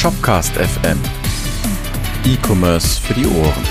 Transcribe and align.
Shopcast 0.00 0.54
FM. 0.54 0.98
E-Commerce 2.24 2.98
für 2.98 3.12
die 3.12 3.26
Ohren. 3.26 3.64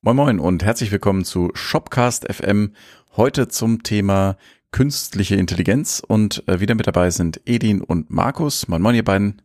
Moin 0.00 0.16
Moin 0.16 0.38
und 0.38 0.64
herzlich 0.64 0.90
willkommen 0.90 1.26
zu 1.26 1.50
Shopcast 1.52 2.24
FM. 2.32 2.72
Heute 3.18 3.48
zum 3.48 3.82
Thema 3.82 4.38
künstliche 4.70 5.36
Intelligenz 5.36 6.02
und 6.08 6.42
äh, 6.48 6.60
wieder 6.60 6.74
mit 6.74 6.86
dabei 6.86 7.10
sind 7.10 7.42
Edin 7.44 7.82
und 7.82 8.08
Markus. 8.08 8.66
Moin 8.66 8.80
Moin 8.80 8.94
ihr 8.94 9.04
beiden. 9.04 9.42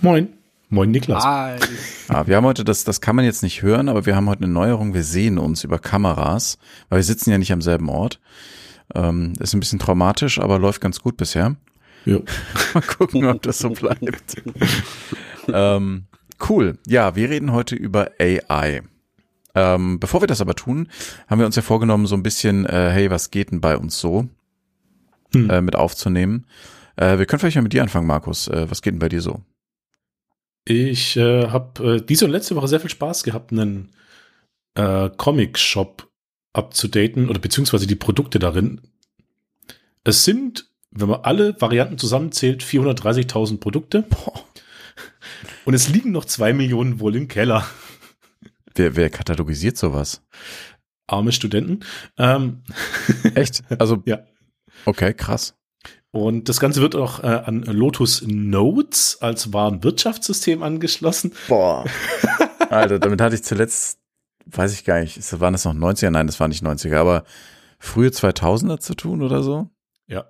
Moin. 0.00 0.32
Moin 0.68 0.90
Niklas. 0.90 1.22
Hi. 1.22 1.60
Ah, 2.08 2.26
wir 2.26 2.38
haben 2.38 2.44
heute, 2.44 2.64
das, 2.64 2.82
das 2.82 3.00
kann 3.00 3.14
man 3.14 3.24
jetzt 3.24 3.44
nicht 3.44 3.62
hören, 3.62 3.88
aber 3.88 4.04
wir 4.04 4.16
haben 4.16 4.28
heute 4.28 4.42
eine 4.42 4.52
Neuerung. 4.52 4.94
Wir 4.94 5.04
sehen 5.04 5.38
uns 5.38 5.62
über 5.62 5.78
Kameras, 5.78 6.58
weil 6.88 6.98
wir 6.98 7.04
sitzen 7.04 7.30
ja 7.30 7.38
nicht 7.38 7.52
am 7.52 7.62
selben 7.62 7.88
Ort. 7.88 8.18
Ähm, 8.94 9.32
ist 9.38 9.54
ein 9.54 9.60
bisschen 9.60 9.78
traumatisch, 9.78 10.38
aber 10.38 10.58
läuft 10.58 10.80
ganz 10.80 11.00
gut 11.00 11.16
bisher. 11.16 11.56
Ja. 12.04 12.18
Mal 12.74 12.82
gucken, 12.82 13.24
ob 13.24 13.42
das 13.42 13.58
so 13.58 13.70
bleibt. 13.70 14.42
ähm, 15.48 16.04
cool. 16.48 16.78
Ja, 16.86 17.16
wir 17.16 17.30
reden 17.30 17.52
heute 17.52 17.76
über 17.76 18.10
AI. 18.20 18.82
Ähm, 19.54 20.00
bevor 20.00 20.20
wir 20.20 20.26
das 20.26 20.40
aber 20.40 20.54
tun, 20.54 20.88
haben 21.28 21.38
wir 21.38 21.46
uns 21.46 21.56
ja 21.56 21.62
vorgenommen, 21.62 22.06
so 22.06 22.16
ein 22.16 22.22
bisschen, 22.22 22.66
äh, 22.66 22.90
hey, 22.90 23.10
was 23.10 23.30
geht 23.30 23.52
denn 23.52 23.60
bei 23.60 23.76
uns 23.76 23.98
so, 24.00 24.26
hm. 25.32 25.48
äh, 25.48 25.60
mit 25.60 25.76
aufzunehmen. 25.76 26.46
Äh, 26.96 27.18
wir 27.18 27.26
können 27.26 27.40
vielleicht 27.40 27.56
mal 27.56 27.62
mit 27.62 27.72
dir 27.72 27.82
anfangen, 27.82 28.06
Markus. 28.06 28.48
Äh, 28.48 28.70
was 28.70 28.82
geht 28.82 28.94
denn 28.94 28.98
bei 28.98 29.08
dir 29.08 29.20
so? 29.20 29.40
Ich 30.66 31.16
äh, 31.16 31.48
habe 31.48 31.96
äh, 31.96 32.00
diese 32.00 32.24
und 32.24 32.32
letzte 32.32 32.56
Woche 32.56 32.68
sehr 32.68 32.80
viel 32.80 32.90
Spaß 32.90 33.22
gehabt, 33.22 33.52
einen 33.52 33.90
Comic-Shop 34.76 36.10
abzudaten 36.54 37.28
oder 37.28 37.38
beziehungsweise 37.38 37.86
die 37.86 37.96
Produkte 37.96 38.38
darin. 38.38 38.80
Es 40.04 40.24
sind, 40.24 40.70
wenn 40.90 41.08
man 41.08 41.20
alle 41.22 41.60
Varianten 41.60 41.98
zusammenzählt, 41.98 42.62
430.000 42.62 43.58
Produkte. 43.58 44.02
Boah. 44.02 44.44
Und 45.64 45.74
es 45.74 45.88
liegen 45.88 46.12
noch 46.12 46.24
zwei 46.24 46.52
Millionen 46.52 47.00
wohl 47.00 47.16
im 47.16 47.28
Keller. 47.28 47.66
Wer, 48.74 48.96
wer 48.96 49.10
katalogisiert 49.10 49.76
sowas? 49.76 50.22
Arme 51.06 51.32
Studenten. 51.32 51.80
Ähm. 52.16 52.62
Echt? 53.34 53.62
Also 53.78 54.02
ja. 54.06 54.20
Okay, 54.84 55.14
krass. 55.14 55.54
Und 56.10 56.48
das 56.48 56.60
Ganze 56.60 56.80
wird 56.80 56.94
auch 56.94 57.24
äh, 57.24 57.26
an 57.26 57.62
Lotus 57.62 58.22
Notes 58.24 59.18
als 59.20 59.52
Warenwirtschaftssystem 59.52 60.62
angeschlossen. 60.62 61.32
Boah. 61.48 61.84
Alter, 62.70 63.00
damit 63.00 63.20
hatte 63.20 63.34
ich 63.34 63.42
zuletzt, 63.42 63.98
weiß 64.46 64.72
ich 64.74 64.84
gar 64.84 65.00
nicht, 65.00 65.40
waren 65.40 65.52
das 65.52 65.64
noch 65.64 65.74
90er? 65.74 66.10
Nein, 66.10 66.26
das 66.26 66.40
war 66.40 66.48
nicht 66.48 66.64
90er, 66.64 66.96
aber 66.96 67.24
frühe 67.78 68.08
2000er 68.08 68.78
zu 68.78 68.94
tun 68.94 69.22
oder 69.22 69.42
so? 69.42 69.70
Ja. 70.06 70.26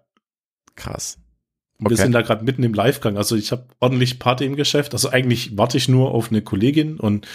Krass. 0.75 1.19
Okay. 1.81 1.91
Wir 1.91 1.97
sind 1.97 2.13
da 2.13 2.23
gerade 2.23 2.45
mitten 2.45 2.63
im 2.63 2.75
Livegang. 2.75 3.17
Also 3.17 3.37
ich 3.37 3.53
habe 3.53 3.67
ordentlich 3.81 4.19
Party 4.19 4.45
im 4.45 4.57
Geschäft. 4.57 4.93
Also 4.93 5.11
eigentlich 5.11 5.57
warte 5.57 5.77
ich 5.77 5.89
nur 5.89 6.13
auf 6.13 6.31
eine 6.31 6.43
Kollegin 6.43 6.99
und 6.99 7.27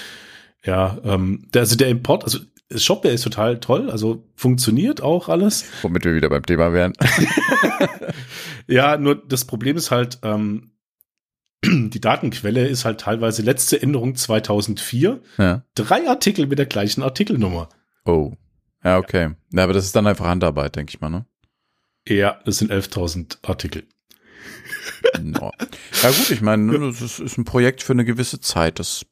ja, 0.64 0.98
ähm, 1.04 1.48
der, 1.54 1.62
also 1.62 1.76
der 1.76 1.90
Import, 1.90 2.24
also 2.24 2.40
Shopware 2.76 3.14
ist 3.14 3.24
total 3.24 3.60
toll, 3.60 3.90
also 3.90 4.24
funktioniert 4.36 5.02
auch 5.02 5.30
alles. 5.30 5.66
Womit 5.82 6.06
wir 6.06 6.14
wieder 6.14 6.30
beim 6.30 6.46
Thema 6.46 6.74
wären. 6.74 6.94
ja, 8.68 8.98
nur 8.98 9.16
das 9.16 9.46
Problem 9.46 9.76
ist 9.78 9.90
halt, 9.90 10.20
ähm, 10.24 10.72
die 11.66 12.02
Datenquelle 12.02 12.68
ist 12.68 12.86
halt 12.86 13.02
teilweise 13.02 13.42
letzte 13.42 13.82
Änderung 13.82 14.16
2004. 14.16 15.22
Ja. 15.38 15.64
Drei 15.76 16.08
Artikel 16.08 16.48
mit 16.48 16.60
der 16.60 16.66
gleichen 16.66 17.04
Artikelnummer. 17.04 17.70
Oh. 18.06 18.34
Ja, 18.84 18.98
okay. 18.98 19.32
Ja, 19.52 19.64
aber 19.64 19.74
das 19.74 19.86
ist 19.86 19.96
dann 19.96 20.08
einfach 20.08 20.26
Handarbeit, 20.26 20.76
denke 20.76 20.92
ich 20.92 21.02
mal, 21.02 21.10
ne? 21.10 21.26
Ja, 22.08 22.40
das 22.46 22.58
sind 22.58 22.72
11.000 22.72 23.38
Artikel. 23.44 23.84
No. 25.22 25.52
Ja 26.04 26.10
gut, 26.10 26.30
ich 26.30 26.42
meine, 26.42 26.92
das 26.92 27.20
ist, 27.20 27.38
ein 27.38 27.46
Projekt 27.46 27.84
für 27.84 27.94
eine 27.94 28.06
gewisse 28.06 28.40
Zeit. 28.42 28.80
Das 28.80 29.06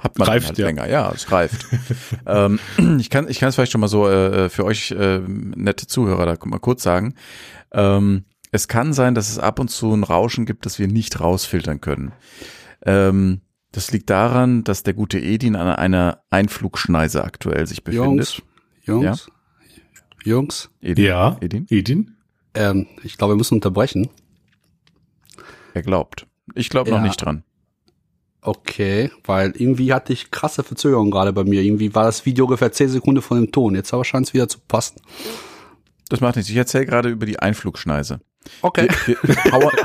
hat 0.00 0.18
man 0.18 0.28
reift, 0.28 0.48
halt 0.48 0.58
ja. 0.58 0.66
länger. 0.66 0.88
Ja, 0.88 1.12
es 1.12 1.30
reift. 1.30 1.66
ähm, 2.26 2.58
ich 2.98 3.08
kann 3.10 3.28
ich 3.28 3.38
kann 3.38 3.48
es 3.48 3.54
vielleicht 3.54 3.72
schon 3.72 3.80
mal 3.80 3.88
so 3.88 4.08
äh, 4.08 4.48
für 4.48 4.64
euch 4.64 4.90
äh, 4.90 5.18
nette 5.18 5.86
Zuhörer 5.86 6.26
da 6.26 6.36
mal 6.44 6.58
kurz 6.58 6.82
sagen. 6.82 7.14
Ähm, 7.72 8.24
es 8.50 8.68
kann 8.68 8.92
sein, 8.92 9.14
dass 9.14 9.28
es 9.28 9.38
ab 9.38 9.58
und 9.58 9.68
zu 9.68 9.92
ein 9.92 10.04
Rauschen 10.04 10.46
gibt, 10.46 10.66
das 10.66 10.78
wir 10.78 10.88
nicht 10.88 11.20
rausfiltern 11.20 11.80
können. 11.80 12.12
Ähm, 12.84 13.40
das 13.72 13.90
liegt 13.92 14.08
daran, 14.10 14.64
dass 14.64 14.82
der 14.82 14.94
gute 14.94 15.18
Edin 15.18 15.56
an 15.56 15.68
einer 15.68 16.22
Einflugschneise 16.30 17.22
aktuell 17.22 17.66
sich 17.66 17.84
befindet. 17.84 18.42
Jungs, 18.84 19.02
Jungs, 19.04 19.26
ja? 19.26 20.32
Jungs. 20.32 20.70
Edin? 20.80 21.04
Ja, 21.04 21.36
Edin. 21.40 21.66
Edin? 21.68 22.16
Ähm, 22.54 22.86
ich 23.02 23.18
glaube, 23.18 23.34
wir 23.34 23.38
müssen 23.38 23.54
unterbrechen. 23.54 24.08
Er 25.74 25.82
glaubt. 25.82 26.26
Ich 26.54 26.70
glaube 26.70 26.90
ja. 26.90 26.96
noch 26.96 27.02
nicht 27.04 27.16
dran. 27.16 27.44
Okay, 28.40 29.10
weil 29.24 29.52
irgendwie 29.56 29.92
hatte 29.92 30.12
ich 30.12 30.30
krasse 30.30 30.62
Verzögerung 30.62 31.10
gerade 31.10 31.32
bei 31.32 31.44
mir. 31.44 31.62
Irgendwie 31.62 31.94
war 31.94 32.04
das 32.04 32.24
Video 32.24 32.46
ungefähr 32.46 32.72
10 32.72 32.88
Sekunden 32.88 33.20
von 33.20 33.38
dem 33.38 33.52
Ton. 33.52 33.74
Jetzt 33.74 33.92
aber 33.92 34.04
scheint 34.04 34.26
es 34.26 34.34
wieder 34.34 34.48
zu 34.48 34.60
passen. 34.60 35.00
Das 36.08 36.20
macht 36.20 36.36
nichts. 36.36 36.50
Ich 36.50 36.56
erzähle 36.56 36.86
gerade 36.86 37.10
über 37.10 37.26
die 37.26 37.38
Einflugschneise. 37.38 38.20
Okay. 38.62 38.88
Wir, 39.06 39.16
wir, 39.22 39.34
wir, 39.34 39.50
powern, 39.50 39.76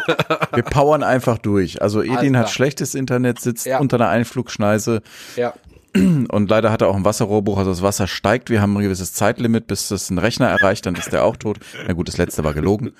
wir, 0.54 0.64
powern, 0.64 1.04
einfach 1.04 1.38
durch. 1.38 1.82
Also 1.82 2.02
Edin 2.02 2.38
hat 2.38 2.50
schlechtes 2.50 2.96
Internet, 2.96 3.40
sitzt 3.40 3.66
ja. 3.66 3.80
unter 3.80 3.98
einer 3.98 4.10
Einflugschneise. 4.10 5.02
Ja. 5.36 5.54
Und 5.96 6.50
leider 6.50 6.72
hat 6.72 6.82
er 6.82 6.88
auch 6.88 6.96
ein 6.96 7.06
Wasserrohrbuch, 7.06 7.58
also 7.60 7.70
das 7.70 7.84
Wasser 7.84 8.08
steigt. 8.08 8.50
Wir 8.50 8.62
haben 8.62 8.76
ein 8.76 8.82
gewisses 8.82 9.14
Zeitlimit, 9.14 9.68
bis 9.68 9.90
das 9.90 10.10
ein 10.10 10.18
Rechner 10.18 10.48
erreicht, 10.48 10.88
dann 10.88 10.96
ist 10.96 11.14
der 11.14 11.24
auch 11.24 11.38
tot. 11.38 11.60
Na 11.86 11.94
gut, 11.94 12.08
das 12.08 12.18
letzte 12.18 12.44
war 12.44 12.54
gelogen. 12.54 12.94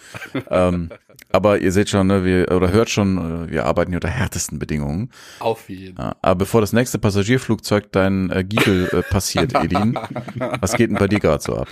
Ähm, 0.52 0.90
aber 1.32 1.60
ihr 1.60 1.72
seht 1.72 1.90
schon, 1.90 2.08
ne, 2.08 2.24
wir, 2.24 2.52
oder 2.52 2.72
hört 2.72 2.92
schon, 2.92 3.48
äh, 3.48 3.52
wir 3.52 3.66
arbeiten 3.66 3.92
hier 3.92 3.98
unter 3.98 4.10
härtesten 4.10 4.60
Bedingungen. 4.60 5.10
Auf 5.40 5.68
jeden. 5.68 5.98
Aber 5.98 6.36
bevor 6.36 6.62
das 6.62 6.74
nächste 6.74 7.00
Passagierflugzeug 7.00 7.92
dein 7.92 8.30
äh, 8.30 8.44
Giebel 8.44 8.88
äh, 8.92 9.02
passiert, 9.02 9.56
Edin, 9.56 9.98
was 10.62 10.74
geht 10.74 10.92
denn 10.92 10.98
bei 10.98 11.08
dir 11.08 11.20
gerade 11.20 11.42
so 11.42 11.58
ab? 11.58 11.68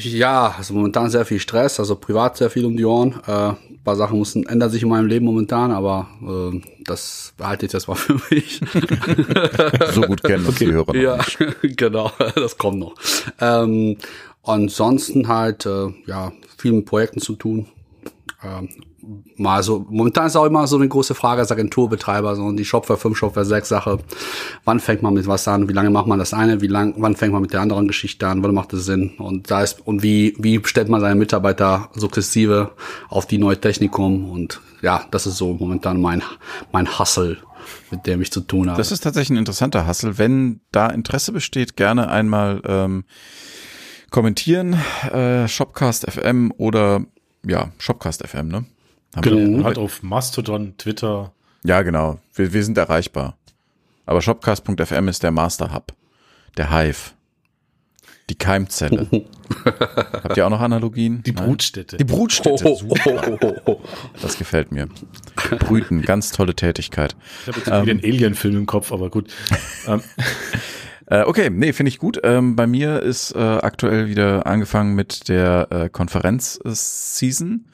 Ja, 0.00 0.54
also 0.56 0.74
momentan 0.74 1.10
sehr 1.10 1.24
viel 1.24 1.40
Stress, 1.40 1.80
also 1.80 1.96
privat 1.96 2.36
sehr 2.36 2.50
viel 2.50 2.64
um 2.64 2.76
die 2.76 2.84
Ohren. 2.84 3.20
Äh, 3.26 3.32
ein 3.32 3.80
paar 3.82 3.96
Sachen 3.96 4.18
müssen, 4.18 4.46
ändern 4.46 4.70
sich 4.70 4.82
in 4.84 4.88
meinem 4.88 5.08
Leben 5.08 5.26
momentan, 5.26 5.72
aber 5.72 6.08
äh, 6.22 6.60
das 6.84 7.34
behalte 7.36 7.66
ich 7.66 7.72
jetzt 7.72 7.88
mal 7.88 7.94
für 7.96 8.20
mich. 8.30 8.60
so 9.92 10.02
gut 10.02 10.22
kennen 10.22 10.46
uns 10.46 10.56
okay. 10.56 10.66
die 10.66 10.72
Hörer 10.72 10.94
Ja, 10.94 11.18
genau, 11.62 12.12
das 12.36 12.56
kommt 12.56 12.78
noch. 12.78 12.94
Ähm, 13.40 13.96
ansonsten 14.44 15.26
halt, 15.26 15.66
äh, 15.66 15.88
ja, 16.06 16.32
vielen 16.56 16.84
Projekten 16.84 17.20
zu 17.20 17.34
tun, 17.34 17.66
ähm, 18.44 18.68
mal 19.36 19.62
so, 19.62 19.86
momentan 19.88 20.26
ist 20.26 20.36
auch 20.36 20.44
immer 20.44 20.66
so 20.66 20.76
eine 20.76 20.88
große 20.88 21.14
Frage 21.14 21.40
als 21.40 21.52
Agenturbetreiber, 21.52 22.36
so 22.36 22.50
die 22.52 22.64
Shopware 22.64 22.98
5, 22.98 23.16
Shopware 23.16 23.46
6 23.46 23.68
Sache. 23.68 23.98
Wann 24.64 24.80
fängt 24.80 25.02
man 25.02 25.14
mit 25.14 25.26
was 25.26 25.48
an? 25.48 25.68
Wie 25.68 25.72
lange 25.72 25.90
macht 25.90 26.06
man 26.06 26.18
das 26.18 26.34
eine? 26.34 26.60
Wie 26.60 26.66
lang, 26.66 26.94
wann 26.98 27.16
fängt 27.16 27.32
man 27.32 27.42
mit 27.42 27.52
der 27.52 27.60
anderen 27.60 27.86
Geschichte 27.86 28.26
an? 28.26 28.42
Wann 28.42 28.54
macht 28.54 28.72
es 28.72 28.84
Sinn? 28.84 29.14
Und 29.18 29.50
da 29.50 29.62
ist, 29.62 29.86
und 29.86 30.02
wie, 30.02 30.34
wie 30.38 30.60
stellt 30.64 30.88
man 30.88 31.00
seine 31.00 31.14
Mitarbeiter 31.14 31.90
sukzessive 31.94 32.72
auf 33.08 33.26
die 33.26 33.38
neue 33.38 33.60
Technik 33.60 33.98
um? 33.98 34.30
Und 34.30 34.60
ja, 34.82 35.04
das 35.10 35.26
ist 35.26 35.36
so 35.36 35.54
momentan 35.54 36.00
mein, 36.00 36.22
mein 36.72 36.98
Hustle 36.98 37.38
mit 37.90 38.06
dem 38.06 38.22
ich 38.22 38.32
zu 38.32 38.40
tun 38.40 38.68
habe. 38.68 38.78
Das 38.78 38.92
ist 38.92 39.00
tatsächlich 39.00 39.30
ein 39.30 39.36
interessanter 39.36 39.86
Hustle. 39.86 40.16
Wenn 40.16 40.60
da 40.72 40.86
Interesse 40.88 41.32
besteht, 41.32 41.76
gerne 41.76 42.08
einmal 42.08 42.62
ähm, 42.64 43.04
kommentieren, 44.10 44.74
äh, 45.12 45.46
Shopcast 45.48 46.10
FM 46.10 46.52
oder 46.56 47.04
ja, 47.46 47.72
Shopcast 47.78 48.26
FM, 48.26 48.48
ne? 48.48 48.64
Haben 49.14 49.22
genau, 49.22 49.58
wir, 49.58 49.64
halt 49.64 49.78
auf 49.78 50.02
Mastodon, 50.02 50.74
Twitter. 50.76 51.32
Ja, 51.64 51.82
genau. 51.82 52.18
Wir, 52.34 52.52
wir 52.52 52.64
sind 52.64 52.78
erreichbar. 52.78 53.36
Aber 54.06 54.22
shopcast.fm 54.22 55.08
ist 55.08 55.22
der 55.22 55.30
Master 55.30 55.74
Hub. 55.74 55.92
Der 56.56 56.70
Hive. 56.70 57.12
Die 58.30 58.34
Keimzelle. 58.34 59.06
Habt 59.64 60.36
ihr 60.36 60.46
auch 60.46 60.50
noch 60.50 60.60
Analogien? 60.60 61.22
Die 61.22 61.32
Brutstätte. 61.32 61.96
Die 61.96 62.04
Brutstätte. 62.04 62.64
Oh, 62.66 62.80
oh, 63.06 63.54
oh, 63.64 63.80
das 64.20 64.36
gefällt 64.36 64.70
mir. 64.70 64.88
Brüten, 65.58 66.02
ganz 66.02 66.30
tolle 66.32 66.54
Tätigkeit. 66.54 67.16
Ich 67.42 67.48
habe 67.48 67.58
jetzt 67.58 67.68
ähm, 67.68 67.82
wieder 67.82 67.92
einen 67.92 68.04
Alien-Film 68.04 68.56
im 68.56 68.66
Kopf, 68.66 68.92
aber 68.92 69.10
gut. 69.10 69.32
Ähm. 69.86 70.02
Äh, 71.10 71.22
okay, 71.22 71.48
nee, 71.48 71.72
finde 71.72 71.88
ich 71.88 71.98
gut. 71.98 72.20
Ähm, 72.22 72.54
bei 72.54 72.66
mir 72.66 73.00
ist 73.00 73.34
äh, 73.34 73.38
aktuell 73.38 74.08
wieder 74.08 74.46
angefangen 74.46 74.94
mit 74.94 75.30
der 75.30 75.66
äh, 75.70 75.88
Konferenz-Season. 75.88 77.64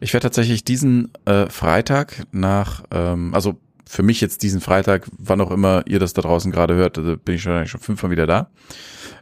Ich 0.00 0.12
werde 0.14 0.24
tatsächlich 0.24 0.64
diesen 0.64 1.12
äh, 1.26 1.46
Freitag 1.46 2.26
nach, 2.32 2.84
ähm, 2.90 3.34
also 3.34 3.60
für 3.86 4.02
mich 4.02 4.20
jetzt 4.20 4.42
diesen 4.42 4.60
Freitag, 4.60 5.06
wann 5.18 5.40
auch 5.40 5.50
immer 5.50 5.82
ihr 5.86 5.98
das 5.98 6.14
da 6.14 6.22
draußen 6.22 6.50
gerade 6.50 6.74
hört, 6.74 6.96
also 6.96 7.16
bin 7.16 7.34
ich 7.34 7.42
schon, 7.42 7.66
schon 7.66 7.80
fünfmal 7.80 8.10
wieder 8.10 8.26
da. 8.26 8.50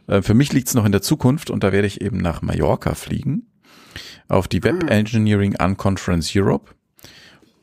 Äh, 0.07 0.21
für 0.21 0.33
mich 0.33 0.53
liegt 0.53 0.69
es 0.69 0.73
noch 0.73 0.85
in 0.85 0.91
der 0.91 1.01
Zukunft 1.01 1.49
und 1.49 1.63
da 1.63 1.71
werde 1.71 1.87
ich 1.87 2.01
eben 2.01 2.17
nach 2.17 2.41
Mallorca 2.41 2.93
fliegen 2.95 3.45
auf 4.29 4.47
die 4.47 4.63
Web 4.63 4.85
ah. 4.85 4.87
Engineering 4.87 5.55
Unconference 5.59 6.31
Europe. 6.35 6.71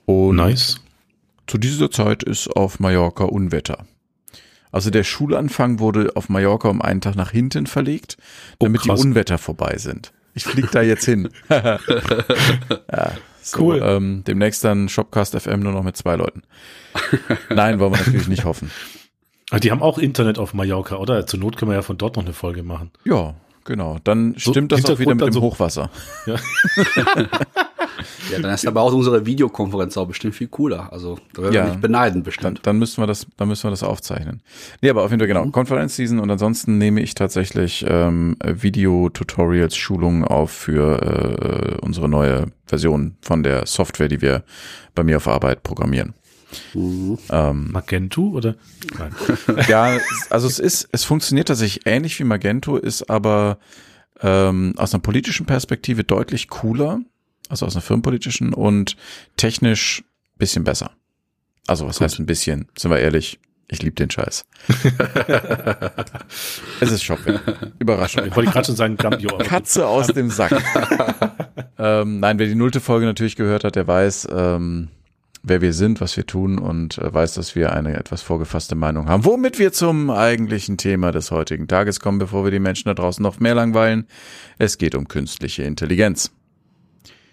Und 0.04 0.36
nice. 0.36 0.80
zu 1.46 1.58
dieser 1.58 1.90
Zeit 1.90 2.22
ist 2.22 2.48
auf 2.48 2.80
Mallorca 2.80 3.24
Unwetter. 3.24 3.86
Also 4.70 4.90
der 4.90 5.04
Schulanfang 5.04 5.78
wurde 5.78 6.12
auf 6.16 6.28
Mallorca 6.28 6.68
um 6.68 6.82
einen 6.82 7.00
Tag 7.00 7.14
nach 7.16 7.30
hinten 7.30 7.66
verlegt, 7.66 8.18
damit 8.58 8.82
oh, 8.82 8.94
die 8.94 9.00
Unwetter 9.00 9.38
vorbei 9.38 9.78
sind. 9.78 10.12
Ich 10.36 10.44
flieg 10.44 10.70
da 10.70 10.82
jetzt 10.82 11.04
hin. 11.04 11.28
ja, 11.50 11.78
so, 13.42 13.58
Cool. 13.58 13.80
Ähm, 13.82 14.22
demnächst 14.26 14.62
dann 14.64 14.88
Shopcast 14.88 15.36
FM 15.40 15.60
nur 15.60 15.72
noch 15.72 15.82
mit 15.82 15.96
zwei 15.96 16.14
Leuten. 16.16 16.42
Nein, 17.48 17.78
wollen 17.80 17.92
wir 17.92 17.98
natürlich 17.98 18.28
nicht 18.28 18.44
hoffen. 18.44 18.70
Aber 19.50 19.60
die 19.60 19.70
haben 19.70 19.82
auch 19.82 19.98
Internet 19.98 20.38
auf 20.38 20.54
Mallorca, 20.54 20.96
oder? 20.96 21.26
Zur 21.26 21.40
Not 21.40 21.56
können 21.56 21.70
wir 21.70 21.76
ja 21.76 21.82
von 21.82 21.96
dort 21.98 22.16
noch 22.16 22.24
eine 22.24 22.32
Folge 22.32 22.62
machen. 22.62 22.90
Ja, 23.04 23.34
genau. 23.64 23.98
Dann 24.04 24.34
So, 24.36 24.50
stimmt 24.50 24.72
das 24.72 24.84
auch 24.84 24.98
wieder 24.98 25.14
mit 25.14 25.24
dem 25.26 25.32
so- 25.32 25.40
Hochwasser. 25.40 25.90
Ja, 26.26 26.36
dann 28.40 28.52
ist 28.54 28.66
aber 28.66 28.82
auch 28.82 28.92
unsere 28.92 29.26
Videokonferenz 29.26 29.96
auch 29.96 30.06
bestimmt 30.06 30.34
viel 30.34 30.48
cooler. 30.48 30.92
Also 30.92 31.18
da 31.34 31.42
werden 31.42 31.54
Ja. 31.54 31.64
wir 31.64 31.70
nicht 31.70 31.80
beneiden 31.80 32.14
Dann, 32.14 32.22
bestimmt. 32.22 32.60
dann 32.64 32.78
müssen 32.78 33.02
wir 33.02 33.06
das, 33.06 33.26
dann 33.36 33.48
müssen 33.48 33.64
wir 33.64 33.70
das 33.70 33.82
aufzeichnen. 33.82 34.42
Nee, 34.82 34.90
aber 34.90 35.02
auf 35.04 35.10
jeden 35.10 35.20
Fall 35.20 35.28
genau. 35.28 35.46
Konferenzseason 35.46 36.18
und 36.18 36.30
ansonsten 36.30 36.78
nehme 36.78 37.00
ich 37.00 37.14
tatsächlich 37.14 37.84
ähm, 37.88 38.36
Video-Tutorials, 38.44 39.76
Schulungen 39.76 40.24
auf 40.24 40.50
für 40.50 41.76
äh, 41.80 41.84
unsere 41.84 42.08
neue 42.08 42.46
Version 42.66 43.16
von 43.20 43.42
der 43.42 43.66
Software, 43.66 44.08
die 44.08 44.20
wir 44.20 44.44
bei 44.94 45.02
mir 45.04 45.16
auf 45.18 45.28
Arbeit 45.28 45.62
programmieren. 45.62 46.14
Ähm, 46.74 47.70
Magento 47.72 48.28
oder? 48.28 48.54
Nein. 48.98 49.14
ja, 49.68 49.98
also 50.30 50.46
es 50.46 50.58
ist, 50.58 50.88
es 50.92 51.04
funktioniert 51.04 51.48
tatsächlich 51.48 51.86
ähnlich 51.86 52.18
wie 52.18 52.24
Magento, 52.24 52.76
ist 52.76 53.10
aber 53.10 53.58
ähm, 54.22 54.72
aus 54.76 54.94
einer 54.94 55.02
politischen 55.02 55.44
Perspektive 55.46 56.04
deutlich 56.04 56.48
cooler, 56.48 57.00
also 57.50 57.66
aus 57.66 57.74
einer 57.74 57.82
firmenpolitischen 57.82 58.52
und 58.52 58.96
technisch 59.36 60.04
bisschen 60.36 60.64
besser. 60.64 60.92
Also 61.66 61.86
was 61.86 62.00
heißt 62.00 62.18
ein 62.18 62.26
bisschen? 62.26 62.68
Sind 62.76 62.90
wir 62.90 62.98
ehrlich? 62.98 63.40
Ich 63.68 63.82
liebe 63.82 63.96
den 63.96 64.10
Scheiß. 64.10 64.44
es 66.80 66.92
ist 66.92 67.02
Shopware. 67.02 67.40
Überraschung. 67.80 68.24
Ich 68.26 68.36
wollte 68.36 68.52
gerade 68.52 68.66
schon 68.66 68.76
sagen, 68.76 68.96
Gambio. 68.96 69.38
Katze 69.38 69.88
aus 69.88 70.06
dem 70.06 70.30
Sack. 70.30 70.52
ähm, 71.78 72.20
nein, 72.20 72.38
wer 72.38 72.46
die 72.46 72.54
nullte 72.54 72.80
Folge 72.80 73.06
natürlich 73.06 73.34
gehört 73.34 73.64
hat, 73.64 73.74
der 73.74 73.88
weiß, 73.88 74.28
ähm, 74.30 74.88
wer 75.42 75.62
wir 75.62 75.72
sind, 75.72 76.00
was 76.00 76.16
wir 76.16 76.26
tun 76.26 76.60
und 76.60 76.98
äh, 76.98 77.12
weiß, 77.12 77.34
dass 77.34 77.56
wir 77.56 77.72
eine 77.72 77.96
etwas 77.96 78.22
vorgefasste 78.22 78.76
Meinung 78.76 79.08
haben. 79.08 79.24
Womit 79.24 79.58
wir 79.58 79.72
zum 79.72 80.10
eigentlichen 80.10 80.76
Thema 80.76 81.10
des 81.10 81.32
heutigen 81.32 81.66
Tages 81.66 81.98
kommen, 81.98 82.20
bevor 82.20 82.44
wir 82.44 82.52
die 82.52 82.60
Menschen 82.60 82.88
da 82.88 82.94
draußen 82.94 83.22
noch 83.22 83.40
mehr 83.40 83.56
langweilen. 83.56 84.06
Es 84.58 84.78
geht 84.78 84.94
um 84.94 85.08
künstliche 85.08 85.64
Intelligenz. 85.64 86.30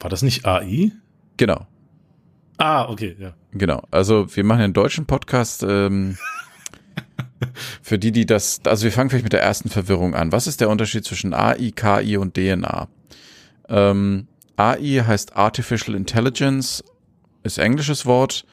War 0.04 0.10
das 0.10 0.22
nicht 0.22 0.46
AI? 0.46 0.92
Genau. 1.38 1.66
Ah, 2.58 2.90
okay, 2.90 3.16
ja. 3.18 3.36
Genau. 3.54 3.82
Also 3.90 4.36
wir 4.36 4.44
machen 4.44 4.60
einen 4.60 4.74
deutschen 4.74 5.06
Podcast. 5.06 5.64
Ähm, 5.64 6.18
für 7.82 7.98
die, 7.98 8.12
die 8.12 8.26
das, 8.26 8.60
also 8.66 8.84
wir 8.84 8.92
fangen 8.92 9.10
vielleicht 9.10 9.24
mit 9.24 9.32
der 9.32 9.42
ersten 9.42 9.70
Verwirrung 9.70 10.14
an. 10.14 10.34
Was 10.34 10.46
ist 10.46 10.60
der 10.60 10.70
Unterschied 10.70 11.06
zwischen 11.06 11.34
AI, 11.34 11.72
KI 11.74 12.18
und 12.18 12.34
DNA? 12.36 12.90
Ähm, 13.70 14.28
AI 14.58 15.06
heißt 15.08 15.38
Artificial 15.38 15.96
Intelligence, 15.96 16.84
ist 17.44 17.58
englisches 17.58 18.06
Wort. 18.06 18.46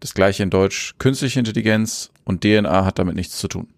Das 0.00 0.12
gleiche 0.12 0.42
in 0.42 0.50
Deutsch 0.50 0.96
künstliche 0.98 1.38
Intelligenz 1.38 2.10
und 2.24 2.42
DNA 2.42 2.84
hat 2.84 2.98
damit 2.98 3.16
nichts 3.16 3.38
zu 3.38 3.48
tun. 3.48 3.68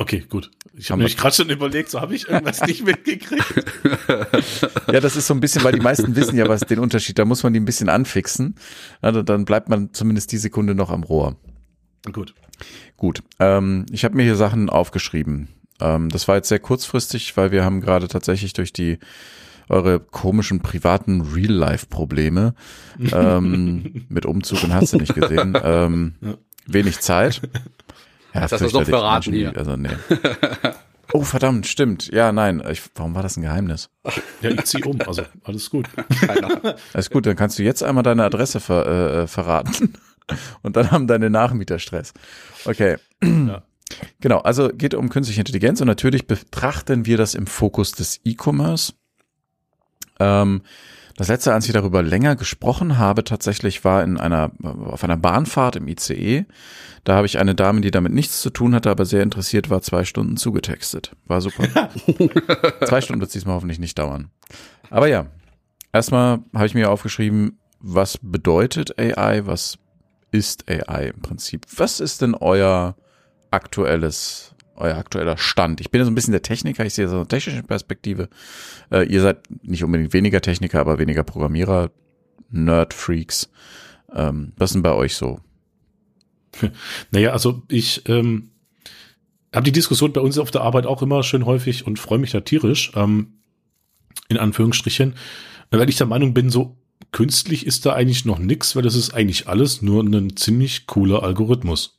Okay, 0.00 0.24
gut. 0.28 0.50
Ich 0.74 0.90
habe 0.90 1.00
nämlich 1.00 1.16
gerade 1.16 1.34
schon 1.34 1.50
überlegt, 1.50 1.90
so 1.90 2.00
habe 2.00 2.14
ich 2.14 2.28
irgendwas 2.28 2.60
nicht 2.62 2.84
mitgekriegt. 2.84 3.44
Ja, 4.92 5.00
das 5.00 5.16
ist 5.16 5.26
so 5.26 5.34
ein 5.34 5.40
bisschen, 5.40 5.62
weil 5.64 5.72
die 5.72 5.80
meisten 5.80 6.16
wissen 6.16 6.36
ja 6.38 6.48
was 6.48 6.60
den 6.62 6.78
Unterschied. 6.78 7.18
Da 7.18 7.24
muss 7.26 7.42
man 7.42 7.52
die 7.52 7.60
ein 7.60 7.64
bisschen 7.66 7.88
anfixen. 7.90 8.54
Dann- 9.02 9.24
dann 9.26 9.44
bleibt 9.44 9.68
man 9.68 9.92
zumindest 9.92 10.32
die 10.32 10.38
Sekunde 10.38 10.74
noch 10.74 10.90
am 10.90 11.02
Rohr. 11.02 11.36
Gut. 12.12 12.34
Gut, 12.96 13.22
ähm, 13.38 13.84
ich 13.92 14.04
habe 14.04 14.16
mir 14.16 14.22
hier 14.22 14.36
Sachen 14.36 14.70
aufgeschrieben. 14.70 15.48
Ähm, 15.80 16.08
das 16.08 16.26
war 16.26 16.36
jetzt 16.36 16.48
sehr 16.48 16.58
kurzfristig, 16.58 17.36
weil 17.36 17.50
wir 17.52 17.64
haben 17.64 17.80
gerade 17.80 18.08
tatsächlich 18.08 18.52
durch 18.54 18.72
die 18.72 18.98
eure 19.68 20.00
komischen 20.00 20.60
privaten 20.60 21.20
Real-Life-Probleme 21.20 22.54
ähm, 23.12 24.06
mit 24.08 24.26
Umzug 24.26 24.64
und 24.64 24.72
hast 24.74 24.94
du 24.94 24.98
nicht 24.98 25.14
gesehen. 25.14 25.56
Ähm, 25.62 26.14
wenig 26.66 27.00
Zeit. 27.00 27.42
Ja, 28.38 28.42
Jetzt 28.42 28.52
hast 28.52 28.60
du's 28.62 28.72
doch 28.72 28.84
verraten 28.84 29.32
hier. 29.32 29.56
Also, 29.56 29.76
nee. 29.76 29.90
Oh, 31.14 31.22
verdammt, 31.22 31.66
stimmt. 31.66 32.12
Ja, 32.12 32.32
nein. 32.32 32.62
Ich, 32.70 32.82
warum 32.94 33.14
war 33.14 33.22
das 33.22 33.38
ein 33.38 33.42
Geheimnis? 33.42 33.88
Ja, 34.42 34.50
ich 34.50 34.64
ziehe 34.64 34.84
um, 34.84 35.00
also 35.00 35.22
alles 35.42 35.70
gut. 35.70 35.88
Alles 36.92 37.08
gut, 37.08 37.24
dann 37.24 37.34
kannst 37.34 37.58
du 37.58 37.62
jetzt 37.62 37.82
einmal 37.82 38.02
deine 38.02 38.24
Adresse 38.24 38.60
ver, 38.60 39.22
äh, 39.22 39.26
verraten. 39.26 39.94
Und 40.62 40.76
dann 40.76 40.90
haben 40.90 41.06
deine 41.06 41.30
Nachmieter 41.30 41.78
Stress. 41.78 42.12
Okay. 42.64 42.96
Ja. 43.22 43.62
Genau, 44.20 44.40
also 44.40 44.68
geht 44.68 44.92
um 44.92 45.08
künstliche 45.08 45.40
Intelligenz 45.40 45.80
und 45.80 45.86
natürlich 45.86 46.26
betrachten 46.26 47.06
wir 47.06 47.16
das 47.16 47.34
im 47.34 47.46
Fokus 47.46 47.92
des 47.92 48.20
E-Commerce. 48.22 48.92
Ähm, 50.20 50.60
das 51.18 51.26
letzte, 51.26 51.52
als 51.52 51.66
ich 51.66 51.72
darüber 51.72 52.00
länger 52.00 52.36
gesprochen 52.36 52.96
habe, 52.96 53.24
tatsächlich 53.24 53.84
war 53.84 54.04
in 54.04 54.18
einer, 54.18 54.52
auf 54.62 55.02
einer 55.02 55.16
Bahnfahrt 55.16 55.74
im 55.74 55.88
ICE. 55.88 56.44
Da 57.02 57.16
habe 57.16 57.26
ich 57.26 57.40
eine 57.40 57.56
Dame, 57.56 57.80
die 57.80 57.90
damit 57.90 58.12
nichts 58.12 58.40
zu 58.40 58.50
tun 58.50 58.72
hatte, 58.72 58.88
aber 58.88 59.04
sehr 59.04 59.24
interessiert 59.24 59.68
war, 59.68 59.82
zwei 59.82 60.04
Stunden 60.04 60.36
zugetextet. 60.36 61.16
War 61.26 61.40
super. 61.40 61.64
zwei 62.86 63.00
Stunden 63.00 63.20
wird 63.20 63.30
es 63.30 63.32
diesmal 63.32 63.56
hoffentlich 63.56 63.80
nicht 63.80 63.98
dauern. 63.98 64.30
Aber 64.90 65.08
ja, 65.08 65.26
erstmal 65.92 66.38
habe 66.54 66.66
ich 66.66 66.74
mir 66.74 66.88
aufgeschrieben, 66.88 67.58
was 67.80 68.18
bedeutet 68.22 68.96
AI, 68.96 69.44
was 69.44 69.76
ist 70.30 70.70
AI 70.70 71.08
im 71.08 71.20
Prinzip? 71.20 71.66
Was 71.76 71.98
ist 71.98 72.22
denn 72.22 72.36
euer 72.36 72.94
aktuelles, 73.50 74.54
euer 74.78 74.96
aktueller 74.96 75.36
Stand? 75.36 75.80
Ich 75.80 75.90
bin 75.90 76.00
ja 76.00 76.04
so 76.04 76.10
ein 76.10 76.14
bisschen 76.14 76.32
der 76.32 76.42
Techniker, 76.42 76.84
ich 76.84 76.94
sehe 76.94 77.08
so 77.08 77.16
eine 77.16 77.28
technische 77.28 77.62
Perspektive. 77.62 78.28
Äh, 78.90 79.06
ihr 79.06 79.20
seid 79.20 79.38
nicht 79.62 79.84
unbedingt 79.84 80.12
weniger 80.12 80.40
Techniker, 80.40 80.80
aber 80.80 80.98
weniger 80.98 81.24
Programmierer, 81.24 81.90
Nerd-Freaks. 82.50 83.50
Ähm, 84.14 84.52
was 84.56 84.72
denn 84.72 84.82
bei 84.82 84.92
euch 84.92 85.16
so? 85.16 85.40
Naja, 87.10 87.32
also 87.32 87.62
ich 87.68 88.08
ähm, 88.08 88.50
habe 89.54 89.64
die 89.64 89.72
Diskussion 89.72 90.12
bei 90.12 90.20
uns 90.20 90.38
auf 90.38 90.50
der 90.50 90.62
Arbeit 90.62 90.86
auch 90.86 91.02
immer 91.02 91.22
schön 91.22 91.46
häufig 91.46 91.86
und 91.86 91.98
freue 91.98 92.18
mich 92.18 92.32
da 92.32 92.40
tierisch, 92.40 92.92
ähm, 92.94 93.34
in 94.28 94.38
Anführungsstrichen, 94.38 95.14
weil 95.70 95.88
ich 95.88 95.96
der 95.96 96.06
Meinung 96.06 96.34
bin, 96.34 96.50
so 96.50 96.76
künstlich 97.12 97.66
ist 97.66 97.86
da 97.86 97.94
eigentlich 97.94 98.24
noch 98.24 98.38
nix, 98.38 98.76
weil 98.76 98.82
das 98.82 98.94
ist 98.94 99.14
eigentlich 99.14 99.48
alles 99.48 99.82
nur 99.82 100.02
ein 100.02 100.36
ziemlich 100.36 100.86
cooler 100.86 101.22
Algorithmus. 101.22 101.97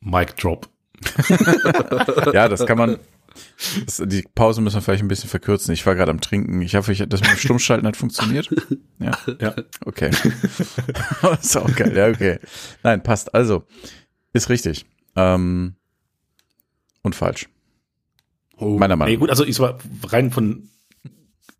Mic 0.00 0.36
Drop. 0.36 0.68
Ja, 2.32 2.48
das 2.48 2.66
kann 2.66 2.78
man. 2.78 2.98
Das, 3.86 4.02
die 4.04 4.24
Pause 4.34 4.60
müssen 4.60 4.76
wir 4.76 4.82
vielleicht 4.82 5.02
ein 5.02 5.08
bisschen 5.08 5.30
verkürzen. 5.30 5.72
Ich 5.72 5.86
war 5.86 5.94
gerade 5.94 6.10
am 6.10 6.20
Trinken. 6.20 6.60
Ich 6.62 6.74
hoffe, 6.74 6.92
ich, 6.92 6.98
das 7.08 7.20
mit 7.20 7.30
dem 7.30 7.36
Stummschalten 7.38 7.86
hat 7.86 7.96
funktioniert. 7.96 8.50
Ja, 8.98 9.12
Ja. 9.40 9.54
okay. 9.84 10.10
ist 11.40 11.56
auch 11.56 11.74
geil. 11.76 11.96
Ja, 11.96 12.08
okay. 12.08 12.38
Nein, 12.82 13.02
passt. 13.02 13.34
Also, 13.34 13.64
ist 14.32 14.48
richtig. 14.50 14.84
Ähm, 15.16 15.76
und 17.02 17.14
falsch. 17.14 17.48
Oh, 18.58 18.76
Meiner 18.78 18.96
Meinung 18.96 19.14
nach. 19.14 19.20
gut, 19.20 19.30
also 19.30 19.44
ich 19.44 19.58
war 19.60 19.78
rein 20.08 20.30
von 20.32 20.68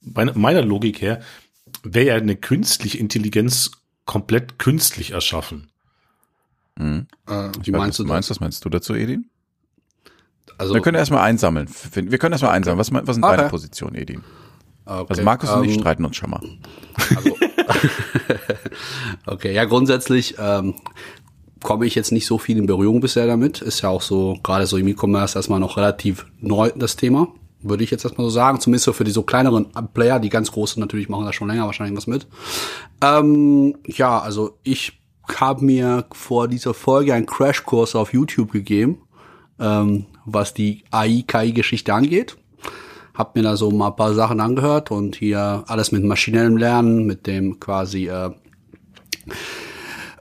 meiner, 0.02 0.36
meiner 0.36 0.62
Logik 0.62 1.00
her, 1.00 1.20
wäre 1.82 2.06
ja 2.06 2.14
eine 2.16 2.36
künstliche 2.36 2.98
Intelligenz 2.98 3.70
komplett 4.04 4.58
künstlich 4.58 5.12
erschaffen. 5.12 5.69
Mhm. 6.78 7.06
äh, 7.28 7.48
Ich 7.60 7.66
wie 7.66 7.72
weiß, 7.72 7.78
meinst 7.78 7.88
was 7.90 7.96
du 7.98 8.02
das? 8.04 8.08
meinst? 8.12 8.30
Was 8.30 8.40
meinst 8.40 8.64
du 8.64 8.68
dazu, 8.68 8.94
Edin? 8.94 9.26
Also, 10.58 10.74
Wir 10.74 10.82
können 10.82 10.96
erstmal 10.98 11.22
einsammeln. 11.22 11.68
Wir 11.94 12.18
können 12.18 12.32
erstmal 12.32 12.52
einsammeln. 12.52 12.78
Was, 12.78 12.92
was 12.92 13.14
sind 13.16 13.24
Okay. 13.24 13.36
deine 13.36 13.48
Positionen, 13.48 13.94
Edin? 13.96 14.22
okay, 14.84 15.06
Also 15.08 15.22
Markus 15.22 15.50
und 15.50 15.64
ich 15.64 15.74
ähm, 15.74 15.80
streiten 15.80 16.04
uns 16.04 16.16
schon 16.16 16.30
mal. 16.30 16.40
Also, 17.16 17.36
okay, 19.26 19.54
ja, 19.54 19.64
grundsätzlich 19.64 20.34
ähm, 20.38 20.74
komme 21.62 21.86
ich 21.86 21.94
jetzt 21.94 22.12
nicht 22.12 22.26
so 22.26 22.38
viel 22.38 22.58
in 22.58 22.66
Berührung 22.66 23.00
bisher 23.00 23.26
damit. 23.26 23.62
Ist 23.62 23.80
ja 23.82 23.88
auch 23.88 24.02
so, 24.02 24.36
gerade 24.42 24.66
so 24.66 24.76
im 24.76 24.88
E-Commerce 24.88 25.38
erstmal 25.38 25.60
noch 25.60 25.76
relativ 25.76 26.26
neu 26.40 26.70
das 26.76 26.96
Thema. 26.96 27.28
Würde 27.62 27.84
ich 27.84 27.90
jetzt 27.90 28.04
erstmal 28.04 28.24
so 28.26 28.30
sagen. 28.30 28.58
Zumindest 28.60 28.86
so 28.86 28.92
für 28.94 29.04
die 29.04 29.10
so 29.10 29.22
kleineren 29.22 29.66
Player, 29.92 30.18
die 30.18 30.30
ganz 30.30 30.50
großen 30.50 30.80
natürlich 30.80 31.08
machen 31.10 31.26
da 31.26 31.32
schon 31.32 31.48
länger 31.48 31.66
wahrscheinlich 31.66 31.96
was 31.96 32.06
mit. 32.06 32.26
Ähm, 33.02 33.76
ja, 33.86 34.18
also 34.18 34.58
ich 34.62 34.99
habe 35.38 35.64
mir 35.64 36.06
vor 36.12 36.48
dieser 36.48 36.72
Folge 36.74 37.14
einen 37.14 37.26
Crashkurs 37.26 37.94
auf 37.94 38.12
YouTube 38.12 38.52
gegeben, 38.52 39.02
ähm, 39.58 40.06
was 40.24 40.54
die 40.54 40.84
AI-KI-Geschichte 40.90 41.92
angeht. 41.92 42.36
Hab 43.14 43.36
mir 43.36 43.42
da 43.42 43.56
so 43.56 43.70
mal 43.70 43.88
ein 43.88 43.96
paar 43.96 44.14
Sachen 44.14 44.40
angehört 44.40 44.90
und 44.90 45.16
hier 45.16 45.64
alles 45.66 45.92
mit 45.92 46.02
maschinellem 46.04 46.56
Lernen, 46.56 47.04
mit 47.04 47.26
dem 47.26 47.60
quasi, 47.60 48.08
äh, 48.08 48.30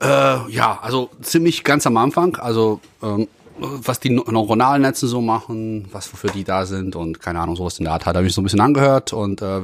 äh, 0.01 0.51
ja, 0.51 0.80
also 0.82 1.10
ziemlich 1.22 1.63
ganz 1.63 1.88
am 1.88 1.98
Anfang, 1.98 2.36
also 2.38 2.82
ähm, 3.01 3.28
was 3.60 4.00
die 4.00 4.10
Neu- 4.10 4.32
neuronalen 4.32 4.82
Netze 4.82 5.08
so 5.08 5.22
machen, 5.22 5.88
was 5.92 6.12
wofür 6.13 6.32
die 6.32 6.44
da 6.44 6.66
sind 6.66 6.96
und 6.96 7.20
keine 7.22 7.39
Ahnung, 7.39 7.56
sowas 7.56 7.78
in 7.80 7.86
der 7.86 7.94
Art. 7.94 8.06
Hat, 8.06 8.16
habe 8.16 8.25
ich 8.28 8.34
so 8.34 8.42
ein 8.42 8.46
bisschen 8.46 8.62
angehört 8.62 9.13
und 9.13 9.42
äh, 9.42 9.62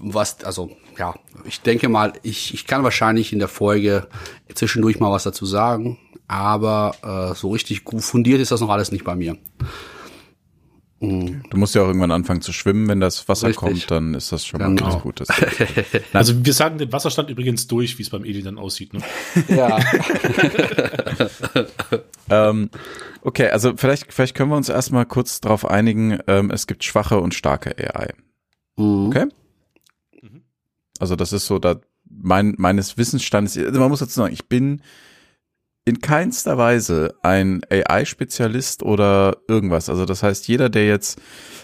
was, 0.00 0.42
also 0.44 0.70
ja, 0.98 1.14
ich 1.44 1.60
denke 1.60 1.88
mal, 1.88 2.12
ich, 2.22 2.54
ich 2.54 2.66
kann 2.66 2.82
wahrscheinlich 2.82 3.32
in 3.32 3.38
der 3.38 3.48
Folge 3.48 4.08
zwischendurch 4.54 5.00
mal 5.00 5.10
was 5.10 5.24
dazu 5.24 5.46
sagen, 5.46 5.98
aber 6.28 6.94
äh, 7.02 7.34
so 7.34 7.50
richtig 7.50 7.84
gut 7.84 8.02
fundiert 8.02 8.40
ist 8.40 8.52
das 8.52 8.60
noch 8.60 8.70
alles 8.70 8.92
nicht 8.92 9.04
bei 9.04 9.14
mir. 9.14 9.36
Mhm. 11.02 11.42
Du 11.50 11.56
musst 11.56 11.74
ja 11.74 11.82
auch 11.82 11.88
irgendwann 11.88 12.12
anfangen 12.12 12.42
zu 12.42 12.52
schwimmen, 12.52 12.88
wenn 12.88 13.00
das 13.00 13.28
Wasser 13.28 13.48
Richtig. 13.48 13.68
kommt, 13.68 13.90
dann 13.90 14.14
ist 14.14 14.30
das 14.30 14.46
schon 14.46 14.60
mal 14.60 14.68
genau. 14.68 14.88
ganz 14.90 15.02
gut. 15.02 15.22
also 16.12 16.44
wir 16.44 16.52
sagen 16.52 16.78
den 16.78 16.92
Wasserstand 16.92 17.28
übrigens 17.28 17.66
durch, 17.66 17.98
wie 17.98 18.02
es 18.02 18.10
beim 18.10 18.24
Edi 18.24 18.42
dann 18.42 18.56
aussieht. 18.56 18.94
Ne? 18.94 19.00
Ja. 19.48 19.80
ähm, 22.30 22.70
okay, 23.22 23.48
also 23.48 23.72
vielleicht, 23.76 24.12
vielleicht 24.12 24.36
können 24.36 24.50
wir 24.50 24.56
uns 24.56 24.68
erstmal 24.68 25.04
kurz 25.04 25.40
darauf 25.40 25.68
einigen, 25.68 26.20
ähm, 26.28 26.50
es 26.50 26.68
gibt 26.68 26.84
schwache 26.84 27.18
und 27.18 27.34
starke 27.34 27.76
AI. 27.76 28.14
Mhm. 28.76 29.06
Okay? 29.08 29.26
Also 31.02 31.16
das 31.16 31.32
ist 31.32 31.46
so 31.46 31.58
da 31.58 31.80
mein, 32.08 32.54
meines 32.58 32.96
Wissensstandes, 32.96 33.58
also 33.58 33.80
man 33.80 33.88
muss 33.88 33.98
dazu 33.98 34.12
sagen, 34.12 34.32
ich 34.32 34.48
bin 34.48 34.82
in 35.84 36.00
keinster 36.00 36.56
Weise 36.58 37.16
ein 37.22 37.60
AI-Spezialist 37.68 38.84
oder 38.84 39.38
irgendwas. 39.48 39.90
Also 39.90 40.04
das 40.04 40.22
heißt, 40.22 40.46
jeder, 40.46 40.68
der 40.68 40.86
jetzt 40.86 41.20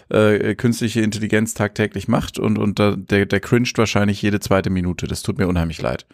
äh, 0.09 0.57
künstliche 0.57 1.03
Intelligenz 1.03 1.55
tagtäglich 1.55 2.09
macht 2.09 2.41
und, 2.41 2.59
und 2.59 2.81
der, 2.81 2.97
der 2.97 3.39
cringed 3.39 3.79
wahrscheinlich 3.79 4.21
jede 4.23 4.41
zweite 4.41 4.71
Minute. 4.71 5.07
Das 5.07 5.23
tut 5.23 5.39
mir 5.39 5.47
unheimlich 5.47 5.81
leid. 5.81 6.05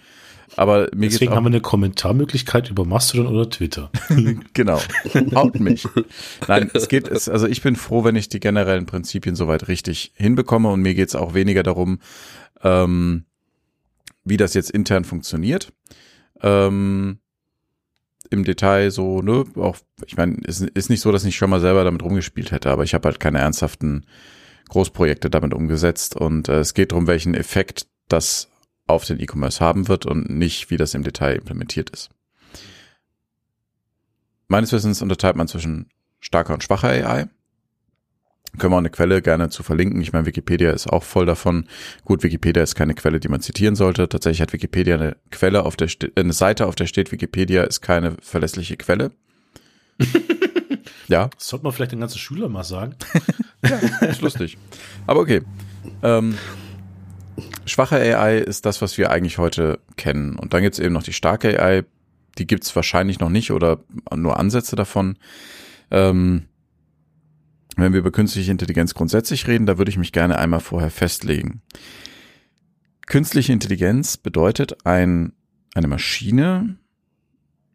Aber 0.57 0.89
mir 0.95 1.09
Deswegen 1.09 1.33
haben 1.33 1.45
wir 1.45 1.49
eine 1.49 1.61
Kommentarmöglichkeit 1.61 2.71
über 2.71 2.85
Mastodon 2.85 3.27
oder 3.27 3.49
Twitter. 3.51 3.91
genau. 4.53 4.81
Haut 5.35 5.59
mich. 5.61 5.87
Nein, 6.49 6.71
es 6.75 6.89
geht, 6.89 7.09
es, 7.09 7.29
also 7.29 7.47
ich 7.47 7.63
bin 7.63 7.77
froh, 7.77 8.05
wenn 8.05 8.17
ich 8.17 8.29
die 8.29 8.41
generellen 8.41 8.87
Prinzipien 8.87 9.37
soweit 9.37 9.69
richtig 9.69 10.13
hinbekomme 10.17 10.71
und 10.71 10.81
mir 10.81 10.95
geht 10.95 11.09
es 11.09 11.15
auch 11.15 11.35
weniger 11.35 11.63
darum, 11.63 11.99
ähm, 12.63 13.25
wie 14.25 14.37
das 14.37 14.55
jetzt 14.55 14.71
intern 14.71 15.05
funktioniert. 15.05 15.73
Ähm, 16.43 17.19
im 18.31 18.45
Detail 18.45 18.91
so, 18.91 19.23
ne, 19.23 19.45
auch, 19.57 19.77
ich 20.07 20.17
meine, 20.17 20.37
ist, 20.45 20.63
ist 20.63 20.91
nicht 20.91 21.01
so, 21.01 21.13
dass 21.13 21.25
ich 21.25 21.37
schon 21.37 21.51
mal 21.51 21.61
selber 21.61 21.85
damit 21.85 22.03
rumgespielt 22.03 22.53
hätte, 22.53 22.71
aber 22.71 22.85
ich 22.85 22.95
habe 22.95 23.09
halt 23.09 23.21
keine 23.21 23.39
ernsthaften 23.39 24.07
Großprojekte 24.69 25.31
damit 25.31 25.55
umgesetzt 25.55 26.17
und 26.17 26.49
äh, 26.49 26.61
es 26.61 26.75
geht 26.75 26.93
darum, 26.93 27.07
welchen 27.07 27.35
Effekt 27.35 27.87
das 28.09 28.51
auf 28.87 29.05
den 29.05 29.21
E-Commerce 29.21 29.61
haben 29.61 29.89
wird 29.89 30.07
und 30.07 30.31
nicht, 30.31 30.71
wie 30.71 30.77
das 30.77 30.95
im 30.95 31.05
Detail 31.05 31.37
implementiert 31.37 31.91
ist. 31.91 32.11
Meines 34.49 34.73
Wissens 34.73 35.01
unterteilt 35.03 35.37
man 35.37 35.49
zwischen 35.49 35.89
starker 36.21 36.55
und 36.55 36.63
schwacher 36.63 36.89
AI. 36.89 37.29
Können 38.59 38.73
wir 38.73 38.77
auch 38.77 38.81
eine 38.81 38.91
Quelle 38.91 39.21
gerne 39.21 39.49
zu 39.49 39.63
verlinken. 39.63 40.01
Ich 40.01 40.13
meine, 40.13 40.27
Wikipedia 40.27 40.71
ist 40.71 40.87
auch 40.87 41.03
voll 41.03 41.27
davon. 41.27 41.67
Gut, 42.05 42.23
Wikipedia 42.23 42.63
ist 42.63 42.77
keine 42.77 42.95
Quelle, 42.95 43.19
die 43.19 43.29
man 43.29 43.41
zitieren 43.41 43.75
sollte. 43.75 44.09
Tatsächlich 44.09 44.43
hat 44.43 44.53
Wikipedia 44.53 44.95
eine 44.95 45.17
Quelle 45.31 45.65
auf 45.65 45.77
der 45.77 45.89
eine 46.17 46.33
Seite, 46.33 46.67
auf 46.67 46.77
der 46.77 46.87
steht 46.87 47.11
Wikipedia 47.11 47.65
ist 47.65 47.81
keine 47.81 48.17
verlässliche 48.21 48.77
Quelle. 48.77 49.11
ja. 51.09 51.29
Das 51.29 51.49
sollte 51.49 51.65
man 51.65 51.73
vielleicht 51.73 51.93
den 51.93 52.01
ganzen 52.01 52.19
Schüler 52.19 52.49
mal 52.49 52.65
sagen. 52.65 52.95
ja, 53.65 53.77
ist 54.07 54.23
lustig. 54.23 54.57
Aber 55.07 55.21
okay. 55.21 55.43
Ähm, 56.03 56.37
schwache 57.67 57.97
AI 57.97 58.39
ist 58.39 58.67
das, 58.67 58.83
was 58.83 58.99
wir 58.99 59.11
eigentlich 59.11 59.39
heute 59.39 59.81
kennen. 59.97 60.37
Und 60.37 60.55
dann 60.55 60.63
gibt's 60.63 60.79
eben 60.79 60.95
noch 60.95 61.03
die 61.03 61.13
starke 61.13 61.61
AI. 61.61 61.85
Die 62.39 62.47
gibt's 62.47 62.75
wahrscheinlich 62.75 63.21
noch 63.21 63.31
nicht 63.31 63.51
oder 63.53 63.81
nur 64.15 64.39
Ansätze 64.39 64.77
davon. 64.77 65.19
Ähm, 65.91 66.47
wenn 67.77 67.93
wir 67.93 68.01
über 68.01 68.13
künstliche 68.13 68.51
Intelligenz 68.51 68.95
grundsätzlich 68.95 69.47
reden, 69.47 69.67
da 69.67 69.79
würde 69.79 69.91
ich 69.91 69.99
mich 69.99 70.13
gerne 70.13 70.39
einmal 70.39 70.61
vorher 70.61 70.91
festlegen. 70.91 71.63
Künstliche 73.07 73.53
Intelligenz 73.53 74.17
bedeutet, 74.17 74.87
ein, 74.87 75.33
eine 75.75 75.89
Maschine 75.89 76.79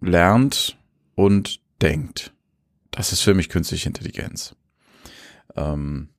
lernt 0.01 0.77
und 1.15 1.59
denkt. 1.81 2.33
Das 2.91 3.11
ist 3.11 3.21
für 3.21 3.33
mich 3.33 3.49
künstliche 3.49 3.87
Intelligenz. 3.87 4.55
Ähm, 5.55 6.09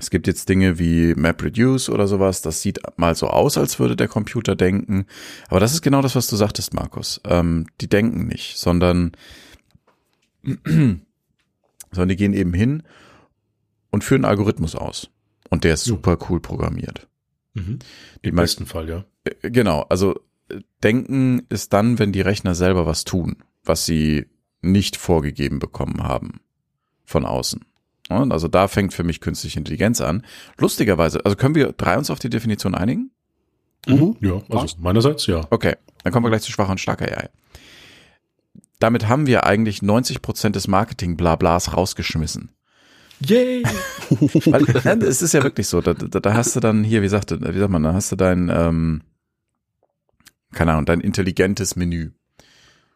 es 0.00 0.10
gibt 0.10 0.26
jetzt 0.26 0.48
Dinge 0.48 0.78
wie 0.78 1.14
MapReduce 1.14 1.90
oder 1.90 2.08
sowas, 2.08 2.42
das 2.42 2.62
sieht 2.62 2.80
mal 2.96 3.14
so 3.14 3.28
aus, 3.28 3.58
als 3.58 3.78
würde 3.78 3.96
der 3.96 4.08
Computer 4.08 4.56
denken. 4.56 5.06
Aber 5.48 5.60
das 5.60 5.72
ist 5.72 5.82
genau 5.82 6.02
das, 6.02 6.16
was 6.16 6.26
du 6.26 6.36
sagtest, 6.36 6.74
Markus. 6.74 7.20
Ähm, 7.24 7.66
die 7.80 7.88
denken 7.88 8.26
nicht, 8.26 8.58
sondern 8.58 9.12
sondern 10.64 12.08
die 12.08 12.16
gehen 12.16 12.32
eben 12.32 12.54
hin 12.54 12.82
und 13.90 14.04
führen 14.04 14.24
einen 14.24 14.30
Algorithmus 14.30 14.74
aus. 14.74 15.10
Und 15.48 15.64
der 15.64 15.74
ist 15.74 15.84
super 15.84 16.18
cool 16.28 16.40
programmiert. 16.40 17.08
Mhm. 17.54 17.80
Im 18.22 18.36
besten 18.36 18.66
Fall, 18.66 18.88
ja. 18.88 19.04
Äh, 19.24 19.50
genau, 19.50 19.82
also 19.88 20.20
äh, 20.48 20.60
denken 20.82 21.42
ist 21.48 21.72
dann, 21.72 21.98
wenn 21.98 22.12
die 22.12 22.20
Rechner 22.20 22.54
selber 22.54 22.86
was 22.86 23.04
tun, 23.04 23.42
was 23.64 23.84
sie 23.84 24.26
nicht 24.62 24.96
vorgegeben 24.96 25.58
bekommen 25.58 26.02
haben 26.02 26.40
von 27.04 27.24
außen. 27.24 27.64
Also 28.10 28.48
da 28.48 28.68
fängt 28.68 28.94
für 28.94 29.04
mich 29.04 29.20
künstliche 29.20 29.58
Intelligenz 29.58 30.00
an. 30.00 30.24
Lustigerweise, 30.58 31.24
also 31.24 31.36
können 31.36 31.54
wir 31.54 31.72
drei 31.72 31.96
uns 31.96 32.10
auf 32.10 32.18
die 32.18 32.30
Definition 32.30 32.74
einigen? 32.74 33.10
Mhm. 33.86 34.16
Ja, 34.20 34.42
also 34.50 34.76
meinerseits 34.78 35.26
ja. 35.26 35.46
Okay, 35.50 35.76
dann 36.02 36.12
kommen 36.12 36.26
wir 36.26 36.30
gleich 36.30 36.42
zu 36.42 36.52
schwacher 36.52 36.70
und 36.70 36.80
starker 36.80 37.06
AI 37.06 37.30
damit 38.80 39.06
haben 39.06 39.26
wir 39.26 39.44
eigentlich 39.44 39.82
90 39.82 40.22
Prozent 40.22 40.56
des 40.56 40.66
Marketing-Blablas 40.66 41.76
rausgeschmissen. 41.76 42.50
Yay! 43.20 43.62
Weil, 44.46 44.64
ja, 44.84 44.94
es 45.06 45.22
ist 45.22 45.34
ja 45.34 45.42
wirklich 45.42 45.68
so, 45.68 45.82
da, 45.82 45.92
da, 45.92 46.18
da 46.18 46.34
hast 46.34 46.56
du 46.56 46.60
dann 46.60 46.82
hier, 46.82 47.02
wie 47.02 47.08
sagt, 47.08 47.30
wie 47.30 47.58
sagt 47.58 47.70
man, 47.70 47.82
da 47.82 47.92
hast 47.92 48.10
du 48.10 48.16
dein, 48.16 48.50
ähm, 48.52 49.02
keine 50.52 50.72
Ahnung, 50.72 50.86
dein 50.86 51.00
intelligentes 51.00 51.76
Menü 51.76 52.12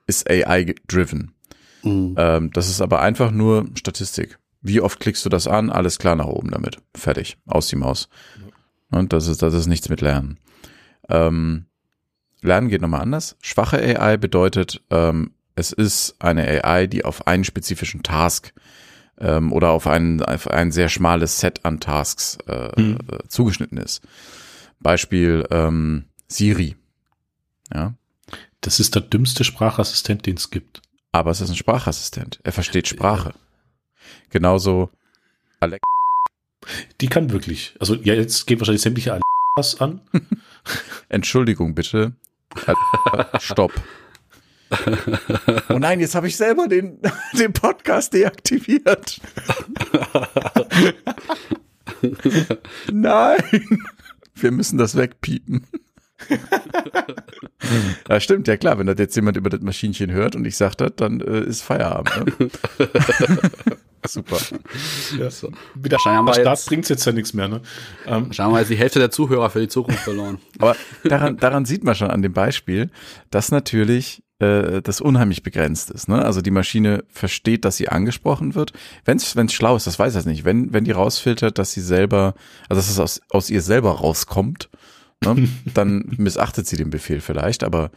ist 0.06 0.28
AI-driven. 0.28 1.34
Mhm. 1.82 2.14
Ähm, 2.16 2.50
das 2.52 2.70
ist 2.70 2.80
aber 2.80 3.02
einfach 3.02 3.30
nur 3.30 3.66
Statistik. 3.74 4.38
Wie 4.64 4.80
oft 4.80 4.98
klickst 4.98 5.24
du 5.26 5.28
das 5.28 5.46
an? 5.46 5.68
Alles 5.68 5.98
klar 5.98 6.16
nach 6.16 6.24
oben 6.24 6.50
damit. 6.50 6.78
Fertig. 6.96 7.36
Aus 7.44 7.68
die 7.68 7.76
Maus. 7.76 8.08
Und 8.90 9.12
das 9.12 9.28
ist, 9.28 9.42
das 9.42 9.52
ist 9.52 9.66
nichts 9.66 9.90
mit 9.90 10.00
Lernen. 10.00 10.40
Ähm, 11.10 11.66
Lernen 12.40 12.70
geht 12.70 12.80
nochmal 12.80 13.02
anders. 13.02 13.36
Schwache 13.42 13.76
AI 13.76 14.16
bedeutet, 14.16 14.82
ähm, 14.88 15.32
es 15.54 15.70
ist 15.70 16.16
eine 16.18 16.64
AI, 16.64 16.86
die 16.86 17.04
auf 17.04 17.26
einen 17.26 17.44
spezifischen 17.44 18.02
Task 18.02 18.54
ähm, 19.18 19.52
oder 19.52 19.70
auf 19.70 19.86
ein, 19.86 20.22
auf 20.22 20.48
ein 20.48 20.72
sehr 20.72 20.88
schmales 20.88 21.40
Set 21.40 21.66
an 21.66 21.78
Tasks 21.78 22.38
äh, 22.46 22.80
mhm. 22.80 22.98
äh, 23.12 23.18
zugeschnitten 23.28 23.76
ist. 23.76 24.00
Beispiel 24.80 25.46
ähm, 25.50 26.06
Siri. 26.26 26.74
Ja. 27.72 27.92
Das 28.62 28.80
ist 28.80 28.94
der 28.94 29.02
dümmste 29.02 29.44
Sprachassistent, 29.44 30.24
den 30.24 30.36
es 30.38 30.48
gibt. 30.48 30.80
Aber 31.12 31.30
es 31.30 31.42
ist 31.42 31.50
ein 31.50 31.56
Sprachassistent. 31.56 32.40
Er 32.44 32.52
versteht 32.52 32.88
Sprache. 32.88 33.34
Genauso 34.30 34.90
Alexa. 35.60 35.84
Die 37.00 37.08
kann 37.08 37.30
wirklich. 37.30 37.74
Also 37.78 37.94
ja, 37.94 38.14
jetzt 38.14 38.46
geht 38.46 38.58
wahrscheinlich 38.60 38.82
sämtliche 38.82 39.12
Alexas 39.12 39.80
an. 39.80 40.00
Entschuldigung 41.08 41.74
bitte. 41.74 42.14
Stopp 43.38 43.72
oh 45.68 45.78
nein, 45.78 46.00
jetzt 46.00 46.14
habe 46.14 46.28
ich 46.28 46.36
selber 46.36 46.68
den, 46.68 46.98
den 47.38 47.52
Podcast 47.52 48.12
deaktiviert. 48.12 49.20
nein. 52.92 53.78
Wir 54.34 54.50
müssen 54.50 54.78
das 54.78 54.96
wegpiepen. 54.96 55.66
ja, 58.08 58.20
stimmt, 58.20 58.48
ja 58.48 58.56
klar, 58.56 58.78
wenn 58.78 58.86
das 58.86 58.98
jetzt 58.98 59.14
jemand 59.14 59.36
über 59.36 59.50
das 59.50 59.60
Maschinchen 59.60 60.10
hört 60.10 60.36
und 60.36 60.44
ich 60.44 60.56
sage 60.56 60.76
das, 60.76 60.92
dann 60.96 61.20
äh, 61.20 61.40
ist 61.40 61.62
Feierabend. 61.62 62.40
Ne? 62.40 62.50
Super. 64.08 64.38
Ja. 65.18 65.30
So. 65.30 65.50
Wieder 65.74 65.98
Start 65.98 66.66
bringt 66.66 66.88
jetzt 66.88 67.04
ja 67.04 67.12
nichts 67.12 67.32
mehr. 67.32 67.48
Ne? 67.48 67.62
Ähm. 68.06 68.26
Wahrscheinlich 68.26 68.62
ist 68.62 68.70
die 68.70 68.76
Hälfte 68.76 68.98
der 68.98 69.10
Zuhörer 69.10 69.50
für 69.50 69.60
die 69.60 69.68
Zukunft 69.68 70.00
verloren. 70.00 70.38
Aber 70.58 70.76
daran, 71.04 71.36
daran 71.38 71.64
sieht 71.64 71.84
man 71.84 71.94
schon 71.94 72.10
an 72.10 72.22
dem 72.22 72.32
Beispiel, 72.32 72.90
dass 73.30 73.50
natürlich 73.50 74.22
äh, 74.40 74.82
das 74.82 75.00
unheimlich 75.00 75.42
begrenzt 75.42 75.90
ist. 75.90 76.08
Ne? 76.08 76.22
Also 76.22 76.42
die 76.42 76.50
Maschine 76.50 77.04
versteht, 77.08 77.64
dass 77.64 77.76
sie 77.76 77.88
angesprochen 77.88 78.54
wird. 78.54 78.72
Wenn 79.04 79.16
es 79.16 79.52
schlau 79.52 79.76
ist, 79.76 79.86
das 79.86 79.98
weiß 79.98 80.14
ich 80.16 80.26
nicht. 80.26 80.44
Wenn, 80.44 80.72
wenn 80.72 80.84
die 80.84 80.92
rausfiltert, 80.92 81.58
dass 81.58 81.72
sie 81.72 81.80
selber, 81.80 82.34
also 82.68 82.80
dass 82.80 82.90
es 82.90 82.98
aus, 82.98 83.20
aus 83.30 83.48
ihr 83.48 83.62
selber 83.62 83.92
rauskommt, 83.92 84.68
ne? 85.24 85.48
dann 85.72 86.14
missachtet 86.18 86.66
sie 86.66 86.76
den 86.76 86.90
Befehl 86.90 87.20
vielleicht, 87.20 87.64
aber 87.64 87.90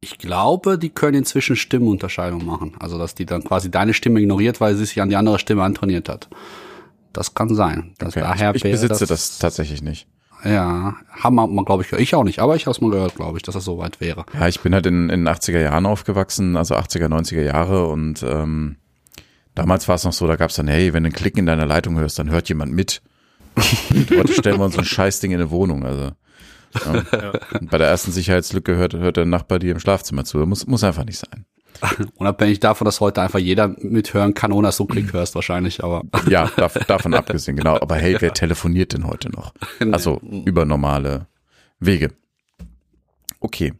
ich 0.00 0.18
glaube, 0.18 0.78
die 0.78 0.90
können 0.90 1.18
inzwischen 1.18 1.56
Stimmenunterscheidung 1.56 2.44
machen. 2.44 2.74
Also, 2.78 2.98
dass 2.98 3.14
die 3.14 3.26
dann 3.26 3.44
quasi 3.44 3.70
deine 3.70 3.94
Stimme 3.94 4.20
ignoriert, 4.20 4.60
weil 4.60 4.74
sie 4.74 4.84
sich 4.84 5.00
an 5.00 5.08
die 5.08 5.16
andere 5.16 5.38
Stimme 5.38 5.62
antrainiert 5.62 6.08
hat. 6.08 6.28
Das 7.12 7.34
kann 7.34 7.54
sein. 7.54 7.94
Das 7.98 8.10
okay. 8.10 8.20
daher 8.20 8.54
ich, 8.54 8.64
ich 8.64 8.70
besitze 8.70 9.06
das, 9.06 9.08
das 9.08 9.38
tatsächlich 9.38 9.82
nicht. 9.82 10.06
Ja, 10.44 10.96
haben 11.10 11.34
wir, 11.34 11.64
glaube 11.64 11.82
ich, 11.82 11.92
ich 11.92 12.14
auch 12.14 12.24
nicht, 12.24 12.40
aber 12.40 12.56
ich 12.56 12.66
habe 12.66 12.72
es 12.72 12.80
mal 12.80 12.90
gehört, 12.90 13.14
glaube 13.14 13.38
ich, 13.38 13.42
dass 13.42 13.54
das 13.54 13.64
so 13.64 13.78
weit 13.78 14.00
wäre. 14.00 14.26
Ja, 14.34 14.46
ich 14.46 14.60
bin 14.60 14.74
halt 14.74 14.86
in, 14.86 15.08
in 15.08 15.24
den 15.24 15.28
80er 15.28 15.60
Jahren 15.60 15.86
aufgewachsen, 15.86 16.56
also 16.56 16.76
80er, 16.76 17.06
90er 17.06 17.42
Jahre 17.42 17.86
und 17.88 18.22
ähm, 18.22 18.76
damals 19.54 19.88
war 19.88 19.94
es 19.94 20.04
noch 20.04 20.12
so, 20.12 20.26
da 20.26 20.36
gab 20.36 20.50
es 20.50 20.56
dann, 20.56 20.68
hey, 20.68 20.92
wenn 20.92 21.04
du 21.04 21.08
einen 21.08 21.14
Klick 21.14 21.38
in 21.38 21.46
deiner 21.46 21.66
Leitung 21.66 21.98
hörst, 21.98 22.18
dann 22.18 22.30
hört 22.30 22.48
jemand 22.50 22.72
mit. 22.72 23.02
heute 24.10 24.34
stellen 24.34 24.58
wir 24.58 24.66
uns 24.66 24.74
so 24.74 24.80
ein 24.80 24.84
Scheißding 24.84 25.32
in 25.32 25.40
eine 25.40 25.50
Wohnung, 25.50 25.84
also. 25.84 26.10
Ja. 26.84 27.32
Bei 27.62 27.78
der 27.78 27.88
ersten 27.88 28.12
Sicherheitslücke 28.12 28.76
hört, 28.76 28.94
hört 28.94 29.16
der 29.16 29.26
Nachbar 29.26 29.58
dir 29.58 29.72
im 29.72 29.80
Schlafzimmer 29.80 30.24
zu. 30.24 30.38
Muss, 30.38 30.66
muss 30.66 30.84
einfach 30.84 31.04
nicht 31.04 31.18
sein. 31.18 31.46
Unabhängig 32.16 32.60
davon, 32.60 32.84
dass 32.84 33.00
heute 33.00 33.22
einfach 33.22 33.38
jeder 33.38 33.68
mithören 33.78 34.34
kann, 34.34 34.52
ohne 34.52 34.68
dass 34.68 34.76
du 34.76 34.86
Klick 34.86 35.12
hörst 35.12 35.34
wahrscheinlich, 35.34 35.82
aber. 35.82 36.02
Ja, 36.28 36.50
dav 36.56 36.74
davon 36.86 37.14
abgesehen, 37.14 37.56
genau. 37.56 37.76
Aber 37.76 37.96
hey, 37.96 38.16
wer 38.18 38.32
telefoniert 38.32 38.92
denn 38.92 39.06
heute 39.06 39.30
noch? 39.30 39.52
Also 39.92 40.20
über 40.44 40.64
normale 40.64 41.26
Wege. 41.78 42.12
Okay. 43.40 43.74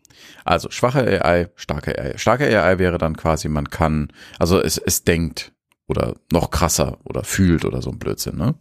Also 0.45 0.71
schwache 0.71 1.25
AI, 1.25 1.49
starke 1.57 1.99
AI. 1.99 2.17
Starke 2.19 2.47
AI 2.47 2.79
wäre 2.79 2.99
dann 2.99 3.17
quasi, 3.17 3.49
man 3.49 3.69
kann, 3.69 4.09
also 4.39 4.61
es, 4.61 4.79
es 4.79 5.05
denkt 5.05 5.53
oder 5.87 6.15
noch 6.33 6.51
krasser 6.51 6.99
oder 7.05 7.25
fühlt 7.25 7.65
oder 7.65 7.83
so 7.83 7.91
ein 7.91 7.99
Blödsinn, 7.99 8.37
ne? 8.37 8.55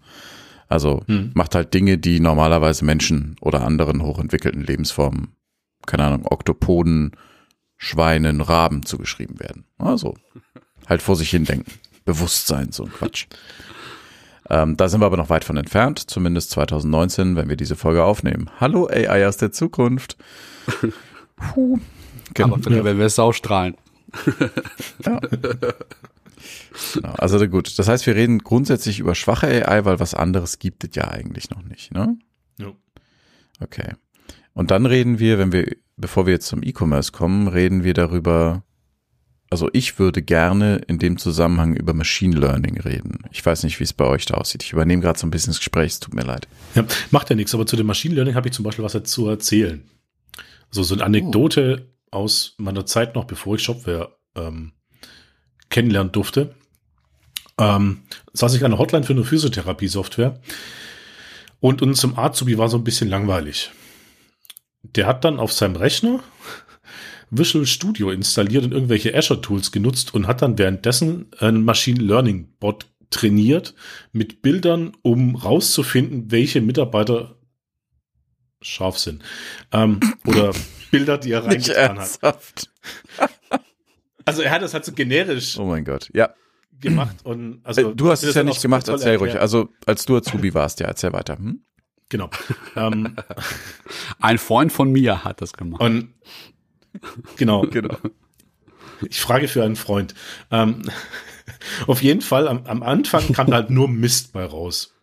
Also 0.67 1.03
hm. 1.07 1.31
macht 1.33 1.55
halt 1.55 1.73
Dinge, 1.73 1.97
die 1.97 2.19
normalerweise 2.19 2.85
Menschen 2.85 3.35
oder 3.41 3.63
anderen 3.63 4.01
hochentwickelten 4.01 4.63
Lebensformen, 4.63 5.35
keine 5.85 6.05
Ahnung, 6.05 6.25
Oktopoden, 6.25 7.11
Schweinen, 7.77 8.41
Raben 8.41 8.85
zugeschrieben 8.85 9.39
werden. 9.39 9.65
Also 9.77 10.15
halt 10.87 11.01
vor 11.01 11.15
sich 11.15 11.29
hin 11.29 11.45
denken. 11.45 11.71
Bewusstsein, 12.05 12.71
so 12.71 12.83
ein 12.85 12.91
Quatsch. 12.91 13.27
Ähm, 14.47 14.77
da 14.77 14.87
sind 14.89 15.01
wir 15.01 15.07
aber 15.07 15.17
noch 15.17 15.31
weit 15.31 15.43
von 15.43 15.57
entfernt, 15.57 15.99
zumindest 15.99 16.51
2019, 16.51 17.35
wenn 17.35 17.49
wir 17.49 17.55
diese 17.55 17.75
Folge 17.75 18.03
aufnehmen. 18.03 18.51
Hallo 18.59 18.87
AI 18.87 19.27
aus 19.27 19.37
der 19.37 19.51
Zukunft. 19.51 20.17
Puh. 21.35 21.79
Genau. 22.35 22.53
Aber 22.53 22.83
wenn 22.83 22.99
wir 22.99 23.05
es 23.05 23.17
ausstrahlen. 23.17 23.75
ja. 25.03 25.19
Genau. 26.93 27.13
Also 27.13 27.47
gut, 27.47 27.77
das 27.77 27.87
heißt, 27.87 28.05
wir 28.05 28.15
reden 28.15 28.39
grundsätzlich 28.39 28.99
über 28.99 29.15
schwache 29.15 29.47
AI, 29.47 29.85
weil 29.85 29.99
was 29.99 30.13
anderes 30.13 30.59
gibt 30.59 30.83
es 30.83 30.95
ja 30.95 31.07
eigentlich 31.07 31.49
noch 31.49 31.63
nicht, 31.63 31.93
ne? 31.93 32.17
Ja. 32.59 32.73
Okay. 33.59 33.93
Und 34.53 34.71
dann 34.71 34.85
reden 34.85 35.19
wir, 35.19 35.37
wenn 35.37 35.51
wir, 35.51 35.75
bevor 35.97 36.25
wir 36.25 36.33
jetzt 36.33 36.47
zum 36.47 36.63
E-Commerce 36.63 37.11
kommen, 37.11 37.47
reden 37.47 37.83
wir 37.83 37.93
darüber, 37.93 38.63
also 39.49 39.69
ich 39.73 39.99
würde 39.99 40.21
gerne 40.21 40.77
in 40.87 40.97
dem 40.97 41.17
Zusammenhang 41.17 41.75
über 41.75 41.93
Machine 41.93 42.35
Learning 42.35 42.79
reden. 42.79 43.19
Ich 43.31 43.45
weiß 43.45 43.63
nicht, 43.63 43.79
wie 43.79 43.83
es 43.83 43.93
bei 43.93 44.05
euch 44.05 44.25
da 44.25 44.35
aussieht. 44.35 44.63
Ich 44.63 44.73
übernehme 44.73 45.01
gerade 45.01 45.19
so 45.19 45.27
ein 45.27 45.31
bisschen 45.31 45.51
das 45.51 45.59
Gespräch, 45.59 45.93
es 45.93 45.99
tut 45.99 46.13
mir 46.13 46.23
leid. 46.23 46.47
Ja, 46.73 46.85
macht 47.11 47.29
ja 47.29 47.35
nichts, 47.35 47.53
aber 47.53 47.65
zu 47.65 47.75
dem 47.75 47.85
Machine 47.85 48.15
Learning 48.15 48.35
habe 48.35 48.47
ich 48.47 48.53
zum 48.53 48.63
Beispiel 48.63 48.83
was 48.83 49.01
zu 49.03 49.27
erzählen. 49.27 49.83
Also 50.69 50.83
so 50.83 50.95
eine 50.95 51.03
Anekdote 51.03 51.89
oh. 52.11 52.17
aus 52.17 52.55
meiner 52.57 52.85
Zeit 52.85 53.15
noch, 53.15 53.25
bevor 53.25 53.55
ich 53.55 53.63
Shopware 53.63 54.17
ähm, 54.35 54.73
kennenlernen 55.69 56.11
durfte 56.11 56.55
ähm, 57.57 58.01
saß 58.33 58.53
ich 58.55 58.65
an 58.65 58.71
der 58.71 58.79
Hotline 58.79 59.05
für 59.05 59.13
eine 59.13 59.23
Physiotherapie-Software 59.23 60.39
und 61.59 61.81
unserem 61.81 62.17
Azubi 62.17 62.57
war 62.57 62.69
so 62.69 62.77
ein 62.77 62.83
bisschen 62.83 63.09
langweilig. 63.09 63.71
Der 64.83 65.07
hat 65.07 65.23
dann 65.23 65.39
auf 65.39 65.51
seinem 65.51 65.75
Rechner 65.75 66.19
Visual 67.31 67.65
Studio 67.65 68.11
installiert 68.11 68.65
und 68.65 68.71
irgendwelche 68.71 69.15
Azure-Tools 69.15 69.71
genutzt 69.71 70.13
und 70.13 70.27
hat 70.27 70.41
dann 70.41 70.57
währenddessen 70.57 71.27
ein 71.39 71.63
Machine 71.63 72.01
Learning 72.01 72.53
Bot 72.59 72.87
trainiert 73.09 73.73
mit 74.11 74.41
Bildern, 74.41 74.91
um 75.01 75.35
rauszufinden, 75.35 76.31
welche 76.31 76.61
Mitarbeiter 76.61 77.35
scharf 78.61 78.99
sind. 78.99 79.23
Ähm, 79.71 79.99
oder 80.25 80.51
Bilder, 80.91 81.17
die 81.17 81.31
er 81.31 81.45
reingetan 81.45 81.99
hat. 81.99 82.69
Also 84.25 84.41
er 84.41 84.51
hat 84.51 84.61
das 84.61 84.73
halt 84.73 84.85
so 84.85 84.91
generisch. 84.91 85.57
Oh 85.57 85.65
mein 85.65 85.85
Gott, 85.85 86.09
ja 86.13 86.33
gemacht 86.79 87.17
und 87.23 87.61
also 87.63 87.91
äh, 87.91 87.95
du 87.95 88.11
hast 88.11 88.23
es 88.23 88.35
ja 88.35 88.43
nicht 88.43 88.61
gemacht, 88.61 88.87
erzähl 88.87 89.13
erklärt. 89.13 89.33
ruhig. 89.33 89.41
Also 89.41 89.69
als 89.85 90.05
du 90.05 90.17
Azubi 90.17 90.53
warst, 90.53 90.79
ja, 90.79 90.87
erzähl 90.87 91.13
weiter. 91.13 91.37
Hm? 91.37 91.61
Genau. 92.09 92.29
ähm, 92.75 93.15
Ein 94.19 94.37
Freund 94.37 94.71
von 94.71 94.91
mir 94.91 95.23
hat 95.23 95.41
das 95.41 95.53
gemacht. 95.53 95.81
Und 95.81 96.13
genau. 97.37 97.61
genau. 97.71 97.97
Ich 99.09 99.19
frage 99.19 99.47
für 99.47 99.63
einen 99.63 99.75
Freund. 99.75 100.13
Ähm, 100.51 100.83
auf 101.87 102.01
jeden 102.01 102.21
Fall, 102.21 102.47
am, 102.47 102.65
am 102.65 102.83
Anfang 102.83 103.33
kam 103.33 103.47
da 103.47 103.57
halt 103.57 103.69
nur 103.69 103.87
Mist 103.87 104.33
bei 104.33 104.45
raus. 104.45 104.93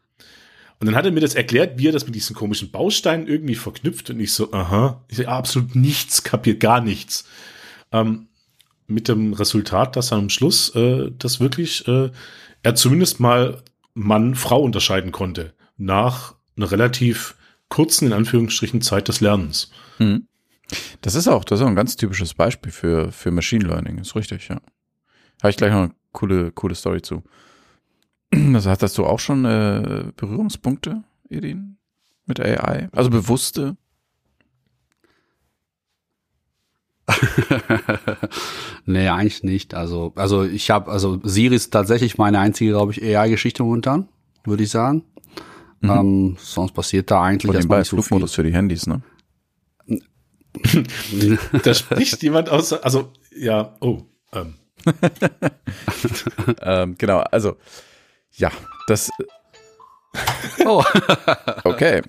Und 0.78 0.86
dann 0.86 0.96
hat 0.96 1.04
er 1.04 1.12
mir 1.12 1.20
das 1.20 1.34
erklärt, 1.34 1.78
wie 1.78 1.88
er 1.88 1.92
das 1.92 2.06
mit 2.06 2.14
diesen 2.14 2.35
komischen 2.35 2.72
Bausteinen 2.72 3.28
irgendwie 3.28 3.54
verknüpft 3.54 4.11
und 4.11 4.18
ich 4.18 4.32
so, 4.32 4.52
aha, 4.52 5.04
ich 5.06 5.18
so, 5.18 5.26
absolut 5.26 5.76
nichts 5.76 6.24
kapiert, 6.24 6.58
gar 6.58 6.80
nichts. 6.80 7.24
Ähm, 7.92 8.26
mit 8.87 9.09
dem 9.09 9.33
Resultat, 9.33 9.97
dass 9.97 10.12
er 10.12 10.18
am 10.18 10.29
Schluss 10.29 10.75
äh, 10.75 11.11
das 11.18 11.40
wirklich 11.40 11.87
äh, 11.88 12.11
er 12.62 12.75
zumindest 12.75 13.21
mal 13.21 13.62
Mann-Frau 13.95 14.62
unterscheiden 14.62 15.12
konnte 15.12 15.53
nach 15.77 16.35
einer 16.57 16.71
relativ 16.71 17.37
kurzen, 17.68 18.07
in 18.07 18.12
Anführungsstrichen, 18.12 18.83
Zeit 18.83 19.09
des 19.09 19.21
Lernens. 19.21 19.71
Hm. 19.99 20.27
Das 21.01 21.14
ist 21.14 21.29
auch, 21.29 21.45
das 21.45 21.61
ist 21.61 21.64
auch 21.64 21.68
ein 21.68 21.77
ganz 21.77 21.97
typisches 21.97 22.35
Beispiel 22.35 22.73
für, 22.73 23.12
für 23.12 23.31
Machine 23.31 23.66
Learning, 23.66 23.99
ist 23.99 24.14
richtig, 24.14 24.49
ja. 24.49 24.61
Habe 25.42 25.51
ich 25.51 25.57
gleich 25.57 25.73
noch 25.73 25.83
eine 25.83 25.95
coole, 26.12 26.53
coole 26.53 26.75
Story 26.75 27.03
zu. 27.03 27.23
Also 28.55 28.71
hattest 28.71 28.97
du 28.97 29.05
auch 29.05 29.18
schon 29.18 29.45
äh, 29.45 30.11
Berührungspunkte, 30.16 31.03
Edin, 31.29 31.77
mit 32.25 32.40
AI? 32.40 32.88
Also 32.92 33.11
bewusste 33.11 33.77
nee, 38.86 39.08
eigentlich 39.08 39.42
nicht. 39.42 39.74
Also, 39.74 40.12
also 40.14 40.44
ich 40.44 40.70
habe, 40.70 40.90
also 40.90 41.20
Siri 41.22 41.54
ist 41.54 41.70
tatsächlich 41.70 42.18
meine 42.18 42.38
einzige, 42.38 42.72
glaube 42.72 42.92
ich, 42.92 43.02
AI-Geschichte 43.02 43.62
momentan, 43.62 44.08
würde 44.44 44.62
ich 44.62 44.70
sagen. 44.70 45.04
Mhm. 45.80 45.90
Ähm, 45.90 46.36
sonst 46.38 46.72
passiert 46.72 47.10
da 47.10 47.22
eigentlich 47.22 47.52
erstmal 47.52 47.80
nicht 47.80 47.88
so 47.88 47.96
Flugmodus 47.96 48.34
viel. 48.34 48.44
für 48.44 48.50
die 48.50 48.54
Handys, 48.54 48.86
ne? 48.86 49.02
da 51.64 51.74
spricht 51.74 52.22
jemand 52.22 52.50
aus, 52.50 52.72
also 52.72 53.10
ja, 53.34 53.74
oh. 53.80 54.02
Ähm. 54.32 54.54
ähm, 56.62 56.94
genau, 56.98 57.20
also 57.20 57.56
ja, 58.32 58.50
das. 58.86 59.10
Oh. 60.64 60.85
okay. 61.64 62.03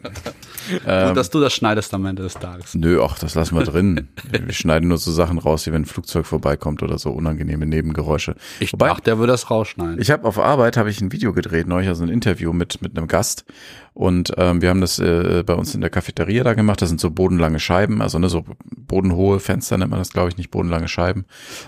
Ähm, 0.85 1.07
Gut, 1.09 1.17
dass 1.17 1.29
du 1.29 1.39
das 1.39 1.53
schneidest 1.53 1.93
am 1.93 2.05
Ende 2.05 2.23
des 2.23 2.35
Tages. 2.35 2.75
Nö, 2.75 3.01
ach, 3.03 3.19
das 3.19 3.35
lassen 3.35 3.57
wir 3.57 3.63
drin. 3.63 4.09
wir 4.29 4.53
schneiden 4.53 4.89
nur 4.89 4.97
so 4.97 5.11
Sachen 5.11 5.37
raus, 5.37 5.65
wie 5.65 5.73
wenn 5.73 5.81
ein 5.81 5.85
Flugzeug 5.85 6.25
vorbeikommt 6.25 6.83
oder 6.83 6.97
so 6.97 7.11
unangenehme 7.11 7.65
Nebengeräusche. 7.65 8.35
Ich 8.59 8.71
Wobei, 8.73 8.89
dachte, 8.89 9.03
der 9.03 9.17
würde 9.17 9.33
das 9.33 9.49
rausschneiden. 9.49 9.99
Ich 9.99 10.11
habe 10.11 10.25
auf 10.27 10.39
Arbeit 10.39 10.77
habe 10.77 10.89
ich 10.89 11.01
ein 11.01 11.11
Video 11.11 11.33
gedreht, 11.33 11.67
neulich 11.67 11.89
also 11.89 12.03
ein 12.03 12.09
Interview 12.09 12.53
mit 12.53 12.81
mit 12.81 12.97
einem 12.97 13.07
Gast 13.07 13.45
und 13.93 14.33
ähm, 14.37 14.61
wir 14.61 14.69
haben 14.69 14.81
das 14.81 14.99
äh, 14.99 15.43
bei 15.45 15.53
uns 15.53 15.75
in 15.75 15.81
der 15.81 15.89
Cafeteria 15.89 16.43
da 16.43 16.53
gemacht. 16.53 16.81
Das 16.81 16.89
sind 16.89 17.01
so 17.01 17.11
bodenlange 17.11 17.59
Scheiben, 17.59 18.01
also 18.01 18.19
ne, 18.19 18.29
so 18.29 18.45
bodenhohe 18.75 19.39
Fenster 19.39 19.77
nennt 19.77 19.91
man 19.91 19.99
das, 19.99 20.11
glaube 20.11 20.29
ich, 20.29 20.37
nicht 20.37 20.51
bodenlange 20.51 20.87
Scheiben. 20.87 21.25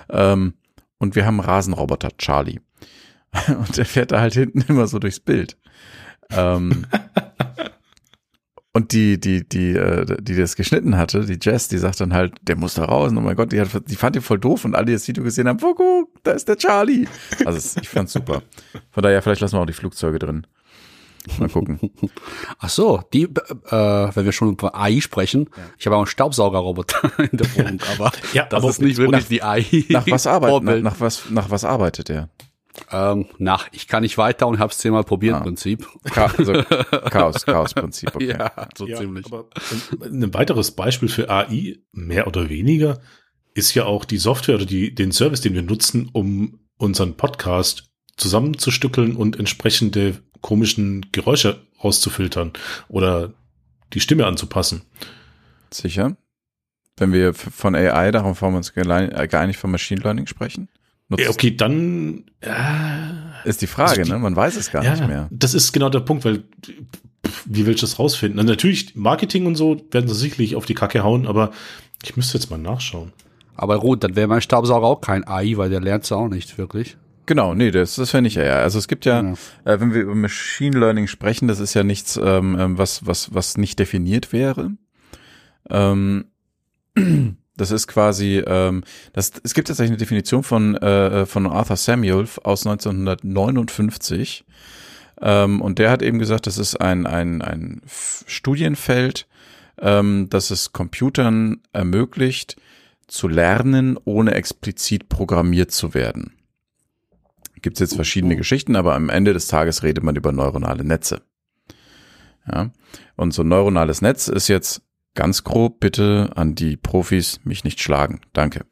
Ähm, 0.10 0.54
und 0.98 1.16
wir 1.16 1.26
haben 1.26 1.40
einen 1.40 1.50
Rasenroboter 1.50 2.18
Charlie 2.18 2.60
und 3.48 3.78
der 3.78 3.86
fährt 3.86 4.12
da 4.12 4.22
halt 4.22 4.34
hinten 4.34 4.64
immer 4.68 4.88
so 4.88 5.00
durchs 5.00 5.20
Bild. 5.20 5.58
Ähm, 6.32 6.86
Und 8.76 8.92
die, 8.92 9.18
die, 9.18 9.48
die, 9.48 9.72
äh, 9.72 10.06
die 10.20 10.36
das 10.36 10.58
geschnitten 10.58 10.98
hatte, 10.98 11.24
die 11.24 11.40
Jess, 11.42 11.70
die 11.70 11.78
sagt 11.78 12.02
dann 12.02 12.14
halt, 12.14 12.34
der 12.42 12.58
muss 12.58 12.74
da 12.74 12.84
raus. 12.84 13.10
Und 13.10 13.18
oh 13.20 13.22
mein 13.22 13.38
Gott, 13.38 13.54
die, 13.54 13.62
hat, 13.62 13.70
die 13.88 13.96
fand 13.96 14.18
ihn 14.18 14.22
voll 14.22 14.38
doof 14.38 14.66
und 14.66 14.76
alle, 14.76 14.88
die 14.88 14.92
das 14.92 15.08
Video 15.08 15.24
gesehen 15.24 15.48
haben, 15.48 15.60
oh, 15.64 15.74
guck, 15.74 16.10
da 16.24 16.32
ist 16.32 16.50
der 16.50 16.58
Charlie. 16.58 17.08
Also 17.46 17.80
ich 17.82 17.88
fand's 17.88 18.12
super. 18.12 18.42
Von 18.92 19.02
daher, 19.02 19.22
vielleicht 19.22 19.40
lassen 19.40 19.56
wir 19.56 19.62
auch 19.62 19.66
die 19.66 19.72
Flugzeuge 19.72 20.20
drin. 20.20 20.46
Mal 21.40 21.48
gucken. 21.48 21.80
Ach 22.60 22.68
so, 22.68 23.02
die, 23.14 23.24
äh, 23.24 23.30
wenn 23.70 24.26
wir 24.26 24.34
schon 24.34 24.52
über 24.52 24.76
AI 24.76 25.00
sprechen, 25.00 25.50
ja. 25.56 25.64
ich 25.78 25.86
habe 25.86 25.96
auch 25.96 26.02
einen 26.02 26.08
Staubsaugerroboter 26.08 27.12
in 27.32 27.38
der 27.38 27.56
Wohnung, 27.56 27.80
aber 27.96 28.12
ja, 28.34 28.44
das 28.44 28.62
aber 28.62 28.70
ist 28.70 28.82
nicht 28.82 28.98
wirklich 28.98 29.24
nach, 29.24 29.30
die 29.30 29.42
AI. 29.42 29.86
Nach 29.88 30.06
was 30.08 30.28
arbeitet, 30.28 30.64
nach, 30.64 30.82
nach, 30.82 31.00
was, 31.00 31.30
nach 31.30 31.50
was 31.50 31.64
arbeitet 31.64 32.10
der? 32.10 32.30
Ähm, 32.92 33.28
nach, 33.38 33.68
ich 33.72 33.88
kann 33.88 34.04
nicht 34.04 34.18
weiter 34.18 34.48
und 34.48 34.60
habe 34.60 34.72
es 34.72 34.78
zehnmal 34.78 35.04
probiert, 35.04 35.36
ah. 35.36 35.42
Prinzip. 35.42 35.88
Cha 36.14 36.26
also 36.26 36.54
Chaos, 37.10 37.46
Chaos-Prinzip. 37.46 38.16
Okay. 38.16 38.32
Ja, 38.32 38.52
so 38.78 38.88
ja, 38.88 38.98
ziemlich. 38.98 39.26
Aber 39.28 39.50
ein 40.04 40.34
weiteres 40.34 40.72
Beispiel 40.72 41.10
für 41.10 41.30
AI, 41.30 41.78
mehr 41.92 42.28
oder 42.28 42.50
weniger, 42.50 43.00
ist 43.54 43.74
ja 43.74 43.86
auch 43.86 44.06
die 44.06 44.18
Software 44.18 44.56
oder 44.56 44.66
die, 44.66 44.94
den 44.94 45.12
Service, 45.12 45.42
den 45.42 45.54
wir 45.54 45.62
nutzen, 45.62 46.10
um 46.12 46.60
unseren 46.78 47.16
Podcast 47.16 47.90
zusammenzustückeln 48.18 49.16
und 49.16 49.40
entsprechende 49.40 50.22
komischen 50.42 51.08
Geräusche 51.12 51.66
rauszufiltern 51.84 52.54
oder 52.88 53.34
die 53.94 54.00
Stimme 54.00 54.26
anzupassen. 54.26 54.84
Sicher. 55.72 56.18
Wenn 56.98 57.12
wir 57.12 57.34
von 57.34 57.76
AI, 57.76 58.12
darauf 58.12 58.42
haben 58.42 58.54
wir 58.54 58.58
uns 58.58 58.74
geeinigt, 58.74 59.60
von 59.60 59.72
Machine 59.72 60.02
Learning 60.02 60.28
sprechen? 60.28 60.70
Ja, 61.10 61.30
okay, 61.30 61.56
dann 61.56 62.26
äh, 62.42 63.48
ist 63.48 63.62
die 63.62 63.68
Frage, 63.68 63.92
also 63.92 64.04
die, 64.04 64.12
ne? 64.12 64.20
Man 64.20 64.36
weiß 64.36 64.56
es 64.56 64.72
gar 64.72 64.84
ja, 64.84 64.92
nicht 64.92 65.08
mehr. 65.08 65.28
Das 65.32 65.54
ist 65.54 65.72
genau 65.72 65.90
der 65.90 66.00
Punkt, 66.00 66.26
weil 66.26 66.44
wie 67.46 67.66
willst 67.66 67.84
du 67.84 67.86
das 67.86 68.00
rausfinden? 68.00 68.40
Und 68.40 68.48
natürlich 68.48 68.96
Marketing 68.96 69.46
und 69.46 69.56
so 69.56 69.82
werden 69.92 70.08
sie 70.08 70.16
sicherlich 70.16 70.56
auf 70.56 70.66
die 70.66 70.74
Kacke 70.74 71.04
hauen, 71.04 71.28
aber 71.28 71.52
ich 72.04 72.18
müsste 72.18 72.38
jetzt 72.38 72.50
mal 72.50 72.58
nachschauen. 72.58 73.14
Aber 73.56 73.80
gut, 73.80 74.04
dann 74.04 74.16
wäre 74.16 74.28
mein 74.28 74.42
Staubsauger 74.42 74.86
auch 74.86 75.02
kein 75.02 75.28
AI, 75.28 75.58
weil 75.58 75.70
der 75.70 75.80
lernt 75.80 76.04
es 76.04 76.12
auch 76.12 76.28
nicht 76.28 76.58
wirklich. 76.58 76.98
Genau, 77.28 77.56
nee, 77.56 77.72
das, 77.72 77.96
das 77.96 78.14
wäre 78.14 78.22
nicht 78.22 78.38
AI. 78.38 78.62
Also 78.62 78.78
es 78.78 78.88
gibt 78.88 79.06
ja, 79.06 79.22
ja. 79.22 79.34
Äh, 79.64 79.80
wenn 79.80 79.94
wir 79.94 80.02
über 80.02 80.16
Machine 80.16 80.78
Learning 80.78 81.08
sprechen, 81.08 81.48
das 81.48 81.60
ist 81.60 81.74
ja 81.74 81.84
nichts, 81.84 82.20
ähm, 82.22 82.58
ähm 82.60 82.78
was, 82.78 83.06
was, 83.06 83.34
was 83.34 83.58
nicht 83.58 83.80
definiert 83.80 84.34
wäre. 84.34 84.72
Ähm, 85.70 86.26
Das 87.58 87.72
ist 87.72 87.88
quasi, 87.88 88.44
ähm, 88.46 88.84
das, 89.14 89.32
es 89.44 89.54
gibt 89.54 89.68
tatsächlich 89.68 89.92
eine 89.92 89.98
Definition 89.98 90.44
von, 90.44 90.76
äh, 90.76 91.26
von 91.26 91.48
Arthur 91.48 91.78
Samuel 91.78 92.28
aus 92.44 92.66
1959. 92.66 94.46
Ähm, 95.22 95.62
und 95.62 95.80
der 95.80 95.90
hat 95.90 96.02
eben 96.02 96.20
gesagt, 96.20 96.48
das 96.48 96.58
ist 96.58 96.76
ein, 96.76 97.06
ein, 97.06 97.42
ein 97.42 97.82
Studienfeld, 97.88 99.28
ähm, 99.80 100.28
das 100.30 100.52
es 100.52 100.74
Computern 100.74 101.62
ermöglicht, 101.72 102.58
zu 103.08 103.28
lernen, 103.28 103.98
ohne 104.04 104.34
explizit 104.34 105.10
programmiert 105.10 105.72
zu 105.72 105.94
werden. 105.94 106.34
Gibt 107.62 107.78
es 107.78 107.82
jetzt 107.82 107.96
verschiedene 107.96 108.36
Geschichten, 108.36 108.76
aber 108.76 108.96
am 108.96 109.10
Ende 109.10 109.34
des 109.34 109.48
Tages 109.48 109.84
redet 109.84 110.04
man 110.04 110.16
über 110.16 110.32
neuronale 110.32 110.84
Netze. 110.84 111.22
Ja. 112.52 112.72
Und 113.16 113.34
so 113.34 113.44
ein 113.44 113.48
neuronales 113.48 114.02
Netz 114.02 114.28
ist 114.28 114.48
jetzt 114.48 114.82
ganz 115.16 115.44
grob 115.44 115.80
bitte 115.80 116.32
an 116.36 116.56
die 116.56 116.78
Profis 116.78 117.40
mich 117.44 117.64
nicht 117.64 117.82
schlagen. 117.82 118.22
Danke. 118.34 118.66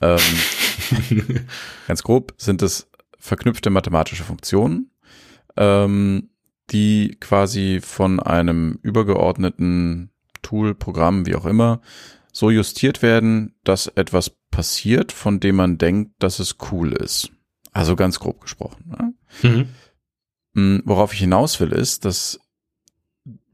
Ähm, 0.00 0.18
ganz 1.88 2.02
grob 2.02 2.34
sind 2.36 2.62
es 2.62 2.90
verknüpfte 3.18 3.70
mathematische 3.70 4.22
Funktionen, 4.22 4.90
ähm, 5.56 6.30
die 6.70 7.16
quasi 7.20 7.80
von 7.82 8.20
einem 8.20 8.78
übergeordneten 8.82 10.10
Tool, 10.42 10.74
Programm, 10.74 11.26
wie 11.26 11.34
auch 11.34 11.46
immer, 11.46 11.80
so 12.32 12.50
justiert 12.50 13.00
werden, 13.00 13.54
dass 13.64 13.86
etwas 13.86 14.30
passiert, 14.50 15.12
von 15.12 15.40
dem 15.40 15.56
man 15.56 15.78
denkt, 15.78 16.12
dass 16.18 16.38
es 16.38 16.56
cool 16.70 16.92
ist. 16.92 17.30
Also 17.72 17.96
ganz 17.96 18.20
grob 18.20 18.40
gesprochen. 18.40 18.84
Ne? 18.86 19.14
Mhm. 19.42 19.68
Mm, 20.52 20.80
worauf 20.84 21.12
ich 21.12 21.20
hinaus 21.20 21.58
will, 21.60 21.72
ist, 21.72 22.04
dass 22.04 22.40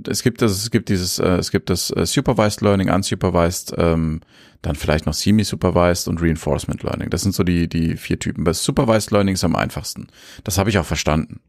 es 0.09 0.23
gibt 0.23 0.43
das, 0.43 0.53
es 0.53 0.71
gibt 0.71 0.89
dieses, 0.89 1.19
äh, 1.19 1.37
es 1.37 1.51
gibt 1.51 1.71
das 1.71 1.91
äh, 1.91 2.07
Supervised 2.07 2.61
Learning, 2.61 2.91
Unsupervised, 2.91 3.75
ähm, 3.77 4.21
dann 4.63 4.77
vielleicht 4.77 5.07
noch 5.07 5.15
Semi-Supervised 5.15 6.09
und 6.09 6.21
Reinforcement 6.21 6.83
Learning. 6.83 7.11
Das 7.11 7.23
sind 7.23 7.35
so 7.35 7.43
die, 7.43 7.69
die 7.69 7.97
vier 7.97 8.19
Typen. 8.19 8.45
Bei 8.45 8.53
Supervised 8.53 9.11
Learning 9.11 9.35
ist 9.35 9.45
am 9.45 9.57
einfachsten. 9.57 10.09
Das 10.45 10.59
habe 10.59 10.71
ich 10.71 10.79
auch 10.79 10.85
verstanden. 10.85 11.41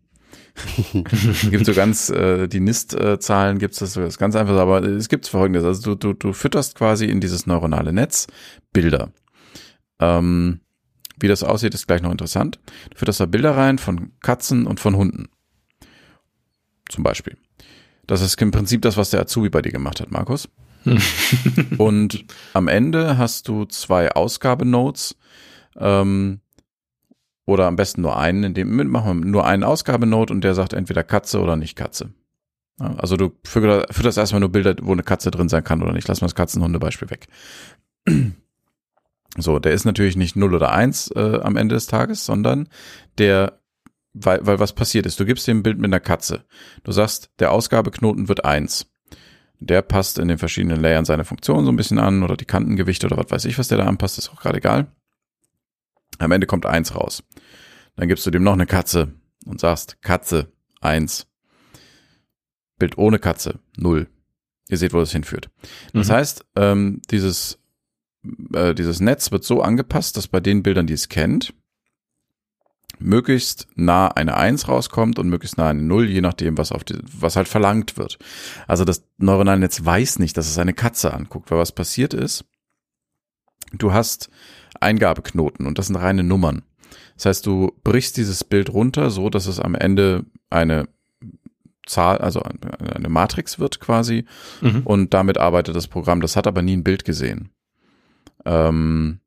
gibt 1.49 1.65
so 1.65 1.73
ganz, 1.73 2.09
äh, 2.09 2.47
die 2.47 2.59
NIST-Zahlen 2.59 3.57
gibt 3.57 3.73
es 3.73 3.79
das, 3.79 3.93
das 3.93 4.17
ganz 4.17 4.35
einfach, 4.35 4.55
aber 4.55 4.83
es 4.83 5.09
gibt 5.09 5.27
folgendes. 5.27 5.63
Also 5.63 5.95
du, 5.95 5.95
du, 5.95 6.13
du 6.13 6.33
fütterst 6.33 6.75
quasi 6.75 7.05
in 7.05 7.21
dieses 7.21 7.47
neuronale 7.47 7.93
Netz 7.93 8.27
Bilder. 8.73 9.11
Ähm, 9.99 10.61
wie 11.19 11.27
das 11.27 11.43
aussieht, 11.43 11.73
ist 11.73 11.87
gleich 11.87 12.01
noch 12.01 12.11
interessant. 12.11 12.59
Du 12.89 12.97
fütterst 12.97 13.19
da 13.19 13.25
Bilder 13.25 13.55
rein 13.55 13.77
von 13.77 14.11
Katzen 14.21 14.65
und 14.65 14.79
von 14.79 14.95
Hunden. 14.95 15.29
Zum 16.89 17.03
Beispiel. 17.03 17.37
Das 18.11 18.19
ist 18.19 18.41
im 18.41 18.51
Prinzip 18.51 18.81
das, 18.81 18.97
was 18.97 19.09
der 19.09 19.21
Azubi 19.21 19.49
bei 19.49 19.61
dir 19.61 19.71
gemacht 19.71 20.01
hat, 20.01 20.11
Markus. 20.11 20.49
und 21.77 22.25
am 22.51 22.67
Ende 22.67 23.17
hast 23.17 23.47
du 23.47 23.63
zwei 23.63 24.11
Ausgabenodes, 24.11 25.15
ähm, 25.77 26.41
oder 27.45 27.67
am 27.67 27.77
besten 27.77 28.01
nur 28.01 28.17
einen, 28.17 28.43
in 28.43 28.53
dem 28.53 28.89
machen 28.89 29.21
wir 29.21 29.25
nur 29.25 29.45
einen 29.45 29.63
Ausgabenode 29.63 30.33
und 30.33 30.43
der 30.43 30.55
sagt 30.55 30.73
entweder 30.73 31.05
Katze 31.05 31.39
oder 31.39 31.55
nicht 31.55 31.77
Katze. 31.77 32.13
Also 32.79 33.15
du 33.15 33.31
fütterst 33.45 34.17
erstmal 34.17 34.41
nur 34.41 34.51
Bilder, 34.51 34.75
wo 34.81 34.91
eine 34.91 35.03
Katze 35.03 35.31
drin 35.31 35.47
sein 35.47 35.63
kann 35.63 35.81
oder 35.81 35.93
nicht. 35.93 36.09
Lass 36.09 36.19
mal 36.19 36.27
das 36.27 36.35
Katzenhunde-Beispiel 36.35 37.11
weg. 37.11 37.27
So, 39.37 39.59
der 39.59 39.71
ist 39.71 39.85
natürlich 39.85 40.17
nicht 40.17 40.35
0 40.35 40.53
oder 40.53 40.73
1 40.73 41.11
äh, 41.15 41.39
am 41.41 41.55
Ende 41.55 41.75
des 41.75 41.85
Tages, 41.85 42.25
sondern 42.25 42.67
der 43.17 43.60
weil, 44.13 44.45
weil 44.45 44.59
was 44.59 44.73
passiert 44.73 45.05
ist, 45.05 45.19
du 45.19 45.25
gibst 45.25 45.47
dem 45.47 45.63
Bild 45.63 45.77
mit 45.77 45.89
einer 45.89 45.99
Katze. 45.99 46.45
Du 46.83 46.91
sagst, 46.91 47.31
der 47.39 47.51
Ausgabeknoten 47.51 48.27
wird 48.27 48.45
eins. 48.45 48.91
Der 49.59 49.81
passt 49.81 50.17
in 50.17 50.27
den 50.27 50.37
verschiedenen 50.37 50.81
Layern 50.81 51.05
seine 51.05 51.23
Funktion 51.23 51.65
so 51.65 51.71
ein 51.71 51.75
bisschen 51.75 51.99
an 51.99 52.23
oder 52.23 52.35
die 52.35 52.45
Kantengewichte 52.45 53.05
oder 53.05 53.17
was 53.17 53.29
weiß 53.29 53.45
ich, 53.45 53.57
was 53.57 53.67
der 53.67 53.77
da 53.77 53.85
anpasst, 53.85 54.17
ist 54.17 54.29
auch 54.29 54.41
gerade 54.41 54.57
egal. 54.57 54.91
Am 56.17 56.31
Ende 56.31 56.47
kommt 56.47 56.65
eins 56.65 56.95
raus. 56.95 57.23
Dann 57.95 58.07
gibst 58.07 58.25
du 58.25 58.31
dem 58.31 58.43
noch 58.43 58.53
eine 58.53 58.65
Katze 58.65 59.13
und 59.45 59.59
sagst, 59.59 60.01
Katze, 60.01 60.51
eins. 60.81 61.27
Bild 62.77 62.97
ohne 62.97 63.19
Katze, 63.19 63.59
null. 63.77 64.07
Ihr 64.67 64.77
seht, 64.77 64.93
wo 64.93 64.99
das 64.99 65.11
hinführt. 65.11 65.49
Das 65.93 66.07
mhm. 66.07 66.13
heißt, 66.13 66.45
ähm, 66.55 67.01
dieses, 67.11 67.59
äh, 68.53 68.73
dieses 68.73 68.99
Netz 68.99 69.31
wird 69.31 69.43
so 69.43 69.61
angepasst, 69.61 70.17
dass 70.17 70.27
bei 70.27 70.39
den 70.39 70.63
Bildern, 70.63 70.87
die 70.87 70.93
es 70.93 71.09
kennt, 71.09 71.53
möglichst 73.01 73.67
nah 73.75 74.07
eine 74.07 74.37
Eins 74.37 74.67
rauskommt 74.67 75.19
und 75.19 75.29
möglichst 75.29 75.57
nah 75.57 75.69
eine 75.69 75.81
Null, 75.81 76.09
je 76.09 76.21
nachdem, 76.21 76.57
was 76.57 76.71
auf 76.71 76.83
die, 76.83 76.97
was 77.19 77.35
halt 77.35 77.47
verlangt 77.47 77.97
wird. 77.97 78.17
Also 78.67 78.85
das 78.85 79.03
neuronale 79.17 79.59
Netz 79.59 79.83
weiß 79.83 80.19
nicht, 80.19 80.37
dass 80.37 80.49
es 80.49 80.57
eine 80.57 80.73
Katze 80.73 81.13
anguckt, 81.13 81.51
weil 81.51 81.59
was 81.59 81.71
passiert 81.71 82.13
ist, 82.13 82.45
du 83.73 83.93
hast 83.93 84.29
Eingabeknoten 84.79 85.65
und 85.65 85.77
das 85.77 85.87
sind 85.87 85.95
reine 85.95 86.23
Nummern. 86.23 86.63
Das 87.15 87.25
heißt, 87.25 87.45
du 87.45 87.71
brichst 87.83 88.17
dieses 88.17 88.43
Bild 88.43 88.73
runter, 88.73 89.09
so 89.09 89.29
dass 89.29 89.47
es 89.47 89.59
am 89.59 89.75
Ende 89.75 90.25
eine 90.49 90.87
Zahl, 91.85 92.17
also 92.17 92.41
eine 92.41 93.09
Matrix 93.09 93.59
wird 93.59 93.79
quasi 93.79 94.25
mhm. 94.61 94.81
und 94.85 95.13
damit 95.13 95.37
arbeitet 95.37 95.75
das 95.75 95.87
Programm. 95.87 96.21
Das 96.21 96.35
hat 96.35 96.47
aber 96.47 96.61
nie 96.61 96.77
ein 96.77 96.83
Bild 96.83 97.05
gesehen. 97.05 97.49
Ähm, 98.45 99.20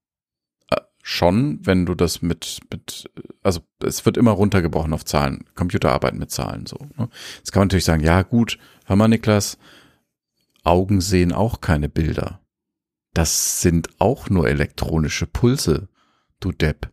schon, 1.07 1.59
wenn 1.63 1.85
du 1.85 1.95
das 1.95 2.23
mit, 2.23 2.61
mit, 2.73 3.11
also 3.43 3.61
es 3.85 4.07
wird 4.07 4.17
immer 4.17 4.31
runtergebrochen 4.31 4.95
auf 4.95 5.05
Zahlen, 5.05 5.45
Computer 5.55 5.93
arbeiten 5.93 6.17
mit 6.19 6.31
Zahlen 6.31 6.65
so. 6.65 6.79
Ne? 6.97 7.11
Jetzt 7.37 7.53
kann 7.53 7.61
man 7.61 7.69
natürlich 7.69 7.85
sagen, 7.85 8.03
ja 8.03 8.23
gut, 8.23 8.59
hör 8.87 8.97
mal 8.97 9.07
Niklas, 9.07 9.59
Augen 10.63 11.03
sehen 11.03 11.33
auch 11.33 11.61
keine 11.61 11.91
Bilder. 11.91 12.41
Das 13.13 13.61
sind 13.61 13.91
auch 13.99 14.31
nur 14.31 14.49
elektronische 14.49 15.27
Pulse, 15.27 15.89
du 16.41 16.53
Depp. 16.53 16.91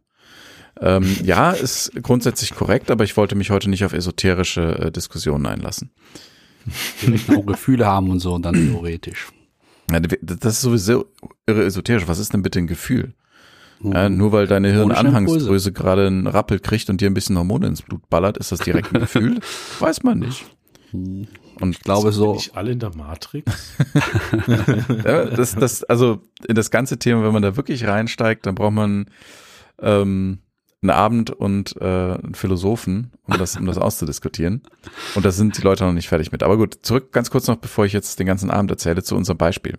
Ähm, 0.81 1.15
ja, 1.23 1.51
ist 1.51 1.93
grundsätzlich 2.03 2.53
korrekt, 2.53 2.91
aber 2.91 3.05
ich 3.05 3.15
wollte 3.15 3.35
mich 3.35 3.49
heute 3.49 3.69
nicht 3.69 3.85
auf 3.85 3.93
esoterische 3.93 4.77
äh, 4.77 4.91
Diskussionen 4.91 5.45
einlassen. 5.45 5.91
Vielleicht 6.67 7.29
auch 7.29 7.45
Gefühle 7.45 7.85
haben 7.85 8.09
und 8.09 8.19
so, 8.19 8.33
und 8.33 8.43
dann 8.43 8.55
theoretisch. 8.55 9.29
Ja, 9.89 10.01
das 10.01 10.55
ist 10.55 10.61
sowieso 10.61 11.05
irre 11.45 11.63
esoterisch. 11.63 12.09
Was 12.09 12.19
ist 12.19 12.33
denn 12.33 12.43
bitte 12.43 12.59
ein 12.59 12.67
Gefühl? 12.67 13.13
Ja, 13.83 14.09
nur 14.09 14.31
weil 14.31 14.47
deine 14.47 14.71
Hirnanhangsdrüse 14.71 15.71
gerade 15.71 16.07
einen 16.07 16.27
Rappel 16.27 16.59
kriegt 16.59 16.89
und 16.89 17.01
dir 17.01 17.09
ein 17.09 17.13
bisschen 17.13 17.37
Hormone 17.37 17.67
ins 17.67 17.81
Blut 17.81 18.09
ballert, 18.09 18.37
ist 18.37 18.51
das 18.51 18.59
direkt 18.59 18.93
ein 18.93 19.01
Gefühl? 19.01 19.39
Weiß 19.79 20.03
man 20.03 20.19
nicht. 20.19 20.45
Hm. 20.91 21.27
Und 21.59 21.71
ich 21.71 21.79
glaube 21.81 22.11
so. 22.11 22.33
Nicht 22.33 22.55
alle 22.55 22.71
in 22.71 22.79
der 22.79 22.95
Matrix? 22.95 23.73
ja, 25.05 25.25
das, 25.25 25.55
das, 25.55 25.83
also 25.83 26.21
in 26.47 26.55
das 26.55 26.71
ganze 26.71 26.97
Thema, 26.97 27.23
wenn 27.23 27.33
man 27.33 27.43
da 27.43 27.55
wirklich 27.55 27.85
reinsteigt, 27.85 28.45
dann 28.45 28.55
braucht 28.55 28.73
man 28.73 29.05
ähm, 29.79 30.39
einen 30.81 30.89
Abend 30.89 31.29
und 31.29 31.75
äh, 31.79 31.85
einen 31.85 32.33
Philosophen, 32.33 33.11
um 33.27 33.37
das, 33.37 33.57
um 33.57 33.65
das 33.65 33.77
auszudiskutieren. 33.77 34.63
Und 35.15 35.23
da 35.23 35.31
sind 35.31 35.57
die 35.57 35.61
Leute 35.61 35.83
noch 35.85 35.93
nicht 35.93 36.09
fertig 36.09 36.31
mit. 36.31 36.41
Aber 36.41 36.57
gut, 36.57 36.79
zurück 36.81 37.11
ganz 37.11 37.29
kurz 37.29 37.47
noch, 37.47 37.57
bevor 37.57 37.85
ich 37.85 37.93
jetzt 37.93 38.19
den 38.19 38.25
ganzen 38.25 38.49
Abend 38.49 38.71
erzähle, 38.71 39.03
zu 39.03 39.15
unserem 39.15 39.37
Beispiel. 39.37 39.77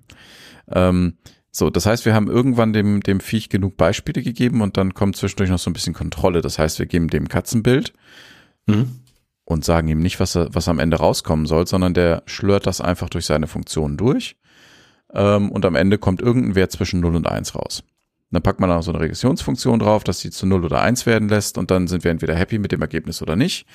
Ähm, 0.71 1.15
so, 1.55 1.69
das 1.69 1.85
heißt, 1.85 2.07
wir 2.07 2.15
haben 2.15 2.29
irgendwann 2.29 2.73
dem, 2.73 3.01
dem 3.03 3.21
Viech 3.21 3.51
genug 3.51 3.77
Beispiele 3.77 4.23
gegeben 4.23 4.63
und 4.63 4.79
dann 4.79 4.95
kommt 4.95 5.17
zwischendurch 5.17 5.51
noch 5.51 5.59
so 5.59 5.69
ein 5.69 5.75
bisschen 5.75 5.93
Kontrolle. 5.93 6.41
Das 6.41 6.59
heißt, 6.59 6.79
wir 6.79 6.87
geben 6.87 7.09
dem 7.09 7.29
Katzenbild 7.29 7.93
mhm. 8.67 9.01
und 9.45 9.63
sagen 9.63 9.89
ihm 9.89 10.01
nicht, 10.01 10.19
was, 10.19 10.35
was 10.35 10.69
am 10.69 10.79
Ende 10.79 10.97
rauskommen 10.97 11.45
soll, 11.45 11.67
sondern 11.67 11.93
der 11.93 12.23
schlört 12.25 12.67
das 12.67 12.81
einfach 12.81 13.11
durch 13.11 13.27
seine 13.27 13.49
Funktion 13.49 13.99
durch. 13.99 14.37
Ähm, 15.13 15.51
und 15.51 15.67
am 15.67 15.75
Ende 15.75 15.99
kommt 15.99 16.23
irgendein 16.23 16.55
Wert 16.55 16.73
zwischen 16.73 17.01
0 17.01 17.17
und 17.17 17.27
1 17.27 17.55
raus 17.55 17.85
dann 18.33 18.43
packt 18.43 18.61
man 18.61 18.71
auch 18.71 18.83
so 18.83 18.91
eine 18.93 19.01
Regressionsfunktion 19.01 19.79
drauf, 19.79 20.05
dass 20.05 20.21
sie 20.21 20.31
zu 20.31 20.47
0 20.47 20.65
oder 20.65 20.81
1 20.83 21.07
werden 21.07 21.29
lässt 21.29 21.59
und 21.59 21.71
dann 21.71 21.87
sind 21.87 22.03
wir 22.05 22.11
entweder 22.11 22.35
happy 22.35 22.59
mit 22.59 22.73
dem 22.73 22.81
Ergebnis 22.81 23.23
oder 23.23 23.37
nicht. 23.37 23.67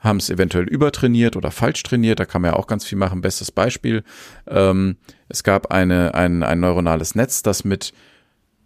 Haben 0.00 0.18
es 0.18 0.30
eventuell 0.30 0.64
übertrainiert 0.64 1.36
oder 1.36 1.50
falsch 1.50 1.82
trainiert, 1.82 2.20
da 2.20 2.24
kann 2.24 2.42
man 2.42 2.52
ja 2.52 2.56
auch 2.56 2.66
ganz 2.66 2.84
viel 2.84 2.98
machen. 2.98 3.20
Bestes 3.20 3.50
Beispiel, 3.50 4.04
ähm, 4.46 4.96
es 5.28 5.42
gab 5.42 5.72
eine, 5.72 6.14
ein, 6.14 6.42
ein 6.42 6.60
neuronales 6.60 7.14
Netz, 7.14 7.42
das 7.42 7.64
mit 7.64 7.92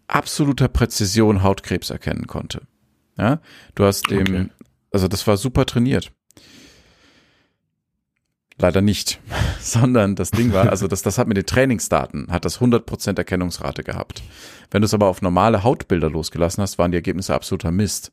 absoluter 0.08 0.68
Präzision 0.68 1.42
Hautkrebs 1.42 1.90
erkennen 1.90 2.26
konnte. 2.26 2.62
Ja, 3.16 3.40
du 3.74 3.84
hast 3.84 4.10
dem, 4.10 4.20
okay. 4.20 4.48
also 4.92 5.08
das 5.08 5.26
war 5.26 5.36
super 5.36 5.66
trainiert. 5.66 6.12
Leider 8.60 8.82
nicht, 8.82 9.20
sondern 9.60 10.14
das 10.16 10.30
Ding 10.30 10.52
war, 10.52 10.68
also 10.68 10.86
das, 10.86 11.02
das 11.02 11.16
hat 11.16 11.26
mit 11.26 11.36
den 11.36 11.46
Trainingsdaten, 11.46 12.28
hat 12.30 12.44
das 12.44 12.60
100% 12.60 13.16
Erkennungsrate 13.16 13.82
gehabt. 13.82 14.22
Wenn 14.70 14.82
du 14.82 14.86
es 14.86 14.94
aber 14.94 15.08
auf 15.08 15.22
normale 15.22 15.64
Hautbilder 15.64 16.10
losgelassen 16.10 16.62
hast, 16.62 16.78
waren 16.78 16.92
die 16.92 16.98
Ergebnisse 16.98 17.34
absoluter 17.34 17.72
Mist. 17.72 18.12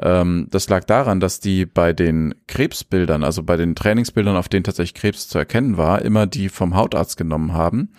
Ähm, 0.00 0.48
das 0.50 0.68
lag 0.68 0.84
daran, 0.84 1.20
dass 1.20 1.40
die 1.40 1.66
bei 1.66 1.92
den 1.92 2.34
Krebsbildern, 2.48 3.22
also 3.22 3.42
bei 3.42 3.56
den 3.56 3.74
Trainingsbildern, 3.74 4.36
auf 4.36 4.48
denen 4.48 4.64
tatsächlich 4.64 4.94
Krebs 4.94 5.28
zu 5.28 5.38
erkennen 5.38 5.76
war, 5.76 6.02
immer 6.02 6.26
die 6.26 6.48
vom 6.48 6.74
Hautarzt 6.74 7.16
genommen 7.16 7.52
haben, 7.52 7.90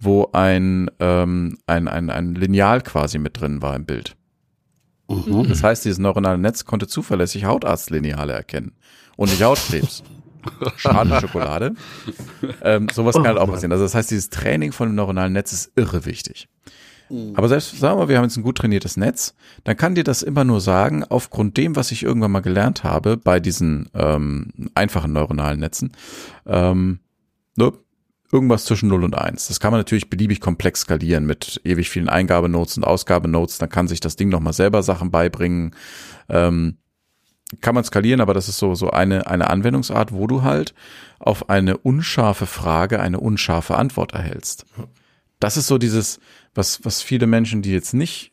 wo 0.00 0.28
ein, 0.32 0.90
ähm, 0.98 1.58
ein, 1.66 1.88
ein, 1.88 2.10
ein 2.10 2.34
Lineal 2.34 2.82
quasi 2.82 3.18
mit 3.18 3.40
drin 3.40 3.62
war 3.62 3.76
im 3.76 3.86
Bild. 3.86 4.16
Mhm. 5.08 5.48
Das 5.48 5.62
heißt, 5.62 5.84
dieses 5.84 5.98
neuronale 5.98 6.38
Netz 6.38 6.64
konnte 6.64 6.88
zuverlässig 6.88 7.44
Hautarztlineale 7.44 8.32
erkennen 8.32 8.72
und 9.16 9.30
nicht 9.30 9.42
Hautkrebs. 9.42 10.02
Schade 10.76 11.74
ähm, 12.62 12.88
sowas 12.92 13.14
kann 13.14 13.26
halt 13.26 13.38
auch 13.38 13.48
passieren. 13.48 13.72
Also 13.72 13.84
das 13.84 13.94
heißt, 13.94 14.10
dieses 14.10 14.30
Training 14.30 14.72
von 14.72 14.88
dem 14.88 14.94
neuronalen 14.94 15.32
Netz 15.32 15.52
ist 15.52 15.72
irre 15.76 16.04
wichtig. 16.04 16.48
Aber 17.34 17.48
selbst, 17.48 17.78
sagen 17.78 18.00
wir, 18.00 18.08
wir 18.08 18.16
haben 18.16 18.24
jetzt 18.24 18.36
ein 18.36 18.42
gut 18.42 18.58
trainiertes 18.58 18.96
Netz, 18.96 19.34
dann 19.62 19.76
kann 19.76 19.94
dir 19.94 20.02
das 20.02 20.22
immer 20.22 20.42
nur 20.42 20.60
sagen, 20.60 21.04
aufgrund 21.04 21.56
dem, 21.56 21.76
was 21.76 21.92
ich 21.92 22.02
irgendwann 22.02 22.32
mal 22.32 22.40
gelernt 22.40 22.82
habe 22.82 23.16
bei 23.16 23.38
diesen 23.38 23.88
ähm, 23.94 24.48
einfachen 24.74 25.12
neuronalen 25.12 25.60
Netzen, 25.60 25.92
ähm, 26.46 26.98
ne, 27.56 27.72
irgendwas 28.32 28.64
zwischen 28.64 28.88
0 28.88 29.04
und 29.04 29.14
1. 29.16 29.46
Das 29.46 29.60
kann 29.60 29.70
man 29.70 29.78
natürlich 29.80 30.10
beliebig 30.10 30.40
komplex 30.40 30.80
skalieren 30.80 31.26
mit 31.26 31.60
ewig 31.62 31.90
vielen 31.90 32.08
Eingabenotes 32.08 32.76
und 32.76 32.84
Ausgabenotes. 32.84 33.58
Dann 33.58 33.68
kann 33.68 33.86
sich 33.86 34.00
das 34.00 34.16
Ding 34.16 34.28
nochmal 34.28 34.52
selber 34.52 34.82
Sachen 34.82 35.12
beibringen. 35.12 35.76
Ähm, 36.28 36.76
kann 37.60 37.74
man 37.74 37.84
skalieren, 37.84 38.20
aber 38.20 38.34
das 38.34 38.48
ist 38.48 38.58
so, 38.58 38.74
so 38.74 38.90
eine, 38.90 39.26
eine 39.28 39.48
Anwendungsart, 39.48 40.12
wo 40.12 40.26
du 40.26 40.42
halt 40.42 40.74
auf 41.18 41.48
eine 41.48 41.76
unscharfe 41.76 42.46
Frage 42.46 43.00
eine 43.00 43.20
unscharfe 43.20 43.76
Antwort 43.76 44.12
erhältst. 44.12 44.66
Das 45.38 45.56
ist 45.56 45.66
so 45.66 45.78
dieses, 45.78 46.18
was, 46.54 46.84
was 46.84 47.02
viele 47.02 47.26
Menschen, 47.26 47.62
die 47.62 47.70
jetzt 47.70 47.94
nicht 47.94 48.32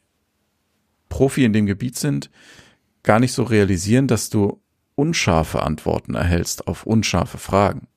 Profi 1.10 1.46
in 1.46 1.54
dem 1.54 1.68
Gebiet 1.68 1.98
sind, 1.98 2.32
gar 3.04 3.20
nicht 3.20 3.34
so 3.34 3.44
realisieren, 3.44 4.08
dass 4.08 4.30
du 4.30 4.62
unscharfe 4.96 5.62
Antworten 5.62 6.16
erhältst 6.16 6.68
auf 6.68 6.86
unscharfe 6.86 7.38
Fragen. 7.38 7.88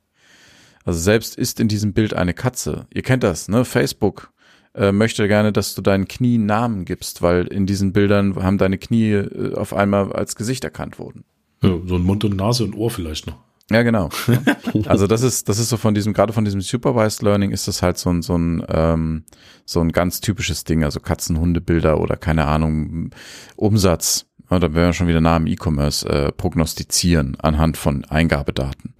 Also 0.84 1.00
selbst 1.00 1.36
ist 1.36 1.60
in 1.60 1.68
diesem 1.68 1.94
Bild 1.94 2.14
eine 2.14 2.34
Katze. 2.34 2.86
Ihr 2.92 3.02
kennt 3.02 3.22
das, 3.22 3.48
ne? 3.48 3.64
Facebook 3.64 4.32
äh, 4.76 4.92
möchte 4.92 5.26
gerne, 5.26 5.52
dass 5.52 5.74
du 5.74 5.82
deinen 5.82 6.06
Knien 6.06 6.46
Namen 6.46 6.84
gibst, 6.84 7.22
weil 7.22 7.46
in 7.46 7.66
diesen 7.66 7.92
Bildern 7.92 8.36
haben 8.36 8.58
deine 8.58 8.78
Knie 8.78 9.12
äh, 9.12 9.54
auf 9.54 9.74
einmal 9.74 10.12
als 10.12 10.36
Gesicht 10.36 10.64
erkannt 10.64 10.98
worden. 10.98 11.24
Ja, 11.62 11.78
so 11.86 11.96
ein 11.96 12.02
Mund 12.02 12.24
und 12.24 12.36
Nase 12.36 12.64
und 12.64 12.74
Ohr 12.74 12.90
vielleicht 12.90 13.26
noch. 13.26 13.38
Ja, 13.70 13.82
genau. 13.82 14.10
Also 14.86 15.06
das 15.06 15.22
ist, 15.22 15.48
das 15.48 15.58
ist 15.58 15.70
so 15.70 15.76
von 15.76 15.94
diesem, 15.94 16.12
gerade 16.12 16.32
von 16.32 16.44
diesem 16.44 16.60
Supervised 16.60 17.22
Learning 17.22 17.50
ist 17.50 17.66
das 17.66 17.82
halt 17.82 17.96
so 17.98 18.10
ein, 18.10 18.20
so 18.22 18.36
ein, 18.36 18.62
ähm, 18.68 19.24
so 19.64 19.80
ein 19.80 19.90
ganz 19.90 20.20
typisches 20.20 20.64
Ding, 20.64 20.84
also 20.84 21.00
Katzen-Hunde-Bilder 21.00 21.98
oder 21.98 22.16
keine 22.16 22.44
Ahnung, 22.46 23.10
Umsatz, 23.56 24.26
da 24.48 24.60
werden 24.60 24.74
wir 24.74 24.92
schon 24.92 25.08
wieder 25.08 25.20
nah 25.20 25.36
im 25.36 25.46
E-Commerce, 25.46 26.08
äh, 26.08 26.32
prognostizieren 26.32 27.36
anhand 27.40 27.76
von 27.76 28.04
Eingabedaten. 28.04 28.94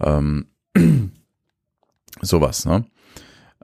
Ähm, 0.00 0.46
sowas, 2.22 2.64
ne? 2.64 2.84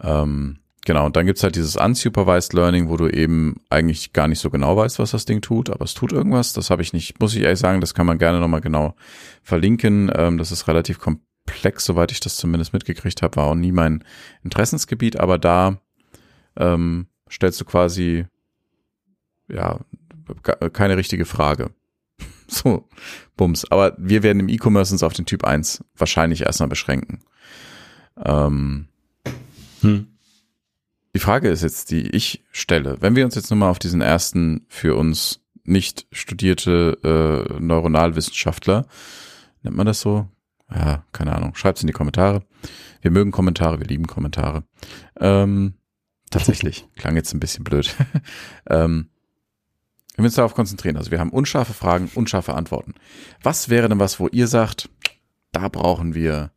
Ähm, 0.01 0.59
genau, 0.85 1.07
und 1.07 1.17
dann 1.17 1.27
gibt's 1.27 1.43
halt 1.43 1.57
dieses 1.57 1.77
Unsupervised 1.77 2.53
Learning, 2.53 2.89
wo 2.89 2.97
du 2.97 3.09
eben 3.09 3.61
eigentlich 3.71 4.13
gar 4.13 4.29
nicht 4.29 4.41
so 4.41 4.51
genau 4.51 4.77
weißt, 4.77 4.99
was 4.99 5.13
das 5.13 5.25
Ding 5.25 5.41
tut, 5.41 5.71
aber 5.71 5.85
es 5.85 5.95
tut 5.95 6.13
irgendwas. 6.13 6.53
Das 6.53 6.71
habe 6.71 6.83
ich 6.83 6.93
nicht, 6.93 7.21
muss 7.21 7.35
ich 7.35 7.43
ehrlich 7.43 7.59
sagen, 7.59 7.81
das 7.81 7.95
kann 7.95 8.07
man 8.07 8.19
gerne 8.19 8.41
nochmal 8.41 8.61
genau 8.61 8.95
verlinken. 9.43 10.11
Ähm, 10.15 10.39
das 10.39 10.53
ist 10.53 10.69
relativ 10.69 10.99
komplex, 10.99 11.85
soweit 11.85 12.13
ich 12.13 12.21
das 12.21 12.37
zumindest 12.37 12.73
mitgekriegt 12.73 13.23
habe, 13.23 13.37
war 13.37 13.47
auch 13.47 13.55
nie 13.55 13.73
mein 13.73 14.05
Interessensgebiet, 14.43 15.19
aber 15.19 15.39
da 15.39 15.79
ähm, 16.57 17.07
stellst 17.31 17.61
du 17.61 17.65
quasi 17.65 18.27
ja 19.49 19.81
keine 20.73 20.97
richtige 20.97 21.25
Frage. 21.25 21.71
So, 22.51 22.89
Bums. 23.37 23.71
Aber 23.71 23.95
wir 23.99 24.23
werden 24.23 24.41
im 24.41 24.49
E-Commerce 24.49 24.95
uns 24.95 25.03
auf 25.03 25.13
den 25.13 25.27
Typ 25.27 25.45
1 25.45 25.85
wahrscheinlich 25.95 26.47
erstmal 26.47 26.71
beschränken. 26.71 27.21
Ähm, 28.25 28.89
hm. 29.83 30.07
Die 31.19 31.25
Frage 31.25 31.49
ist 31.49 31.65
jetzt, 31.65 31.91
die 31.91 32.07
ich 32.11 32.45
stelle, 32.53 32.99
wenn 33.01 33.17
wir 33.17 33.25
uns 33.25 33.35
jetzt 33.35 33.51
nur 33.51 33.59
mal 33.59 33.71
auf 33.71 33.81
diesen 33.81 34.01
ersten 34.01 34.65
für 34.69 34.95
uns 34.95 35.41
nicht 35.65 36.07
studierte 36.13 36.97
äh, 37.03 37.61
Neuronalwissenschaftler, 37.61 38.87
nennt 39.65 39.75
man 39.75 39.87
das 39.87 40.01
so? 40.01 40.29
Ja, 40.73 41.05
keine 41.11 41.35
Ahnung. 41.35 41.57
Schreibt's 41.57 41.81
in 41.81 41.89
die 41.89 41.93
Kommentare. 41.93 42.45
Wir 43.01 43.11
mögen 43.11 43.33
Kommentare, 43.33 43.81
wir 43.81 43.89
lieben 43.89 44.07
Kommentare. 44.07 44.63
Ähm, 45.19 45.75
tatsächlich, 46.31 46.87
klang 46.97 47.17
jetzt 47.17 47.35
ein 47.35 47.41
bisschen 47.41 47.65
blöd. 47.65 47.97
ähm, 48.71 49.09
wenn 50.15 50.23
wir 50.23 50.29
uns 50.29 50.37
darauf 50.37 50.55
konzentrieren, 50.55 50.97
also 50.97 51.11
wir 51.11 51.19
haben 51.19 51.31
unscharfe 51.31 51.75
Fragen, 51.75 52.09
unscharfe 52.15 52.55
Antworten. 52.55 52.95
Was 53.43 53.69
wäre 53.69 53.89
denn 53.89 53.99
was, 53.99 54.21
wo 54.21 54.29
ihr 54.29 54.47
sagt, 54.47 54.89
da 55.51 55.67
brauchen 55.67 56.15
wir 56.15 56.53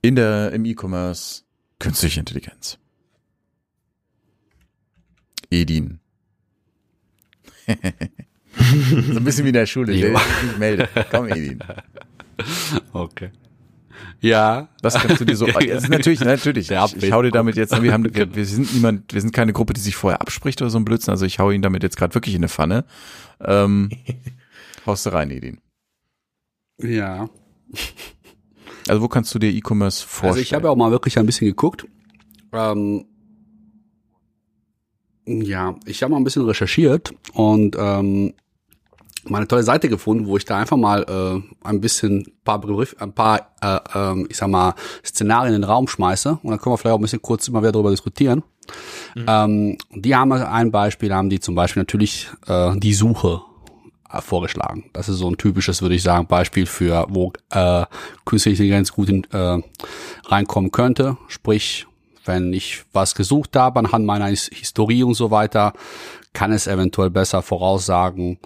in 0.00 0.16
der, 0.16 0.50
im 0.52 0.64
E-Commerce 0.64 1.42
künstliche 1.78 2.20
Intelligenz? 2.20 2.78
Edin. 5.52 6.00
so 7.66 9.18
ein 9.18 9.24
bisschen 9.24 9.44
wie 9.44 9.50
in 9.50 9.54
der 9.54 9.66
Schule, 9.66 9.92
der 9.92 10.18
sich 10.18 10.42
nicht 10.42 10.58
meldet. 10.58 10.90
Komm, 11.10 11.28
Edin. 11.28 11.62
Okay. 12.92 13.30
Ja. 14.20 14.68
Was 14.82 14.94
kannst 14.94 15.20
du 15.20 15.24
dir 15.24 15.36
so, 15.36 15.46
also 15.54 15.88
natürlich, 15.88 16.20
natürlich. 16.20 16.70
Ich, 16.70 17.02
ich 17.02 17.12
hau 17.12 17.22
dir 17.22 17.30
damit 17.30 17.56
jetzt, 17.56 17.80
wir 17.82 17.92
haben, 17.92 18.14
wir, 18.14 18.34
wir 18.34 18.46
sind 18.46 18.72
niemand, 18.72 19.12
wir 19.12 19.20
sind 19.20 19.32
keine 19.32 19.52
Gruppe, 19.52 19.74
die 19.74 19.80
sich 19.80 19.96
vorher 19.96 20.20
abspricht 20.20 20.62
oder 20.62 20.70
so 20.70 20.78
ein 20.78 20.84
Blödsinn, 20.84 21.10
also 21.10 21.26
ich 21.26 21.38
hau 21.38 21.50
ihn 21.50 21.62
damit 21.62 21.82
jetzt 21.82 21.96
gerade 21.96 22.14
wirklich 22.14 22.34
in 22.34 22.40
eine 22.40 22.48
Pfanne. 22.48 22.84
Ähm, 23.40 23.90
haust 24.86 25.06
du 25.06 25.10
rein, 25.10 25.30
Edin. 25.30 25.58
Ja. 26.80 27.28
Also 28.88 29.02
wo 29.02 29.08
kannst 29.08 29.34
du 29.34 29.38
dir 29.38 29.50
E-Commerce 29.50 30.06
vorstellen? 30.06 30.30
Also 30.30 30.40
ich 30.40 30.54
habe 30.54 30.66
ja 30.66 30.70
auch 30.70 30.76
mal 30.76 30.90
wirklich 30.90 31.18
ein 31.18 31.26
bisschen 31.26 31.46
geguckt. 31.46 31.86
Ähm, 32.52 33.06
ja, 35.26 35.76
ich 35.86 36.02
habe 36.02 36.10
mal 36.10 36.18
ein 36.18 36.24
bisschen 36.24 36.44
recherchiert 36.44 37.12
und 37.32 37.76
ähm, 37.78 38.34
meine 39.24 39.46
tolle 39.46 39.62
Seite 39.62 39.88
gefunden, 39.88 40.26
wo 40.26 40.36
ich 40.36 40.44
da 40.44 40.58
einfach 40.58 40.76
mal 40.76 41.04
äh, 41.08 41.66
ein 41.66 41.80
bisschen 41.80 42.20
ein 42.20 42.32
paar 42.44 42.60
Begriff, 42.60 42.96
ein 42.98 43.12
paar, 43.12 43.52
äh, 43.60 43.78
äh, 43.94 44.26
ich 44.28 44.36
sag 44.36 44.48
mal, 44.48 44.74
Szenarien 45.04 45.54
in 45.54 45.62
den 45.62 45.70
Raum 45.70 45.86
schmeiße 45.86 46.38
und 46.42 46.50
dann 46.50 46.58
können 46.58 46.72
wir 46.72 46.78
vielleicht 46.78 46.94
auch 46.94 46.98
ein 46.98 47.02
bisschen 47.02 47.22
kurz 47.22 47.46
immer 47.48 47.60
wieder 47.62 47.72
darüber 47.72 47.90
diskutieren. 47.90 48.42
Mhm. 49.14 49.24
Ähm, 49.28 49.78
die 49.94 50.14
haben 50.14 50.32
ein 50.32 50.70
Beispiel, 50.70 51.14
haben 51.14 51.30
die 51.30 51.40
zum 51.40 51.54
Beispiel 51.54 51.82
natürlich 51.82 52.28
äh, 52.46 52.76
die 52.78 52.94
Suche 52.94 53.42
äh, 54.10 54.20
vorgeschlagen. 54.20 54.84
Das 54.92 55.08
ist 55.08 55.18
so 55.18 55.28
ein 55.28 55.36
typisches, 55.36 55.82
würde 55.82 55.94
ich 55.94 56.02
sagen, 56.02 56.26
Beispiel 56.26 56.66
für, 56.66 57.06
wo 57.08 57.32
äh, 57.50 57.84
künstliche 58.24 58.62
Intelligenz 58.62 58.92
gut 58.92 59.08
in, 59.08 59.24
äh, 59.32 59.60
reinkommen 60.26 60.72
könnte. 60.72 61.16
Sprich, 61.28 61.86
wenn 62.24 62.52
ich 62.52 62.84
was 62.92 63.14
gesucht 63.14 63.56
habe 63.56 63.78
anhand 63.78 64.06
meiner 64.06 64.26
Historie 64.26 65.02
und 65.02 65.14
so 65.14 65.30
weiter, 65.30 65.72
kann 66.32 66.52
es 66.52 66.66
eventuell 66.66 67.10
besser 67.10 67.42
voraussagen, 67.42 68.38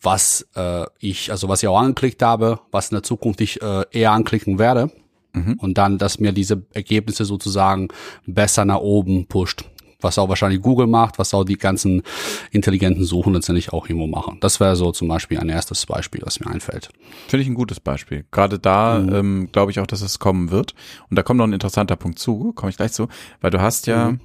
was 0.00 0.46
äh, 0.54 0.84
ich, 0.98 1.30
also 1.30 1.48
was 1.48 1.62
ich 1.62 1.68
auch 1.68 1.78
angeklickt 1.78 2.22
habe, 2.22 2.60
was 2.70 2.90
in 2.90 2.96
der 2.96 3.02
Zukunft 3.02 3.40
ich 3.40 3.62
äh, 3.62 3.84
eher 3.90 4.12
anklicken 4.12 4.58
werde. 4.58 4.90
Mhm. 5.32 5.54
Und 5.58 5.78
dann, 5.78 5.98
dass 5.98 6.18
mir 6.18 6.32
diese 6.32 6.62
Ergebnisse 6.72 7.24
sozusagen 7.24 7.88
besser 8.26 8.64
nach 8.64 8.80
oben 8.80 9.26
pusht. 9.26 9.64
Was 10.02 10.18
auch 10.18 10.28
wahrscheinlich 10.28 10.60
Google 10.60 10.86
macht, 10.86 11.18
was 11.18 11.34
auch 11.34 11.44
die 11.44 11.58
ganzen 11.58 12.02
intelligenten 12.50 13.04
Suchen 13.04 13.34
letztendlich 13.34 13.72
auch 13.72 13.88
irgendwo 13.88 14.06
machen. 14.06 14.38
Das 14.40 14.60
wäre 14.60 14.76
so 14.76 14.92
zum 14.92 15.08
Beispiel 15.08 15.38
ein 15.38 15.48
erstes 15.48 15.86
Beispiel, 15.86 16.20
was 16.24 16.40
mir 16.40 16.48
einfällt. 16.48 16.90
Finde 17.28 17.42
ich 17.42 17.48
ein 17.48 17.54
gutes 17.54 17.80
Beispiel. 17.80 18.24
Gerade 18.30 18.58
da 18.58 18.98
mhm. 18.98 19.14
ähm, 19.14 19.48
glaube 19.52 19.70
ich 19.70 19.80
auch, 19.80 19.86
dass 19.86 20.02
es 20.02 20.18
kommen 20.18 20.50
wird. 20.50 20.74
Und 21.10 21.16
da 21.16 21.22
kommt 21.22 21.38
noch 21.38 21.46
ein 21.46 21.52
interessanter 21.52 21.96
Punkt 21.96 22.18
zu, 22.18 22.52
komme 22.52 22.70
ich 22.70 22.76
gleich 22.76 22.92
zu, 22.92 23.08
weil 23.40 23.50
du 23.50 23.60
hast 23.60 23.86
ja 23.86 24.12
mhm. 24.12 24.20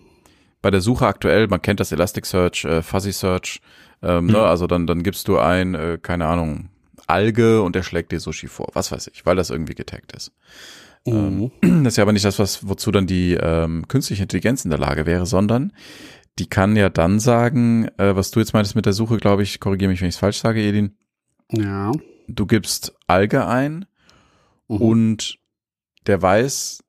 bei 0.62 0.72
der 0.72 0.82
Suche 0.82 1.08
aktuell, 1.08 1.48
man 1.48 1.62
kennt 1.62 1.80
das 1.80 1.92
Elasticsearch, 1.92 2.66
äh, 2.66 2.82
Fuzzy 2.82 3.12
Search, 3.12 3.62
ähm, 4.02 4.26
mhm. 4.26 4.32
ne, 4.32 4.40
also 4.40 4.68
dann, 4.68 4.88
dann 4.88 5.04
gibst 5.04 5.28
du 5.28 5.38
ein, 5.38 5.76
äh, 5.76 5.98
keine 6.02 6.28
Ahnung, 6.28 6.70
Alge 7.08 7.62
und 7.62 7.76
der 7.76 7.84
schlägt 7.84 8.12
dir 8.12 8.20
Sushi 8.20 8.48
vor. 8.48 8.68
Was 8.74 8.92
weiß 8.92 9.10
ich, 9.14 9.26
weil 9.26 9.36
das 9.36 9.50
irgendwie 9.50 9.76
getaggt 9.76 10.12
ist. 10.12 10.32
Mhm. 11.08 11.52
Ähm, 11.62 11.84
das 11.84 11.94
ist 11.94 11.98
ja 11.98 12.04
aber 12.04 12.14
nicht 12.14 12.26
das, 12.26 12.40
was, 12.40 12.68
wozu 12.68 12.92
dann 12.92 13.08
die 13.08 13.34
ähm, 13.34 13.88
künstliche 13.88 14.24
Intelligenz 14.24 14.66
in 14.66 14.70
der 14.70 14.80
Lage 14.80 15.06
wäre, 15.06 15.26
sondern 15.26 15.74
die 16.40 16.48
kann 16.48 16.76
ja 16.76 16.90
dann 16.90 17.20
sagen, 17.20 17.88
äh, 17.98 18.16
was 18.16 18.32
du 18.32 18.40
jetzt 18.40 18.54
meintest 18.54 18.76
mit 18.76 18.86
der 18.86 18.94
Suche, 18.94 19.18
glaube 19.18 19.44
ich, 19.44 19.60
korrigiere 19.60 19.90
mich, 19.90 20.02
wenn 20.02 20.10
ich 20.10 20.16
es 20.16 20.20
falsch 20.20 20.38
sage, 20.38 20.62
Edin. 20.62 20.98
Ja. 21.52 21.92
Du 22.28 22.46
gibst 22.46 22.94
Alge 23.08 23.48
ein 23.48 23.86
mhm. 24.68 24.78
und 24.78 25.40
der 26.06 26.22
weiß 26.22 26.84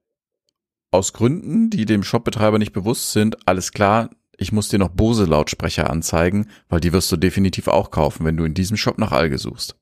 aus 0.91 1.13
Gründen, 1.13 1.71
die 1.71 1.85
dem 1.85 2.03
Shopbetreiber 2.03 2.59
nicht 2.59 2.73
bewusst 2.73 3.13
sind, 3.13 3.47
alles 3.47 3.73
klar, 3.73 4.11
ich 4.37 4.53
muss 4.53 4.69
dir 4.69 4.79
noch 4.79 4.89
Bose-Lautsprecher 4.89 5.91
anzeigen, 5.91 6.49
weil 6.69 6.81
die 6.81 6.93
wirst 6.93 7.11
du 7.11 7.17
definitiv 7.17 7.69
auch 7.69 7.91
kaufen, 7.91 8.25
wenn 8.25 8.37
du 8.37 8.45
in 8.45 8.55
diesem 8.55 8.77
Shop 8.77 8.99
nach 8.99 9.13
Alge 9.13 9.37
suchst. 9.37 9.77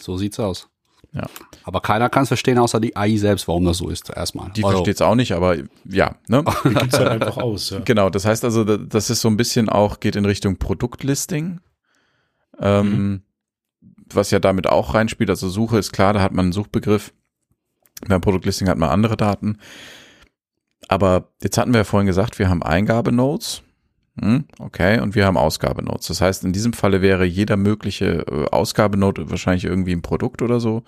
So 0.00 0.16
sieht's 0.16 0.38
aus. 0.38 0.68
Ja. 1.12 1.24
Aber 1.64 1.80
keiner 1.80 2.08
kann 2.08 2.24
es 2.24 2.28
verstehen, 2.28 2.58
außer 2.58 2.80
die 2.80 2.96
AI 2.96 3.16
selbst, 3.16 3.48
warum 3.48 3.64
das 3.64 3.78
so 3.78 3.88
ist, 3.88 4.10
erstmal. 4.10 4.50
Die 4.50 4.60
versteht 4.60 4.96
es 4.96 5.02
auch 5.02 5.14
nicht, 5.14 5.32
aber 5.32 5.56
ja, 5.84 6.16
ne? 6.28 6.44
Die 6.64 6.74
gibt's 6.74 6.98
halt 6.98 7.08
einfach 7.08 7.38
aus, 7.38 7.70
ja. 7.70 7.80
Genau, 7.80 8.10
das 8.10 8.24
heißt 8.24 8.44
also, 8.44 8.64
das 8.64 9.10
ist 9.10 9.20
so 9.20 9.28
ein 9.28 9.36
bisschen 9.36 9.68
auch, 9.68 10.00
geht 10.00 10.16
in 10.16 10.24
Richtung 10.24 10.58
Produktlisting. 10.58 11.60
Ähm, 12.60 12.90
mhm. 12.90 13.22
Was 14.12 14.30
ja 14.30 14.38
damit 14.38 14.66
auch 14.66 14.94
reinspielt. 14.94 15.30
Also 15.30 15.48
Suche 15.48 15.78
ist 15.78 15.92
klar, 15.92 16.12
da 16.14 16.20
hat 16.20 16.32
man 16.32 16.46
einen 16.46 16.52
Suchbegriff. 16.52 17.12
Beim 18.06 18.20
Produktlisting 18.20 18.68
hat 18.68 18.78
man 18.78 18.90
andere 18.90 19.16
Daten. 19.16 19.58
Aber 20.88 21.28
jetzt 21.42 21.58
hatten 21.58 21.72
wir 21.72 21.80
ja 21.80 21.84
vorhin 21.84 22.06
gesagt, 22.06 22.38
wir 22.38 22.48
haben 22.48 22.62
Eingabenodes 22.62 23.62
okay, 24.58 25.00
und 25.00 25.14
wir 25.14 25.26
haben 25.26 25.36
Ausgabenotes. 25.36 26.08
Das 26.08 26.20
heißt, 26.20 26.44
in 26.44 26.52
diesem 26.52 26.72
Falle 26.72 27.02
wäre 27.02 27.24
jeder 27.24 27.56
mögliche 27.56 28.26
äh, 28.26 28.46
Ausgabenote 28.50 29.30
wahrscheinlich 29.30 29.64
irgendwie 29.64 29.92
ein 29.92 30.02
Produkt 30.02 30.42
oder 30.42 30.60
so. 30.60 30.82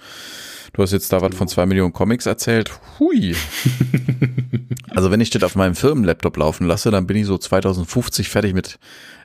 Du 0.73 0.83
hast 0.83 0.93
jetzt 0.93 1.13
da 1.13 1.21
was 1.21 1.35
von 1.35 1.49
zwei 1.49 1.67
Millionen 1.67 1.93
Comics 1.93 2.27
erzählt. 2.27 2.71
Hui. 2.99 3.35
also 4.91 5.11
wenn 5.11 5.21
ich 5.21 5.31
das 5.31 5.43
auf 5.43 5.57
meinem 5.57 5.75
Firmenlaptop 5.75 6.37
laufen 6.37 6.67
lasse, 6.67 6.91
dann 6.91 7.07
bin 7.07 7.17
ich 7.17 7.27
so 7.27 7.39
2050 7.39 8.29
fertig 8.29 8.55
mit 8.55 8.79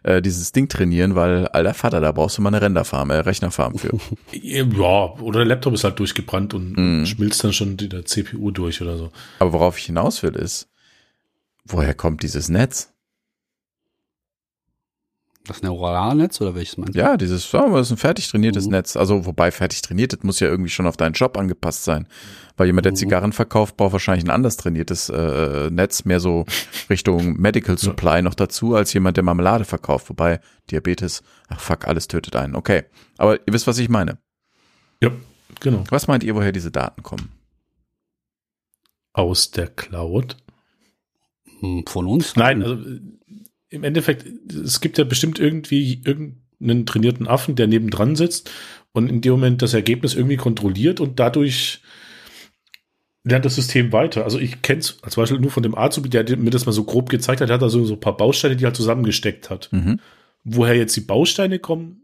äh, 0.03 0.21
dieses 0.21 0.51
Ding 0.53 0.69
trainieren, 0.69 1.15
weil, 1.15 1.47
alter 1.49 1.73
Vater, 1.73 2.01
da 2.01 2.11
brauchst 2.11 2.37
du 2.37 2.41
mal 2.41 2.49
eine 2.49 2.61
Renderfarm, 2.61 3.11
äh, 3.11 3.17
Rechnerfarm 3.17 3.77
für. 3.77 3.91
Ja, 4.31 5.13
oder 5.19 5.39
der 5.39 5.47
Laptop 5.47 5.73
ist 5.75 5.83
halt 5.83 5.99
durchgebrannt 5.99 6.53
und 6.53 6.73
mm. 6.75 7.05
schmilzt 7.05 7.43
dann 7.43 7.53
schon 7.53 7.77
die 7.77 7.89
der 7.89 8.05
CPU 8.05 8.49
durch 8.51 8.81
oder 8.81 8.97
so. 8.97 9.11
Aber 9.39 9.53
worauf 9.53 9.77
ich 9.77 9.85
hinaus 9.85 10.23
will, 10.23 10.35
ist, 10.35 10.67
woher 11.65 11.93
kommt 11.93 12.23
dieses 12.23 12.49
Netz? 12.49 12.94
Das 15.47 15.61
Neuralnetz 15.61 16.41
oder 16.41 16.55
welches 16.55 16.77
meinst 16.77 16.95
du? 16.95 16.99
Ja, 16.99 17.17
dieses, 17.17 17.53
oh, 17.53 17.69
das 17.75 17.87
ist 17.87 17.91
ein 17.91 17.97
fertig 17.97 18.27
trainiertes 18.27 18.65
mhm. 18.65 18.71
Netz. 18.71 18.97
Also, 18.97 19.25
wobei 19.25 19.51
fertig 19.51 19.81
trainiert, 19.81 20.13
das 20.13 20.23
muss 20.23 20.39
ja 20.39 20.47
irgendwie 20.47 20.71
schon 20.71 20.87
auf 20.87 20.97
deinen 20.97 21.13
Job 21.13 21.37
angepasst 21.37 21.83
sein. 21.83 22.07
Weil 22.57 22.67
jemand, 22.67 22.85
der 22.85 22.93
mhm. 22.93 22.97
Zigarren 22.97 23.31
verkauft, 23.31 23.77
braucht 23.77 23.93
wahrscheinlich 23.93 24.25
ein 24.25 24.31
anders 24.31 24.57
trainiertes 24.57 25.09
äh, 25.09 25.69
Netz, 25.69 26.03
mehr 26.05 26.19
so 26.19 26.45
Richtung 26.89 27.33
Medical 27.39 27.77
Supply 27.77 28.15
ja. 28.15 28.21
noch 28.23 28.33
dazu, 28.33 28.75
als 28.75 28.91
jemand, 28.93 29.17
der 29.17 29.23
Marmelade 29.23 29.65
verkauft. 29.65 30.09
Wobei 30.09 30.39
Diabetes, 30.71 31.21
ach 31.47 31.59
fuck, 31.59 31.87
alles 31.87 32.07
tötet 32.07 32.35
einen. 32.35 32.55
Okay. 32.55 32.85
Aber 33.17 33.39
ihr 33.45 33.53
wisst, 33.53 33.67
was 33.67 33.77
ich 33.77 33.89
meine. 33.89 34.17
Ja, 35.01 35.11
genau. 35.59 35.83
Was 35.89 36.07
meint 36.07 36.23
ihr, 36.23 36.33
woher 36.33 36.51
diese 36.51 36.71
Daten 36.71 37.03
kommen? 37.03 37.31
Aus 39.13 39.51
der 39.51 39.67
Cloud. 39.67 40.37
Hm, 41.59 41.83
von 41.87 42.07
uns? 42.07 42.35
Nein, 42.35 42.63
also 42.63 42.77
im 43.75 43.83
Endeffekt, 43.83 44.25
es 44.51 44.81
gibt 44.81 44.97
ja 44.97 45.03
bestimmt 45.03 45.39
irgendwie 45.39 46.01
irgendeinen 46.03 46.85
trainierten 46.85 47.27
Affen, 47.27 47.55
der 47.55 47.67
nebendran 47.67 48.15
sitzt 48.15 48.49
und 48.93 49.09
in 49.09 49.21
dem 49.21 49.33
Moment 49.33 49.61
das 49.61 49.73
Ergebnis 49.73 50.15
irgendwie 50.15 50.37
kontrolliert 50.37 50.99
und 50.99 51.19
dadurch 51.19 51.81
lernt 53.23 53.45
das 53.45 53.55
System 53.55 53.91
weiter. 53.91 54.23
Also 54.23 54.39
ich 54.39 54.61
kenne 54.61 54.79
es 54.79 54.97
als 55.03 55.15
Beispiel 55.15 55.39
nur 55.39 55.51
von 55.51 55.63
dem 55.63 55.75
Azubi, 55.75 56.09
der 56.09 56.37
mir 56.37 56.51
das 56.51 56.65
mal 56.65 56.71
so 56.71 56.83
grob 56.83 57.09
gezeigt 57.09 57.41
hat. 57.41 57.49
Der 57.49 57.55
hat 57.55 57.63
also 57.63 57.83
so 57.83 57.95
ein 57.95 57.99
paar 57.99 58.15
Bausteine, 58.15 58.55
die 58.55 58.63
er 58.63 58.67
halt 58.67 58.75
zusammengesteckt 58.75 59.49
hat. 59.49 59.69
Mhm. 59.71 59.99
Woher 60.43 60.75
jetzt 60.75 60.95
die 60.95 61.01
Bausteine 61.01 61.59
kommen, 61.59 62.03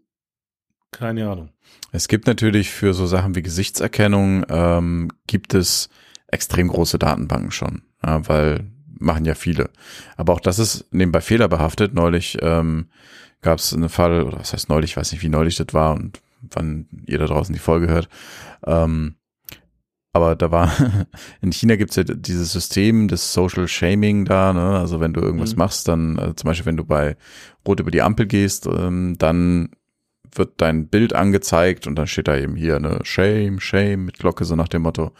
keine 0.91 1.29
Ahnung. 1.29 1.49
Es 1.91 2.07
gibt 2.07 2.27
natürlich 2.27 2.69
für 2.69 2.93
so 2.93 3.05
Sachen 3.05 3.35
wie 3.35 3.41
Gesichtserkennung, 3.41 4.45
ähm, 4.49 5.09
gibt 5.27 5.53
es 5.53 5.89
extrem 6.27 6.67
große 6.67 6.99
Datenbanken 6.99 7.51
schon, 7.51 7.83
ja, 8.03 8.27
weil 8.27 8.65
machen 9.01 9.25
ja 9.25 9.35
viele. 9.35 9.69
Aber 10.17 10.33
auch 10.33 10.39
das 10.39 10.59
ist 10.59 10.85
nebenbei 10.91 11.21
fehlerbehaftet. 11.21 11.93
Neulich 11.93 12.37
ähm, 12.41 12.87
gab 13.41 13.59
es 13.59 13.73
einen 13.73 13.89
Fall, 13.89 14.23
oder 14.23 14.39
was 14.39 14.53
heißt 14.53 14.69
neulich, 14.69 14.91
ich 14.91 14.97
weiß 14.97 15.11
nicht, 15.11 15.23
wie 15.23 15.29
neulich 15.29 15.55
das 15.55 15.73
war 15.73 15.93
und 15.93 16.21
wann 16.41 16.87
ihr 17.05 17.17
da 17.17 17.25
draußen 17.25 17.53
die 17.53 17.59
Folge 17.59 17.87
hört. 17.87 18.09
Ähm, 18.65 19.15
aber 20.13 20.35
da 20.35 20.51
war, 20.51 20.71
in 21.41 21.51
China 21.51 21.75
gibt's 21.75 21.95
ja 21.95 22.03
dieses 22.03 22.51
System 22.51 23.07
des 23.07 23.33
Social 23.33 23.67
Shaming 23.67 24.25
da, 24.25 24.53
ne? 24.53 24.79
Also 24.79 24.99
wenn 24.99 25.13
du 25.13 25.21
irgendwas 25.21 25.53
mhm. 25.53 25.59
machst, 25.59 25.87
dann, 25.87 26.19
also 26.19 26.33
zum 26.33 26.47
Beispiel, 26.47 26.65
wenn 26.65 26.77
du 26.77 26.85
bei 26.85 27.15
Rot 27.67 27.79
über 27.79 27.91
die 27.91 28.01
Ampel 28.01 28.25
gehst, 28.27 28.67
ähm, 28.67 29.15
dann 29.17 29.69
wird 30.33 30.53
dein 30.57 30.87
Bild 30.87 31.13
angezeigt 31.13 31.87
und 31.87 31.95
dann 31.95 32.07
steht 32.07 32.27
da 32.27 32.37
eben 32.37 32.55
hier, 32.55 32.79
ne, 32.79 32.99
Shame, 33.03 33.59
Shame 33.59 34.05
mit 34.05 34.19
Glocke, 34.19 34.45
so 34.45 34.55
nach 34.55 34.67
dem 34.67 34.83
Motto. 34.83 35.11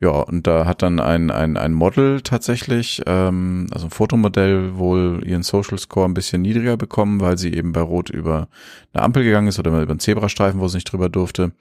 Ja, 0.00 0.10
und 0.10 0.46
da 0.46 0.66
hat 0.66 0.82
dann 0.82 1.00
ein, 1.00 1.30
ein, 1.30 1.56
ein 1.56 1.72
Model 1.72 2.20
tatsächlich, 2.20 3.02
ähm, 3.06 3.68
also 3.70 3.86
ein 3.86 3.90
Fotomodell, 3.90 4.76
wohl 4.76 5.22
ihren 5.24 5.42
Social 5.42 5.78
Score 5.78 6.06
ein 6.06 6.14
bisschen 6.14 6.42
niedriger 6.42 6.76
bekommen, 6.76 7.20
weil 7.20 7.38
sie 7.38 7.54
eben 7.54 7.72
bei 7.72 7.80
Rot 7.80 8.10
über 8.10 8.48
eine 8.92 9.02
Ampel 9.02 9.24
gegangen 9.24 9.48
ist 9.48 9.58
oder 9.58 9.70
über 9.70 9.90
einen 9.90 10.00
Zebrastreifen, 10.00 10.60
wo 10.60 10.68
sie 10.68 10.78
nicht 10.78 10.92
drüber 10.92 11.08
durfte. 11.08 11.52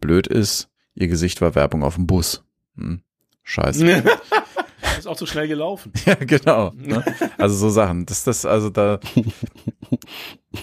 Blöd 0.00 0.26
ist, 0.26 0.68
ihr 0.94 1.08
Gesicht 1.08 1.40
war 1.40 1.54
Werbung 1.54 1.82
auf 1.82 1.96
dem 1.96 2.06
Bus. 2.06 2.44
Hm. 2.76 3.00
Scheiße. 3.42 4.04
ist 5.00 5.06
auch 5.06 5.16
zu 5.16 5.26
schnell 5.26 5.48
gelaufen. 5.48 5.92
ja, 6.06 6.14
genau. 6.14 6.72
Ne? 6.76 7.04
Also 7.38 7.56
so 7.56 7.70
Sachen. 7.70 8.06
Das, 8.06 8.24
das, 8.24 8.44
also 8.44 8.70
da. 8.70 9.00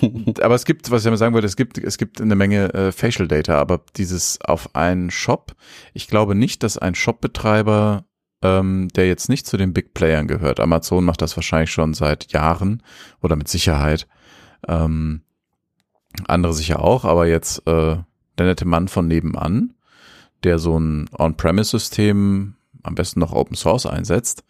aber 0.42 0.56
es 0.56 0.66
gibt, 0.66 0.90
was 0.92 1.04
ich 1.06 1.10
mal 1.10 1.18
sagen 1.18 1.34
wollte, 1.34 1.48
es 1.48 1.56
gibt, 1.56 1.78
es 1.78 1.98
gibt 1.98 2.22
eine 2.22 2.36
Menge 2.36 2.74
äh, 2.74 2.92
Facial 2.92 3.28
Data, 3.28 3.60
aber 3.60 3.82
dieses 3.96 4.40
auf 4.42 4.76
einen 4.76 5.12
Shop, 5.12 5.56
ich 5.94 6.08
glaube 6.08 6.36
nicht, 6.36 6.64
dass 6.64 6.78
ein 6.78 6.96
Shopbetreiber, 6.96 8.06
ähm, 8.42 8.88
der 8.96 9.08
jetzt 9.08 9.30
nicht 9.30 9.48
zu 9.48 9.58
den 9.58 9.74
Big 9.74 9.94
Playern 9.94 10.28
gehört, 10.28 10.60
Amazon 10.60 11.06
macht 11.06 11.22
das 11.22 11.36
wahrscheinlich 11.36 11.72
schon 11.72 11.94
seit 11.94 12.32
Jahren 12.32 12.84
oder 13.22 13.36
mit 13.36 13.48
Sicherheit. 13.48 14.08
Ähm, 14.68 15.22
andere 16.28 16.54
sicher 16.54 16.82
auch, 16.82 17.06
aber 17.06 17.28
jetzt 17.28 17.60
äh, 17.68 17.98
der 18.38 18.46
nette 18.46 18.66
Mann 18.66 18.88
von 18.88 19.08
nebenan, 19.08 19.74
der 20.44 20.60
so 20.60 20.80
ein 20.80 21.10
On-Premise-System 21.18 22.57
am 22.88 22.96
besten 22.96 23.20
noch 23.20 23.34
Open 23.34 23.56
Source 23.56 23.86
einsetzt, 23.86 24.44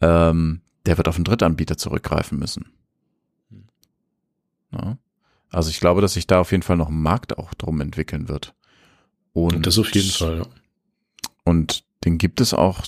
ähm, 0.00 0.62
der 0.86 0.96
wird 0.96 1.08
auf 1.08 1.16
einen 1.16 1.24
Drittanbieter 1.24 1.76
zurückgreifen 1.76 2.38
müssen. 2.38 2.72
Ja. 4.72 4.98
Also 5.50 5.70
ich 5.70 5.80
glaube, 5.80 6.00
dass 6.00 6.14
sich 6.14 6.26
da 6.26 6.40
auf 6.40 6.50
jeden 6.50 6.62
Fall 6.62 6.76
noch 6.76 6.88
ein 6.88 7.00
Markt 7.00 7.38
auch 7.38 7.54
drum 7.54 7.80
entwickeln 7.80 8.28
wird. 8.28 8.54
Und 9.32 9.66
das 9.66 9.78
auf 9.78 9.94
jeden 9.94 10.10
Fall, 10.10 10.38
ja. 10.38 10.46
Und 11.44 11.84
den 12.04 12.18
gibt 12.18 12.40
es 12.40 12.52
auch 12.52 12.86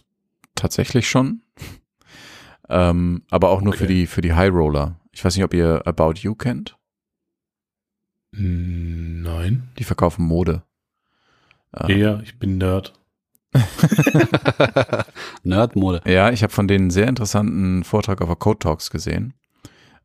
tatsächlich 0.54 1.08
schon. 1.08 1.42
ähm, 2.68 3.22
aber 3.30 3.50
auch 3.50 3.62
nur 3.62 3.72
okay. 3.74 3.84
für 3.84 3.86
die, 3.86 4.06
für 4.06 4.20
die 4.20 4.34
High 4.34 4.52
Roller. 4.52 5.00
Ich 5.12 5.24
weiß 5.24 5.34
nicht, 5.36 5.44
ob 5.44 5.54
ihr 5.54 5.86
About 5.86 6.14
You 6.16 6.34
kennt. 6.34 6.76
Nein. 8.32 9.70
Die 9.78 9.84
verkaufen 9.84 10.24
Mode. 10.24 10.62
Ja, 11.88 12.20
ich 12.20 12.38
bin 12.38 12.58
Nerd. 12.58 12.99
Nerdmode. 15.42 16.02
Ja, 16.06 16.30
ich 16.30 16.42
habe 16.42 16.52
von 16.52 16.68
denen 16.68 16.84
einen 16.84 16.90
sehr 16.90 17.08
interessanten 17.08 17.84
Vortrag 17.84 18.20
auf 18.20 18.28
der 18.28 18.36
Code 18.36 18.58
Talks 18.60 18.90
gesehen. 18.90 19.34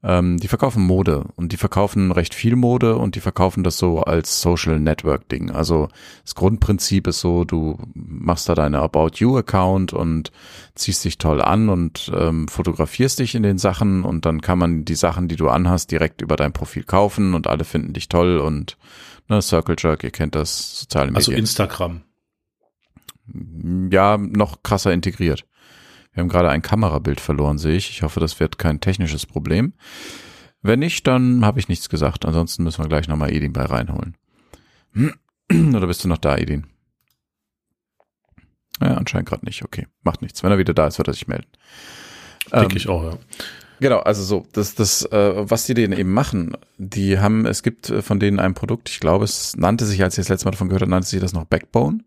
Ähm, 0.06 0.38
die 0.38 0.48
verkaufen 0.48 0.86
Mode 0.86 1.26
und 1.36 1.52
die 1.52 1.58
verkaufen 1.58 2.12
recht 2.12 2.36
viel 2.36 2.56
Mode 2.56 2.96
und 2.96 3.16
die 3.16 3.22
verkaufen 3.22 3.64
das 3.64 3.80
so 3.80 4.02
als 4.02 4.40
Social 4.40 4.80
Network 4.80 5.28
Ding. 5.30 5.50
Also 5.50 5.88
das 6.24 6.36
Grundprinzip 6.36 7.08
ist 7.08 7.22
so, 7.22 7.44
du 7.44 7.80
machst 7.96 8.48
da 8.48 8.54
deine 8.54 8.80
About 8.82 9.14
You 9.16 9.36
Account 9.38 9.94
und 9.94 10.32
ziehst 10.76 11.04
dich 11.06 11.18
toll 11.18 11.42
an 11.42 11.70
und 11.70 12.12
ähm, 12.16 12.48
fotografierst 12.48 13.18
dich 13.18 13.34
in 13.34 13.42
den 13.42 13.58
Sachen 13.58 14.04
und 14.04 14.28
dann 14.28 14.42
kann 14.42 14.60
man 14.60 14.86
die 14.86 14.96
Sachen, 14.96 15.28
die 15.28 15.38
du 15.38 15.50
anhast, 15.50 15.90
direkt 15.90 16.22
über 16.22 16.36
dein 16.36 16.54
Profil 16.54 16.84
kaufen 16.84 17.34
und 17.34 17.48
alle 17.48 17.64
finden 17.64 17.94
dich 17.94 18.08
toll 18.08 18.38
und 18.38 18.78
ne, 19.28 19.42
Circle 19.42 19.76
Jerk, 19.80 20.04
ihr 20.04 20.12
kennt 20.12 20.36
das, 20.36 20.82
soziale 20.82 21.16
also 21.16 21.32
Medien. 21.32 21.46
Also 21.46 21.64
Instagram 21.64 22.02
ja, 23.92 24.18
noch 24.18 24.64
krasser 24.64 24.94
integriert. 24.94 25.46
Wir 26.14 26.22
haben 26.22 26.30
gerade 26.30 26.50
ein 26.50 26.62
Kamerabild 26.62 27.20
verloren, 27.20 27.58
sehe 27.58 27.76
ich. 27.76 27.90
Ich 27.90 28.02
hoffe, 28.02 28.20
das 28.20 28.40
wird 28.40 28.58
kein 28.58 28.80
technisches 28.80 29.26
Problem. 29.26 29.74
Wenn 30.62 30.80
nicht, 30.80 31.06
dann 31.08 31.46
habe 31.46 31.60
ich 31.60 31.68
nichts 31.68 31.90
gesagt. 31.90 32.26
Ansonsten 32.26 32.64
müssen 32.64 32.84
wir 32.84 32.88
gleich 32.88 33.08
nochmal 33.08 33.34
Edin 33.34 33.54
bei 33.54 33.66
reinholen. 33.66 34.16
Oder 35.52 35.88
bist 35.88 36.04
du 36.04 36.08
noch 36.08 36.18
da, 36.18 36.38
Edin? 36.38 36.68
Ja, 38.82 38.96
anscheinend 38.96 39.30
gerade 39.30 39.46
nicht. 39.46 39.64
Okay, 39.64 39.88
macht 40.04 40.22
nichts. 40.22 40.42
Wenn 40.44 40.52
er 40.52 40.58
wieder 40.58 40.74
da 40.74 40.88
ist, 40.88 40.98
wird 40.98 41.08
er 41.08 41.14
sich 41.14 41.28
melden. 41.28 41.48
Denke 42.52 42.72
ähm, 42.72 42.78
ich 42.78 42.88
auch, 42.88 43.04
ja. 43.04 43.18
Genau, 43.80 44.00
also 44.00 44.24
so, 44.24 44.48
das, 44.54 44.74
das, 44.76 45.04
äh, 45.12 45.50
was 45.50 45.66
die 45.66 45.74
denen 45.74 45.94
eben 45.94 46.14
machen, 46.14 46.56
die 46.78 47.20
haben, 47.20 47.46
es 47.46 47.62
gibt 47.62 47.88
von 47.88 48.20
denen 48.20 48.40
ein 48.40 48.54
Produkt, 48.54 48.90
ich 48.90 49.02
glaube, 49.02 49.26
es 49.26 49.58
nannte 49.58 49.86
sich, 49.86 50.02
als 50.02 50.18
ich 50.18 50.24
das 50.24 50.30
letzte 50.30 50.46
Mal 50.46 50.52
davon 50.52 50.70
gehört 50.70 50.82
habe, 50.82 50.92
nannte 50.92 51.10
sich 51.10 51.20
das 51.20 51.34
noch 51.34 51.46
Backbone. 51.46 52.04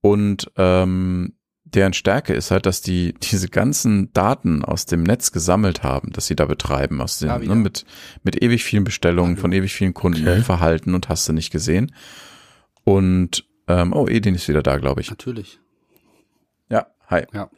Und 0.00 0.50
ähm, 0.56 1.34
deren 1.64 1.92
Stärke 1.92 2.34
ist 2.34 2.50
halt, 2.50 2.66
dass 2.66 2.80
die 2.80 3.14
diese 3.22 3.48
ganzen 3.48 4.12
Daten 4.12 4.64
aus 4.64 4.86
dem 4.86 5.02
Netz 5.02 5.32
gesammelt 5.32 5.82
haben, 5.82 6.12
dass 6.12 6.26
sie 6.26 6.36
da 6.36 6.46
betreiben, 6.46 7.00
aus 7.00 7.18
den, 7.18 7.28
ja, 7.28 7.38
ne, 7.38 7.54
mit, 7.54 7.84
mit 8.22 8.42
ewig 8.42 8.64
vielen 8.64 8.84
Bestellungen 8.84 9.36
ja, 9.36 9.40
von 9.40 9.52
ewig 9.52 9.74
vielen 9.74 9.94
Kunden 9.94 10.26
okay. 10.26 10.42
Verhalten 10.42 10.94
und 10.94 11.08
hast 11.08 11.28
du 11.28 11.32
nicht 11.32 11.50
gesehen. 11.50 11.94
Und 12.84 13.44
ähm, 13.66 13.92
oh, 13.92 14.06
Edin 14.08 14.34
ist 14.34 14.48
wieder 14.48 14.62
da, 14.62 14.78
glaube 14.78 15.00
ich. 15.00 15.10
Natürlich. 15.10 15.60
Ja, 16.70 16.86
hi. 17.06 17.24
Ja. 17.32 17.50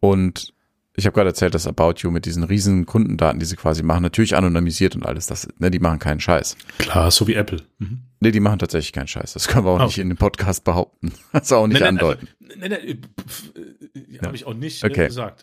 Und 0.00 0.54
ich 1.00 1.06
habe 1.06 1.14
gerade 1.14 1.30
erzählt, 1.30 1.54
dass 1.54 1.66
About 1.66 1.94
You 1.98 2.10
mit 2.10 2.26
diesen 2.26 2.44
riesen 2.44 2.86
Kundendaten, 2.86 3.40
die 3.40 3.46
sie 3.46 3.56
quasi 3.56 3.82
machen, 3.82 4.02
natürlich 4.02 4.36
anonymisiert 4.36 4.94
und 4.94 5.04
alles, 5.04 5.26
das, 5.26 5.48
ne, 5.58 5.70
die 5.70 5.78
machen 5.78 5.98
keinen 5.98 6.20
Scheiß. 6.20 6.56
Klar, 6.78 7.10
so 7.10 7.26
wie 7.26 7.34
Apple. 7.34 7.62
Mhm. 7.78 8.02
Nee, 8.20 8.30
die 8.30 8.40
machen 8.40 8.58
tatsächlich 8.58 8.92
keinen 8.92 9.08
Scheiß. 9.08 9.32
Das 9.32 9.48
können 9.48 9.64
wir 9.64 9.70
auch 9.70 9.80
oh. 9.80 9.84
nicht 9.86 9.98
in 9.98 10.08
dem 10.08 10.18
Podcast 10.18 10.62
behaupten. 10.64 11.12
Das 11.32 11.50
auch 11.52 11.66
nicht 11.66 11.80
nein, 11.80 11.96
andeuten. 11.98 12.28
Nein, 12.38 12.58
nein, 12.58 12.70
nein, 12.70 12.80
äh, 12.86 14.16
ja. 14.16 14.22
habe 14.22 14.36
ich 14.36 14.46
auch 14.46 14.54
nicht 14.54 14.84
äh, 14.84 14.86
okay. 14.86 15.06
gesagt. 15.06 15.42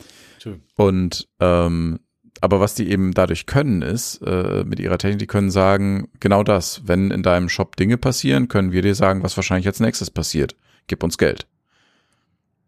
Und 0.75 1.27
ähm, 1.39 1.99
aber 2.39 2.59
was 2.59 2.75
die 2.75 2.89
eben 2.89 3.13
dadurch 3.13 3.47
können, 3.47 3.81
ist, 3.81 4.21
äh, 4.21 4.63
mit 4.63 4.79
ihrer 4.79 4.99
Technik, 4.99 5.19
die 5.19 5.27
können 5.27 5.49
sagen, 5.49 6.09
genau 6.19 6.43
das, 6.43 6.83
wenn 6.85 7.09
in 7.09 7.23
deinem 7.23 7.49
Shop 7.49 7.75
Dinge 7.75 7.97
passieren, 7.97 8.47
können 8.47 8.71
wir 8.71 8.83
dir 8.83 8.93
sagen, 8.93 9.23
was 9.23 9.35
wahrscheinlich 9.37 9.67
als 9.67 9.79
nächstes 9.79 10.11
passiert. 10.11 10.55
Gib 10.85 11.03
uns 11.03 11.17
Geld. 11.17 11.47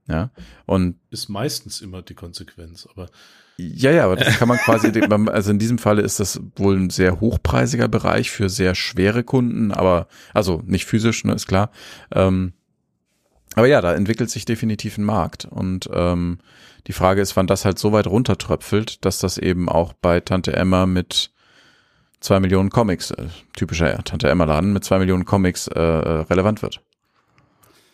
Ja. 0.09 0.31
Und 0.65 0.95
ist 1.11 1.29
meistens 1.29 1.81
immer 1.81 2.01
die 2.01 2.15
Konsequenz, 2.15 2.87
aber 2.91 3.09
Ja, 3.57 3.91
ja, 3.91 4.05
aber 4.05 4.15
das 4.15 4.37
kann 4.37 4.47
man 4.47 4.57
quasi, 4.57 4.91
also 5.31 5.51
in 5.51 5.59
diesem 5.59 5.77
Falle 5.77 6.01
ist 6.01 6.19
das 6.19 6.41
wohl 6.55 6.77
ein 6.77 6.89
sehr 6.89 7.19
hochpreisiger 7.19 7.87
Bereich 7.87 8.31
für 8.31 8.49
sehr 8.49 8.73
schwere 8.73 9.23
Kunden, 9.23 9.71
aber, 9.71 10.07
also 10.33 10.63
nicht 10.65 10.85
physisch, 10.85 11.23
ne, 11.25 11.33
ist 11.33 11.47
klar. 11.47 11.69
Ähm, 12.11 12.53
aber 13.55 13.67
ja, 13.67 13.81
da 13.81 13.93
entwickelt 13.93 14.29
sich 14.29 14.45
definitiv 14.45 14.97
ein 14.97 15.03
Markt 15.03 15.45
und 15.45 15.89
ähm, 15.93 16.39
die 16.87 16.93
Frage 16.93 17.21
ist, 17.21 17.35
wann 17.35 17.47
das 17.47 17.65
halt 17.65 17.77
so 17.77 17.91
weit 17.91 18.07
runtertröpfelt, 18.07 19.03
dass 19.05 19.19
das 19.19 19.37
eben 19.37 19.69
auch 19.69 19.93
bei 19.93 20.19
Tante 20.21 20.53
Emma 20.53 20.85
mit 20.85 21.31
zwei 22.19 22.39
Millionen 22.39 22.69
Comics, 22.69 23.11
äh, 23.11 23.27
typischer 23.55 24.03
Tante 24.03 24.29
Emma 24.29 24.45
Laden 24.45 24.73
mit 24.73 24.83
zwei 24.83 24.99
Millionen 24.99 25.25
Comics 25.25 25.67
äh, 25.67 25.79
äh 25.79 26.21
relevant 26.21 26.61
wird. 26.61 26.81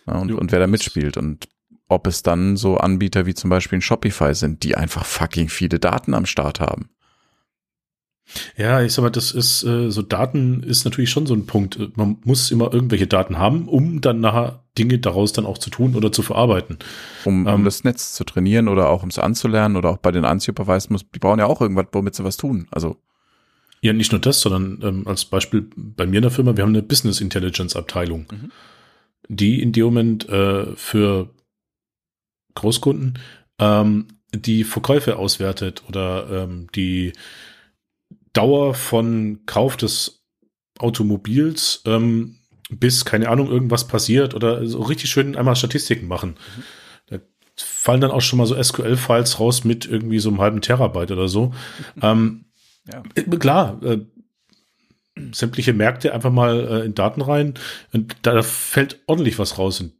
Ja, 0.07 0.19
und, 0.19 0.31
und 0.31 0.51
wer 0.51 0.59
da 0.59 0.67
mitspielt 0.67 1.17
und 1.17 1.47
ob 1.87 2.07
es 2.07 2.23
dann 2.23 2.57
so 2.57 2.77
Anbieter 2.77 3.25
wie 3.25 3.33
zum 3.33 3.49
Beispiel 3.49 3.77
ein 3.77 3.81
Shopify 3.81 4.33
sind, 4.33 4.63
die 4.63 4.75
einfach 4.75 5.05
fucking 5.05 5.49
viele 5.49 5.79
Daten 5.79 6.13
am 6.13 6.25
Start 6.25 6.59
haben. 6.59 6.89
Ja, 8.57 8.81
ich 8.81 8.91
sag 8.93 9.03
mal, 9.03 9.11
das 9.11 9.31
ist 9.31 9.63
äh, 9.63 9.91
so 9.91 10.01
Daten 10.01 10.63
ist 10.63 10.83
natürlich 10.83 11.11
schon 11.11 11.27
so 11.27 11.35
ein 11.35 11.45
Punkt. 11.45 11.95
Man 11.95 12.17
muss 12.23 12.49
immer 12.49 12.73
irgendwelche 12.73 13.05
Daten 13.05 13.37
haben, 13.37 13.67
um 13.67 14.01
dann 14.01 14.19
nachher 14.19 14.63
Dinge 14.77 14.97
daraus 14.97 15.31
dann 15.31 15.45
auch 15.45 15.59
zu 15.59 15.69
tun 15.69 15.95
oder 15.95 16.11
zu 16.11 16.23
verarbeiten. 16.23 16.79
Um, 17.23 17.45
um 17.45 17.53
ähm, 17.53 17.65
das 17.65 17.83
Netz 17.83 18.13
zu 18.13 18.23
trainieren 18.23 18.67
oder 18.67 18.89
auch 18.89 19.03
um 19.03 19.09
es 19.09 19.19
anzulernen 19.19 19.77
oder 19.77 19.89
auch 19.89 19.97
bei 19.97 20.11
den 20.11 20.25
Unsupervised 20.25 20.89
muss, 20.89 21.05
die 21.13 21.19
brauchen 21.19 21.39
ja 21.39 21.45
auch 21.45 21.61
irgendwas, 21.61 21.85
womit 21.91 22.15
sie 22.15 22.23
was 22.23 22.37
tun. 22.37 22.67
Also 22.71 22.97
ja, 23.81 23.93
nicht 23.93 24.11
nur 24.11 24.21
das, 24.21 24.41
sondern 24.41 24.79
ähm, 24.81 25.07
als 25.07 25.25
Beispiel 25.25 25.69
bei 25.75 26.07
mir 26.07 26.17
in 26.17 26.23
der 26.23 26.31
Firma, 26.31 26.57
wir 26.57 26.63
haben 26.63 26.71
eine 26.71 26.81
Business 26.81 27.21
Intelligence 27.21 27.75
Abteilung, 27.75 28.25
mhm. 28.31 28.51
die 29.27 29.61
in 29.61 29.71
dem 29.71 29.85
Moment 29.85 30.27
äh, 30.27 30.75
für 30.75 31.29
Großkunden 32.55 33.19
ähm, 33.59 34.07
die 34.33 34.63
Verkäufe 34.63 35.17
auswertet 35.17 35.83
oder 35.87 36.27
ähm, 36.29 36.67
die 36.75 37.13
Dauer 38.33 38.73
von 38.73 39.41
Kauf 39.45 39.77
des 39.77 40.25
Automobils 40.79 41.81
ähm, 41.85 42.39
bis, 42.69 43.05
keine 43.05 43.29
Ahnung, 43.29 43.49
irgendwas 43.49 43.87
passiert 43.87 44.33
oder 44.33 44.65
so 44.65 44.81
richtig 44.81 45.09
schön 45.09 45.35
einmal 45.35 45.55
Statistiken 45.55 46.07
machen. 46.07 46.31
Mhm. 46.31 46.63
Da 47.07 47.17
fallen 47.55 48.01
dann 48.01 48.11
auch 48.11 48.21
schon 48.21 48.37
mal 48.37 48.45
so 48.45 48.61
SQL-Files 48.61 49.39
raus 49.39 49.63
mit 49.63 49.85
irgendwie 49.85 50.19
so 50.19 50.29
einem 50.29 50.41
halben 50.41 50.61
Terabyte 50.61 51.11
oder 51.11 51.27
so. 51.27 51.53
Ähm, 52.01 52.45
ja. 52.91 53.03
Äh, 53.15 53.23
klar, 53.37 53.81
äh, 53.83 53.99
sämtliche 55.31 55.73
Märkte 55.73 56.13
einfach 56.13 56.31
mal 56.31 56.67
äh, 56.67 56.85
in 56.85 56.95
Daten 56.95 57.21
rein 57.21 57.53
und 57.93 58.17
da 58.23 58.41
fällt 58.41 58.99
ordentlich 59.05 59.39
was 59.39 59.57
raus. 59.57 59.79
Und 59.79 59.93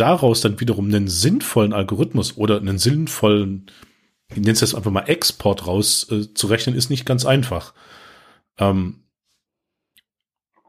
daraus 0.00 0.40
dann 0.40 0.60
wiederum 0.60 0.86
einen 0.86 1.08
sinnvollen 1.08 1.72
Algorithmus 1.72 2.36
oder 2.36 2.58
einen 2.58 2.78
sinnvollen, 2.78 3.70
ich 4.28 4.36
nenne 4.36 4.52
es 4.52 4.60
jetzt 4.60 4.74
einfach 4.74 4.90
mal 4.90 5.08
Export 5.08 5.66
raus 5.66 6.06
äh, 6.10 6.26
ist 6.72 6.90
nicht 6.90 7.06
ganz 7.06 7.24
einfach. 7.24 7.74
Ähm, 8.58 9.04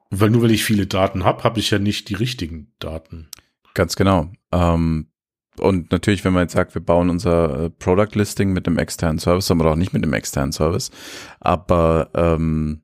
weil 0.10 0.30
nur 0.30 0.44
weil 0.44 0.52
ich 0.52 0.64
viele 0.64 0.88
Daten 0.88 1.24
habe, 1.24 1.44
habe 1.44 1.60
ich 1.60 1.70
ja 1.70 1.80
nicht 1.80 2.10
die 2.10 2.16
richtigen 2.16 2.74
Daten. 2.80 3.30
Ganz 3.74 3.96
genau. 3.96 4.32
Ähm, 4.52 5.08
und 5.60 5.92
natürlich, 5.92 6.24
wenn 6.24 6.34
man 6.34 6.44
jetzt 6.44 6.54
sagt, 6.54 6.74
wir 6.74 6.82
bauen 6.82 7.10
unser 7.10 7.66
äh, 7.66 7.70
Product 7.70 8.16
Listing 8.16 8.54
mit 8.54 8.66
einem 8.68 8.78
externen 8.78 9.20
Service, 9.20 9.52
aber 9.52 9.72
auch 9.72 9.76
nicht 9.76 9.94
mit 9.94 10.04
einem 10.04 10.14
externen 10.14 10.52
Service. 10.52 10.90
Aber 11.40 12.10
ähm, 12.16 12.82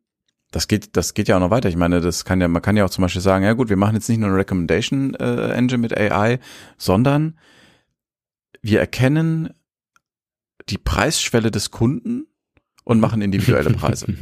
das 0.56 0.70
geht, 0.70 0.96
das 0.96 1.14
geht 1.14 1.28
ja 1.28 1.36
auch 1.36 1.42
noch 1.42 1.50
weiter. 1.50 1.68
Ich 1.68 1.76
meine, 1.76 2.00
das 2.00 2.24
kann 2.24 2.40
ja, 2.40 2.48
man 2.48 2.62
kann 2.62 2.78
ja 2.78 2.86
auch 2.86 2.90
zum 2.90 3.02
Beispiel 3.02 3.22
sagen, 3.22 3.44
ja 3.44 3.52
gut, 3.52 3.68
wir 3.68 3.76
machen 3.76 3.96
jetzt 3.96 4.08
nicht 4.08 4.20
nur 4.20 4.30
eine 4.30 4.38
Recommendation 4.38 5.14
äh, 5.16 5.50
Engine 5.50 5.80
mit 5.80 5.98
AI, 5.98 6.40
sondern 6.78 7.38
wir 8.62 8.80
erkennen 8.80 9.50
die 10.70 10.78
Preisschwelle 10.78 11.52
des 11.52 11.72
Kunden 11.72 12.28
und 12.86 13.02
machen 13.02 13.22
individuelle 13.22 13.72
Preise. 13.72 14.08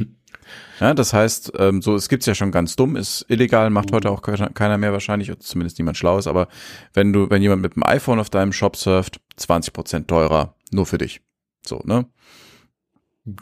Ja, 0.78 0.92
das 0.92 1.14
heißt, 1.14 1.52
ähm, 1.56 1.80
so 1.80 1.94
es 1.94 2.10
gibt's 2.10 2.26
ja 2.26 2.34
schon 2.34 2.50
ganz 2.50 2.76
dumm, 2.76 2.96
ist 2.96 3.24
illegal, 3.28 3.70
macht 3.70 3.92
heute 3.92 4.10
auch 4.10 4.20
keiner 4.20 4.76
mehr 4.76 4.92
wahrscheinlich, 4.92 5.32
zumindest 5.38 5.78
niemand 5.78 5.96
Schlaues, 5.96 6.26
aber 6.26 6.48
wenn 6.92 7.14
du, 7.14 7.30
wenn 7.30 7.40
jemand 7.40 7.62
mit 7.62 7.76
dem 7.76 7.82
iPhone 7.82 8.18
auf 8.20 8.28
deinem 8.28 8.52
Shop 8.52 8.76
surft, 8.76 9.20
20 9.36 9.72
Prozent 9.72 10.08
teurer, 10.08 10.54
nur 10.70 10.84
für 10.84 10.98
dich. 10.98 11.22
So, 11.64 11.80
ne? 11.84 12.06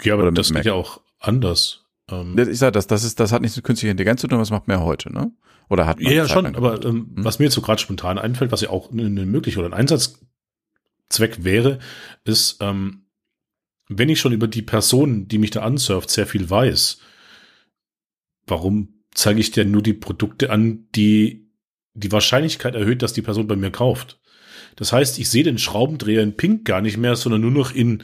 Ja, 0.03 0.14
aber 0.14 0.30
das 0.30 0.53
geht 0.53 0.64
ja 0.64 0.74
auch 0.74 1.01
anders. 1.18 1.82
Ähm, 2.12 2.38
ich 2.38 2.58
sage, 2.58 2.72
das, 2.72 2.86
das 2.86 3.04
ist, 3.04 3.18
das 3.18 3.32
hat 3.32 3.42
nichts 3.42 3.56
mit 3.56 3.64
künstlicher 3.64 3.90
Intelligenz 3.90 4.20
zu 4.20 4.28
tun, 4.28 4.38
was 4.38 4.50
macht 4.50 4.68
man 4.68 4.78
ja 4.78 4.84
heute, 4.84 5.12
ne? 5.12 5.32
Oder 5.68 5.86
hat 5.86 5.98
man 5.98 6.06
Ja, 6.06 6.18
ja 6.18 6.28
schon, 6.28 6.54
aber 6.54 6.84
ähm, 6.84 7.12
hm? 7.14 7.24
was 7.24 7.38
mir 7.38 7.46
jetzt 7.46 7.54
so 7.54 7.62
gerade 7.62 7.80
spontan 7.80 8.18
einfällt, 8.18 8.52
was 8.52 8.60
ja 8.60 8.70
auch 8.70 8.92
eine, 8.92 9.06
eine 9.06 9.24
mögliche 9.24 9.58
oder 9.58 9.68
ein 9.68 9.74
Einsatzzweck 9.74 11.44
wäre, 11.44 11.78
ist, 12.24 12.58
ähm, 12.60 13.06
wenn 13.88 14.08
ich 14.08 14.20
schon 14.20 14.32
über 14.32 14.48
die 14.48 14.62
Person, 14.62 15.28
die 15.28 15.38
mich 15.38 15.50
da 15.50 15.62
ansurft, 15.62 16.10
sehr 16.10 16.26
viel 16.26 16.48
weiß, 16.48 16.98
warum 18.46 19.04
zeige 19.14 19.40
ich 19.40 19.50
dir 19.50 19.64
nur 19.64 19.82
die 19.82 19.94
Produkte 19.94 20.50
an, 20.50 20.88
die 20.94 21.50
die 21.94 22.12
Wahrscheinlichkeit 22.12 22.74
erhöht, 22.74 23.02
dass 23.02 23.12
die 23.12 23.22
Person 23.22 23.46
bei 23.46 23.56
mir 23.56 23.70
kauft? 23.70 24.20
Das 24.76 24.92
heißt, 24.92 25.18
ich 25.18 25.28
sehe 25.28 25.44
den 25.44 25.58
Schraubendreher 25.58 26.22
in 26.22 26.36
Pink 26.36 26.64
gar 26.64 26.80
nicht 26.80 26.96
mehr, 26.96 27.16
sondern 27.16 27.42
nur 27.42 27.50
noch 27.50 27.74
in 27.74 28.02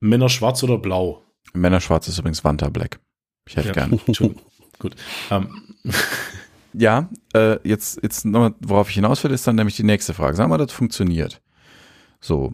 Männer 0.00 0.28
schwarz 0.28 0.62
oder 0.62 0.78
blau. 0.78 1.24
Männer 1.52 1.80
schwarz 1.80 2.06
ist 2.08 2.18
übrigens 2.18 2.44
Wanta 2.44 2.68
Black. 2.68 3.00
Ich 3.46 3.56
hätte 3.56 3.68
ja. 3.68 3.74
gern. 3.74 4.00
Gut. 4.78 4.96
Um. 5.30 5.48
Ähm. 5.84 5.94
Ja, 6.72 7.08
äh, 7.34 7.56
jetzt, 7.68 8.00
jetzt 8.02 8.24
nochmal, 8.24 8.54
worauf 8.60 8.88
ich 8.90 8.94
hinaus 8.94 9.24
will, 9.24 9.32
ist 9.32 9.46
dann 9.46 9.56
nämlich 9.56 9.74
die 9.74 9.82
nächste 9.82 10.14
Frage. 10.14 10.36
Sagen 10.36 10.52
wir, 10.52 10.58
das 10.58 10.72
funktioniert. 10.72 11.40
So. 12.20 12.52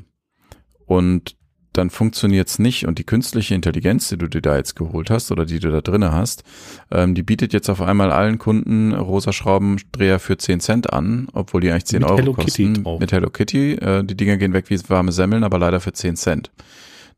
Und 0.86 1.36
dann 1.76 1.90
funktioniert's 1.90 2.58
nicht 2.58 2.86
und 2.86 2.98
die 2.98 3.04
künstliche 3.04 3.54
Intelligenz, 3.54 4.08
die 4.08 4.16
du 4.16 4.28
dir 4.28 4.40
da 4.40 4.56
jetzt 4.56 4.76
geholt 4.76 5.10
hast 5.10 5.30
oder 5.30 5.44
die 5.44 5.58
du 5.58 5.70
da 5.70 5.82
drinnen 5.82 6.12
hast, 6.12 6.42
ähm, 6.90 7.14
die 7.14 7.22
bietet 7.22 7.52
jetzt 7.52 7.68
auf 7.68 7.82
einmal 7.82 8.10
allen 8.10 8.38
Kunden 8.38 8.94
rosa 8.94 9.32
Schraubendreher 9.32 10.18
für 10.18 10.38
10 10.38 10.60
Cent 10.60 10.92
an, 10.92 11.28
obwohl 11.34 11.60
die 11.60 11.70
eigentlich 11.70 11.86
10 11.86 12.00
mit 12.00 12.08
Euro 12.08 12.18
Hello 12.18 12.32
kosten. 12.32 12.72
Kitty 12.74 12.98
mit 12.98 13.12
Hello 13.12 13.28
Kitty. 13.28 13.72
Äh, 13.74 14.04
die 14.04 14.16
Dinger 14.16 14.38
gehen 14.38 14.54
weg 14.54 14.70
wie 14.70 14.80
warme 14.88 15.12
Semmeln, 15.12 15.44
aber 15.44 15.58
leider 15.58 15.80
für 15.80 15.92
10 15.92 16.16
Cent. 16.16 16.50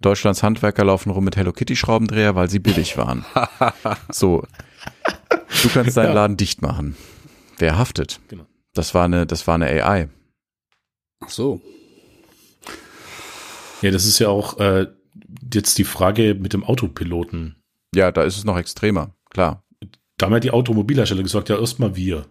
Deutschlands 0.00 0.42
Handwerker 0.42 0.84
laufen 0.84 1.10
rum 1.10 1.24
mit 1.24 1.36
Hello 1.36 1.52
Kitty 1.52 1.74
Schraubendreher, 1.74 2.34
weil 2.34 2.48
sie 2.48 2.60
billig 2.60 2.96
waren. 2.96 3.24
so. 4.10 4.44
Du 5.62 5.68
kannst 5.70 5.96
deinen 5.96 6.08
ja. 6.08 6.14
Laden 6.14 6.36
dicht 6.36 6.62
machen. 6.62 6.96
Wer 7.58 7.78
haftet? 7.78 8.20
Genau. 8.28 8.46
Das 8.74 8.94
war 8.94 9.04
eine, 9.04 9.26
das 9.26 9.46
war 9.46 9.56
eine 9.56 9.66
AI. 9.66 10.08
Ach 11.20 11.30
so. 11.30 11.60
Ja, 13.82 13.90
das 13.90 14.06
ist 14.06 14.20
ja 14.20 14.28
auch 14.28 14.58
äh, 14.58 14.86
jetzt 15.52 15.78
die 15.78 15.84
Frage 15.84 16.34
mit 16.34 16.52
dem 16.52 16.62
Autopiloten. 16.62 17.56
Ja, 17.94 18.12
da 18.12 18.22
ist 18.22 18.36
es 18.36 18.44
noch 18.44 18.58
extremer, 18.58 19.14
klar. 19.30 19.64
Da 20.16 20.26
haben 20.26 20.32
ja 20.32 20.40
die 20.40 20.50
Automobilhersteller 20.50 21.22
gesagt, 21.22 21.48
ja, 21.48 21.58
erstmal 21.58 21.96
wir. 21.96 22.26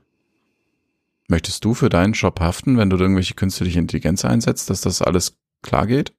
Möchtest 1.29 1.65
du 1.65 1.73
für 1.73 1.89
deinen 1.89 2.13
Job 2.13 2.39
haften, 2.39 2.77
wenn 2.77 2.89
du 2.89 2.97
irgendwelche 2.97 3.33
künstliche 3.33 3.79
Intelligenz 3.79 4.23
einsetzt, 4.23 4.69
dass 4.69 4.81
das 4.81 5.01
alles 5.01 5.37
klar 5.61 5.87
geht? 5.87 6.13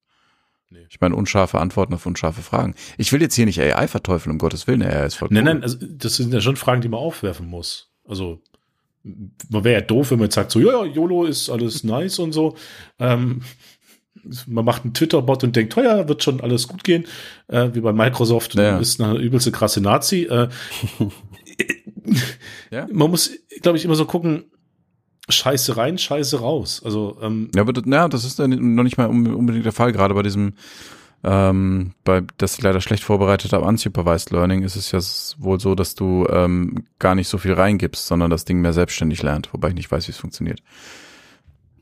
Nee. 0.70 0.86
Ich 0.90 1.00
meine, 1.00 1.16
unscharfe 1.16 1.58
Antworten 1.58 1.94
auf 1.94 2.04
unscharfe 2.04 2.42
Fragen. 2.42 2.74
Ich 2.98 3.12
will 3.12 3.22
jetzt 3.22 3.34
hier 3.34 3.46
nicht 3.46 3.60
AI 3.60 3.88
verteufeln, 3.88 4.32
um 4.32 4.38
Gottes 4.38 4.66
Willen, 4.66 4.82
AI 4.82 5.06
ist 5.06 5.14
voll 5.14 5.28
Nein, 5.30 5.46
cool. 5.46 5.54
nein, 5.54 5.62
also 5.62 5.78
das 5.80 6.16
sind 6.16 6.32
ja 6.32 6.40
schon 6.40 6.56
Fragen, 6.56 6.82
die 6.82 6.88
man 6.88 7.00
aufwerfen 7.00 7.46
muss. 7.46 7.90
Also, 8.06 8.42
man 9.02 9.64
wäre 9.64 9.80
ja 9.80 9.80
doof, 9.80 10.10
wenn 10.10 10.18
man 10.18 10.26
jetzt 10.26 10.34
sagt, 10.34 10.50
so, 10.50 10.60
ja, 10.60 10.84
ja, 10.84 10.84
YOLO 10.84 11.24
ist 11.24 11.48
alles 11.48 11.84
nice 11.84 12.18
und 12.18 12.32
so. 12.32 12.56
Ähm, 12.98 13.42
man 14.46 14.64
macht 14.64 14.84
einen 14.84 14.94
Twitter-Bot 14.94 15.44
und 15.44 15.56
denkt, 15.56 15.72
teuer, 15.72 16.08
wird 16.08 16.22
schon 16.22 16.40
alles 16.40 16.68
gut 16.68 16.84
gehen, 16.84 17.06
äh, 17.46 17.70
wie 17.72 17.80
bei 17.80 17.92
Microsoft 17.92 18.54
ja. 18.54 18.76
und 18.76 18.82
ist 18.82 19.00
eine 19.00 19.18
übelste 19.18 19.52
krasse 19.52 19.80
Nazi. 19.80 20.24
Äh, 20.24 20.48
ja. 22.70 22.86
Man 22.90 23.10
muss, 23.10 23.30
glaube 23.62 23.78
ich, 23.78 23.84
immer 23.84 23.94
so 23.94 24.04
gucken, 24.04 24.44
Scheiße 25.28 25.76
rein, 25.76 25.98
Scheiße 25.98 26.40
raus. 26.40 26.82
Also 26.84 27.18
ähm, 27.22 27.50
ja, 27.54 27.62
aber 27.62 27.72
das, 27.72 27.84
ja, 27.86 28.08
das 28.08 28.24
ist 28.24 28.38
noch 28.38 28.82
nicht 28.82 28.98
mal 28.98 29.06
unbedingt 29.06 29.64
der 29.64 29.72
Fall. 29.72 29.92
Gerade 29.92 30.14
bei 30.14 30.22
diesem, 30.22 30.54
ähm, 31.24 31.92
bei 32.04 32.22
das 32.38 32.56
ich 32.56 32.62
leider 32.62 32.80
schlecht 32.80 33.04
vorbereitet 33.04 33.52
habe, 33.52 33.64
unsupervised 33.64 34.30
Learning, 34.30 34.62
ist 34.62 34.76
es 34.76 34.90
ja 34.90 35.00
wohl 35.42 35.60
so, 35.60 35.74
dass 35.74 35.94
du 35.94 36.26
ähm, 36.30 36.84
gar 36.98 37.14
nicht 37.14 37.28
so 37.28 37.38
viel 37.38 37.52
reingibst, 37.52 38.06
sondern 38.06 38.30
das 38.30 38.44
Ding 38.44 38.60
mehr 38.60 38.72
selbstständig 38.72 39.22
lernt. 39.22 39.52
Wobei 39.52 39.68
ich 39.68 39.74
nicht 39.74 39.90
weiß, 39.90 40.08
wie 40.08 40.12
es 40.12 40.18
funktioniert. 40.18 40.62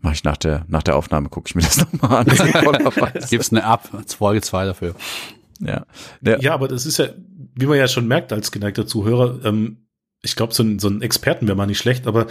Mache 0.00 0.14
ich 0.14 0.24
nach 0.24 0.36
der 0.36 0.64
nach 0.68 0.82
der 0.82 0.96
Aufnahme 0.96 1.28
gucke 1.28 1.48
ich 1.48 1.54
mir 1.54 1.62
das 1.64 1.78
nochmal 1.78 2.20
an. 2.20 2.26
Gibt's 3.30 3.52
eine 3.52 3.62
App, 3.62 3.88
Folge 4.08 4.40
zwei 4.40 4.64
dafür. 4.64 4.94
Ja. 5.60 5.86
Der, 6.20 6.40
ja, 6.40 6.54
aber 6.54 6.68
das 6.68 6.86
ist 6.86 6.98
ja, 6.98 7.06
wie 7.54 7.66
man 7.66 7.78
ja 7.78 7.88
schon 7.88 8.06
merkt 8.06 8.32
als 8.32 8.52
geneigter 8.52 8.86
Zuhörer, 8.86 9.44
ähm, 9.44 9.85
ich 10.26 10.36
glaube, 10.36 10.52
so 10.52 10.62
ein, 10.62 10.78
so 10.78 10.88
ein 10.88 11.00
Experten 11.00 11.46
wäre 11.46 11.56
mal 11.56 11.66
nicht 11.66 11.78
schlecht, 11.78 12.06
aber 12.06 12.26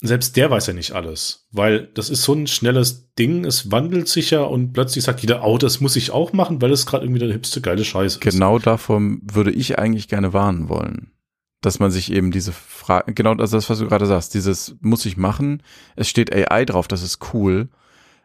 selbst 0.00 0.36
der 0.36 0.50
weiß 0.50 0.66
ja 0.68 0.72
nicht 0.72 0.92
alles, 0.92 1.46
weil 1.52 1.88
das 1.94 2.08
ist 2.08 2.22
so 2.22 2.32
ein 2.32 2.46
schnelles 2.46 3.12
Ding, 3.14 3.44
es 3.44 3.70
wandelt 3.70 4.08
sich 4.08 4.30
ja 4.30 4.42
und 4.42 4.72
plötzlich 4.72 5.04
sagt 5.04 5.20
jeder, 5.20 5.44
oh, 5.44 5.58
das 5.58 5.80
muss 5.80 5.96
ich 5.96 6.10
auch 6.10 6.32
machen, 6.32 6.62
weil 6.62 6.72
es 6.72 6.86
gerade 6.86 7.04
irgendwie 7.04 7.20
der 7.20 7.32
hipste 7.32 7.60
geile 7.60 7.84
Scheiß 7.84 8.14
ist. 8.14 8.20
Genau 8.20 8.58
davon 8.58 9.20
würde 9.22 9.50
ich 9.50 9.78
eigentlich 9.78 10.08
gerne 10.08 10.32
warnen 10.32 10.68
wollen. 10.68 11.10
Dass 11.62 11.78
man 11.78 11.90
sich 11.90 12.10
eben 12.10 12.30
diese 12.30 12.52
Frage, 12.52 13.12
genau 13.12 13.34
also 13.34 13.58
das, 13.58 13.68
was 13.68 13.78
du 13.80 13.86
gerade 13.86 14.06
sagst, 14.06 14.32
dieses 14.32 14.76
muss 14.80 15.04
ich 15.04 15.18
machen, 15.18 15.62
es 15.94 16.08
steht 16.08 16.34
AI 16.34 16.64
drauf, 16.64 16.88
das 16.88 17.02
ist 17.02 17.34
cool, 17.34 17.68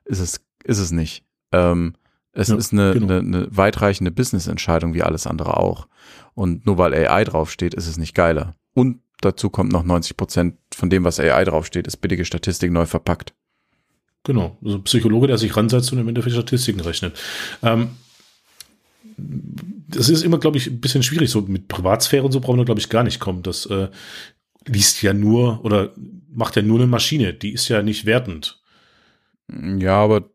ist 0.05 0.19
es, 0.19 0.39
ist 0.63 0.79
es 0.79 0.91
nicht. 0.91 1.25
Ähm, 1.51 1.95
Es 2.37 2.49
Ja, 2.49 2.55
ist 2.55 2.73
eine, 2.73 2.93
genau. 2.93 3.07
eine, 3.07 3.19
eine 3.19 3.47
weitreichende 3.49 4.11
Business-Entscheidung 4.11 4.93
wie 4.93 5.03
alles 5.03 5.25
andere 5.27 5.57
auch. 5.57 5.87
Und 6.33 6.65
nur 6.65 6.77
weil 6.77 6.93
AI 6.93 7.23
draufsteht, 7.23 7.73
ist 7.73 7.87
es 7.87 7.97
nicht 7.97 8.13
geiler. 8.13 8.55
Und 8.73 8.99
dazu 9.21 9.49
kommt 9.49 9.71
noch 9.71 9.83
90 9.83 10.17
Prozent 10.17 10.55
von 10.73 10.89
dem, 10.89 11.03
was 11.03 11.19
AI 11.19 11.43
draufsteht, 11.45 11.87
ist 11.87 11.97
billige 11.97 12.25
Statistik 12.25 12.71
neu 12.71 12.85
verpackt. 12.85 13.33
Genau, 14.23 14.57
also 14.63 14.77
ein 14.77 14.83
Psychologe, 14.83 15.27
der 15.27 15.37
sich 15.37 15.55
ransetzt 15.55 15.91
und 15.91 15.99
im 15.99 16.07
Endeffekt 16.07 16.33
Statistiken 16.33 16.79
rechnet. 16.79 17.17
Ähm, 17.61 17.89
das 19.17 20.09
ist 20.09 20.23
immer, 20.23 20.39
glaube 20.39 20.57
ich, 20.57 20.67
ein 20.67 20.81
bisschen 20.81 21.03
schwierig. 21.03 21.29
So 21.29 21.41
mit 21.41 21.67
Privatsphäre 21.67 22.23
und 22.23 22.31
so 22.31 22.39
brauchen 22.39 22.57
wir, 22.57 22.65
glaube 22.65 22.79
ich, 22.79 22.89
gar 22.89 23.03
nicht 23.03 23.19
kommen. 23.19 23.43
Das 23.43 23.65
äh, 23.67 23.89
liest 24.65 25.01
ja 25.03 25.13
nur 25.13 25.63
oder 25.63 25.93
macht 26.33 26.55
ja 26.55 26.63
nur 26.63 26.79
eine 26.79 26.87
Maschine. 26.87 27.33
Die 27.33 27.53
ist 27.53 27.69
ja 27.69 27.81
nicht 27.81 28.05
wertend. 28.05 28.61
Ja, 29.77 29.97
aber 29.97 30.29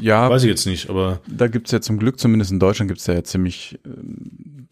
ja, 0.00 0.28
Weiß 0.28 0.42
ich 0.42 0.48
jetzt 0.48 0.66
nicht, 0.66 0.90
aber 0.90 1.20
da 1.26 1.48
gibt's 1.48 1.70
ja 1.70 1.80
zum 1.80 1.98
Glück, 1.98 2.18
zumindest 2.18 2.50
in 2.50 2.60
Deutschland, 2.60 2.88
gibt's 2.88 3.06
ja 3.06 3.22
ziemlich, 3.24 3.78
äh, 3.84 3.88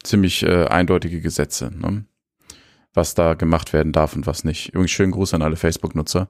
ziemlich 0.03 0.43
äh, 0.43 0.67
eindeutige 0.67 1.21
Gesetze, 1.21 1.71
ne? 1.75 2.05
Was 2.95 3.15
da 3.15 3.35
gemacht 3.35 3.73
werden 3.73 3.93
darf 3.93 4.15
und 4.17 4.27
was 4.27 4.45
nicht. 4.45 4.69
Übrigens 4.71 4.91
schönen 4.91 5.13
Gruß 5.13 5.35
an 5.35 5.43
alle 5.43 5.57
Facebook-Nutzer. 5.57 6.29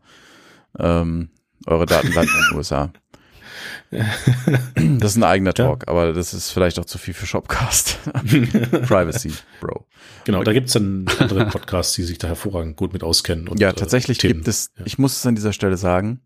Ähm, 0.78 1.30
eure 1.66 1.86
Daten 1.86 2.12
landen 2.12 2.32
in 2.36 2.44
den 2.50 2.56
USA. 2.56 2.92
Das 4.98 5.12
ist 5.12 5.16
ein 5.16 5.24
eigener 5.24 5.50
Ja. 5.50 5.66
Talk, 5.66 5.88
aber 5.88 6.12
das 6.12 6.32
ist 6.32 6.50
vielleicht 6.50 6.78
auch 6.78 6.84
zu 6.84 6.96
viel 6.98 7.12
für 7.14 7.26
Shopcast. 7.26 7.98
Privacy, 8.86 9.32
Bro. 9.60 9.86
genau, 10.24 10.42
da 10.44 10.52
gibt 10.52 10.68
es 10.68 10.74
dann 10.74 11.06
andere 11.18 11.46
Podcasts, 11.46 11.94
die 11.94 12.04
sich 12.04 12.18
da 12.18 12.28
hervorragend 12.28 12.76
gut 12.76 12.92
mit 12.92 13.02
auskennen. 13.02 13.48
Und, 13.48 13.60
Ja, 13.60 13.70
äh, 13.70 13.74
tatsächlich 13.74 14.18
Themen. 14.18 14.34
gibt 14.34 14.48
es, 14.48 14.70
Ja. 14.78 14.86
ich 14.86 14.98
muss 14.98 15.16
es 15.16 15.26
an 15.26 15.34
dieser 15.34 15.52
Stelle 15.52 15.76
sagen, 15.76 16.20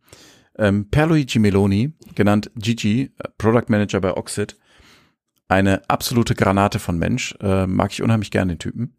ähm, 0.59 0.91
Pierluigi 0.91 1.39
Meloni, 1.39 1.95
genannt 2.15 2.51
Gigi, 2.57 3.13
äh, 3.19 3.29
Product 3.39 3.69
Manager 3.69 4.01
bei 4.01 4.15
Oxid, 4.17 4.57
eine 5.49 5.89
absolute 5.89 6.35
Granate 6.35 6.79
von 6.79 6.99
Mensch, 6.99 7.35
äh, 7.41 7.67
mag 7.67 7.93
ich 7.93 8.03
unheimlich 8.03 8.31
gerne 8.31 8.53
den 8.55 8.59
Typen. 8.59 8.97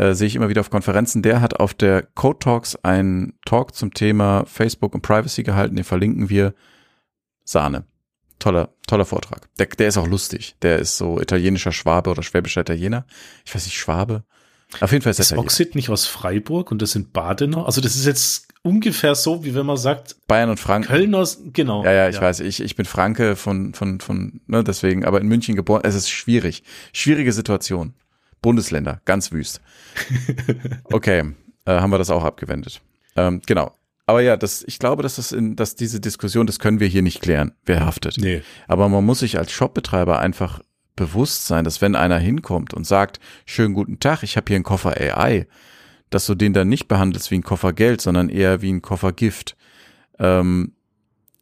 Äh, 0.00 0.14
sehe 0.14 0.28
ich 0.28 0.34
immer 0.34 0.48
wieder 0.48 0.62
auf 0.62 0.70
Konferenzen. 0.70 1.20
Der 1.20 1.42
hat 1.42 1.60
auf 1.60 1.74
der 1.74 2.02
Code 2.02 2.38
Talks 2.38 2.74
einen 2.76 3.34
Talk 3.44 3.74
zum 3.74 3.92
Thema 3.92 4.44
Facebook 4.46 4.94
und 4.94 5.02
Privacy 5.02 5.42
gehalten, 5.42 5.76
den 5.76 5.84
verlinken 5.84 6.30
wir. 6.30 6.54
Sahne. 7.44 7.84
Toller, 8.38 8.70
toller 8.86 9.04
Vortrag. 9.04 9.48
Der, 9.58 9.66
der 9.66 9.88
ist 9.88 9.98
auch 9.98 10.06
lustig. 10.06 10.56
Der 10.62 10.78
ist 10.78 10.96
so 10.96 11.20
italienischer 11.20 11.72
Schwabe 11.72 12.08
oder 12.08 12.22
schwäbischer 12.22 12.62
Italiener. 12.62 13.04
Ich 13.44 13.54
weiß 13.54 13.66
nicht, 13.66 13.76
Schwabe. 13.76 14.24
Auf 14.80 14.90
jeden 14.92 15.02
Fall 15.02 15.10
ist 15.10 15.18
er 15.18 15.24
Ist. 15.24 15.36
Oxid 15.36 15.74
nicht 15.74 15.90
aus 15.90 16.06
Freiburg 16.06 16.70
und 16.70 16.80
das 16.80 16.92
sind 16.92 17.12
Badener? 17.12 17.66
Also 17.66 17.82
das 17.82 17.96
ist 17.96 18.06
jetzt 18.06 18.48
ungefähr 18.62 19.14
so, 19.14 19.44
wie 19.44 19.54
wenn 19.54 19.66
man 19.66 19.76
sagt, 19.76 20.16
Bayern 20.26 20.48
und 20.48 20.60
Franken. 20.60 20.88
Kölner, 20.88 21.28
genau. 21.52 21.84
Ja, 21.84 21.92
ja, 21.92 22.08
ich 22.08 22.18
weiß, 22.18 22.40
ich, 22.40 22.62
ich 22.62 22.74
bin 22.74 22.86
Franke 22.86 23.36
von, 23.36 23.74
von, 23.74 24.00
von, 24.00 24.40
ne, 24.46 24.64
deswegen, 24.64 25.04
aber 25.04 25.20
in 25.20 25.28
München 25.28 25.56
geboren, 25.56 25.82
es 25.84 25.94
ist 25.94 26.08
schwierig. 26.08 26.62
Schwierige 26.94 27.34
Situation. 27.34 27.92
Bundesländer, 28.42 29.00
ganz 29.04 29.32
wüst. 29.32 29.60
Okay, 30.84 31.34
äh, 31.66 31.72
haben 31.72 31.90
wir 31.90 31.98
das 31.98 32.10
auch 32.10 32.24
abgewendet. 32.24 32.80
Ähm, 33.16 33.40
genau. 33.46 33.72
Aber 34.06 34.22
ja, 34.22 34.36
das, 34.36 34.64
ich 34.66 34.78
glaube, 34.80 35.04
dass 35.04 35.16
das 35.16 35.30
in, 35.30 35.54
dass 35.54 35.76
diese 35.76 36.00
Diskussion, 36.00 36.46
das 36.46 36.58
können 36.58 36.80
wir 36.80 36.88
hier 36.88 37.02
nicht 37.02 37.22
klären, 37.22 37.52
wer 37.64 37.86
haftet. 37.86 38.18
Nee. 38.18 38.42
Aber 38.66 38.88
man 38.88 39.04
muss 39.04 39.20
sich 39.20 39.38
als 39.38 39.52
Shopbetreiber 39.52 40.18
einfach 40.18 40.60
bewusst 40.96 41.46
sein, 41.46 41.64
dass 41.64 41.80
wenn 41.80 41.94
einer 41.94 42.18
hinkommt 42.18 42.74
und 42.74 42.86
sagt, 42.86 43.20
schönen 43.46 43.72
guten 43.72 44.00
Tag, 44.00 44.22
ich 44.22 44.36
habe 44.36 44.46
hier 44.48 44.56
einen 44.56 44.64
Koffer 44.64 44.96
AI, 45.00 45.46
dass 46.10 46.26
du 46.26 46.34
den 46.34 46.52
dann 46.52 46.68
nicht 46.68 46.88
behandelst 46.88 47.30
wie 47.30 47.36
einen 47.36 47.44
Koffer 47.44 47.72
Geld, 47.72 48.00
sondern 48.00 48.28
eher 48.28 48.62
wie 48.62 48.70
einen 48.70 48.82
Koffer 48.82 49.12
Gift. 49.12 49.56
Ähm, 50.18 50.72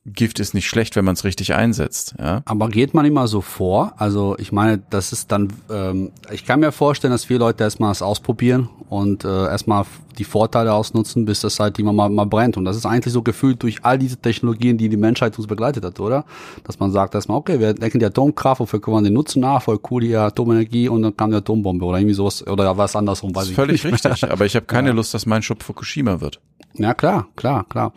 Gift 0.08 0.40
ist 0.40 0.54
nicht 0.54 0.68
schlecht, 0.68 0.96
wenn 0.96 1.04
man 1.04 1.14
es 1.14 1.24
richtig 1.24 1.54
einsetzt. 1.54 2.14
Ja? 2.18 2.42
Aber 2.44 2.68
geht 2.68 2.94
man 2.94 3.04
immer 3.04 3.28
so 3.28 3.40
vor? 3.40 3.92
Also 3.96 4.36
ich 4.38 4.52
meine, 4.52 4.82
das 4.90 5.12
ist 5.12 5.30
dann, 5.32 5.52
ähm, 5.70 6.10
ich 6.32 6.44
kann 6.44 6.60
mir 6.60 6.72
vorstellen, 6.72 7.12
dass 7.12 7.24
viele 7.26 7.40
Leute 7.40 7.64
erstmal 7.64 7.90
das 7.90 8.02
ausprobieren 8.02 8.68
und 8.88 9.24
äh, 9.24 9.28
erstmal 9.46 9.84
die 10.18 10.24
Vorteile 10.24 10.72
ausnutzen, 10.72 11.24
bis 11.24 11.40
das 11.40 11.60
halt 11.60 11.78
immer 11.78 11.92
mal, 11.92 12.08
mal 12.08 12.24
brennt. 12.24 12.56
Und 12.56 12.64
das 12.64 12.76
ist 12.76 12.86
eigentlich 12.86 13.12
so 13.12 13.22
gefühlt 13.22 13.62
durch 13.62 13.84
all 13.84 13.98
diese 13.98 14.16
Technologien, 14.16 14.76
die 14.76 14.88
die 14.88 14.96
Menschheit 14.96 15.38
uns 15.38 15.46
begleitet 15.46 15.84
hat, 15.84 16.00
oder? 16.00 16.24
Dass 16.64 16.80
man 16.80 16.90
sagt 16.90 17.14
erstmal, 17.14 17.38
okay, 17.38 17.60
wir 17.60 17.72
denken 17.74 18.00
die 18.00 18.06
Atomkraft, 18.06 18.60
wofür 18.60 18.80
können 18.80 18.96
wir 18.96 19.02
den 19.02 19.12
nutzen? 19.14 19.44
Ah, 19.44 19.60
voll 19.60 19.78
cool, 19.90 20.00
die 20.00 20.16
Atomenergie 20.16 20.88
und 20.88 21.02
dann 21.02 21.16
kam 21.16 21.30
die 21.30 21.36
Atombombe 21.36 21.84
oder 21.84 21.98
irgendwie 21.98 22.14
sowas 22.14 22.44
oder 22.46 22.76
was 22.76 22.96
andersrum, 22.96 23.30
weiß 23.30 23.42
Das 23.42 23.44
ist 23.44 23.50
ich 23.50 23.56
völlig 23.56 23.84
nicht. 23.84 24.04
richtig, 24.06 24.30
aber 24.30 24.44
ich 24.44 24.56
habe 24.56 24.66
keine 24.66 24.90
Lust, 24.98 25.14
dass 25.14 25.24
mein 25.26 25.42
Shop 25.42 25.62
Fukushima 25.62 26.20
wird. 26.20 26.40
Ja, 26.74 26.94
klar, 26.94 27.28
klar, 27.36 27.64
klar. 27.68 27.92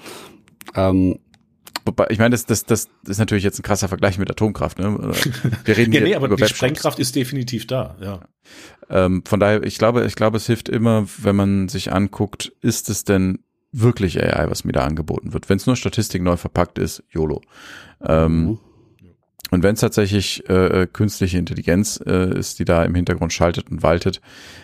Ähm, 0.76 1.18
Wobei, 1.86 2.08
ich 2.10 2.20
meine, 2.20 2.32
das, 2.32 2.46
das, 2.46 2.66
das 2.66 2.90
ist 3.08 3.18
natürlich 3.18 3.44
jetzt 3.44 3.60
ein 3.60 3.64
krasser 3.64 3.88
Vergleich 3.88 4.18
mit 4.18 4.30
Atomkraft. 4.30 4.80
Ne? 4.80 5.14
Wir 5.66 5.78
reden 5.78 5.94
Ja, 5.94 6.02
nee, 6.02 6.16
aber 6.16 6.28
über 6.28 6.36
die 6.36 6.42
Webshops. 6.42 6.58
Sprengkraft 6.58 7.00
ist 7.00 7.16
definitiv 7.16 7.68
da, 7.68 7.96
ja. 8.02 8.22
Ähm, 8.90 9.24
von 9.26 9.40
daher, 9.40 9.64
ich 9.64 9.78
glaube, 9.78 10.06
ich 10.06 10.16
glaube, 10.16 10.38
es 10.38 10.46
hilft 10.46 10.70
immer, 10.70 11.08
wenn 11.18 11.36
man 11.36 11.70
sich 11.70 11.92
anguckt, 11.92 12.52
ist 12.62 12.90
es 12.90 13.04
denn 13.04 13.40
wirklich 13.72 14.22
AI, 14.22 14.50
was 14.50 14.64
mir 14.64 14.74
da 14.74 14.84
angeboten 14.84 15.34
wird? 15.34 15.50
Wenn 15.50 15.58
es 15.58 15.66
nur 15.66 15.76
Statistik 15.76 16.22
neu 16.22 16.38
verpackt 16.38 16.78
ist, 16.78 17.04
YOLO. 17.10 17.42
Ähm, 18.02 18.46
Mhm. 18.46 18.60
Und 19.52 19.64
wenn 19.64 19.74
es 19.74 19.82
tatsächlich 19.82 20.48
äh, 20.50 20.84
äh, 20.84 20.88
künstliche 20.88 21.38
Intelligenz 21.38 22.02
äh, 22.06 22.38
ist, 22.40 22.60
die 22.60 22.66
da 22.66 22.86
im 22.86 22.96
Hintergrund 22.96 23.34
schaltet 23.34 23.70
und 23.70 23.84
waltet, 23.84 24.22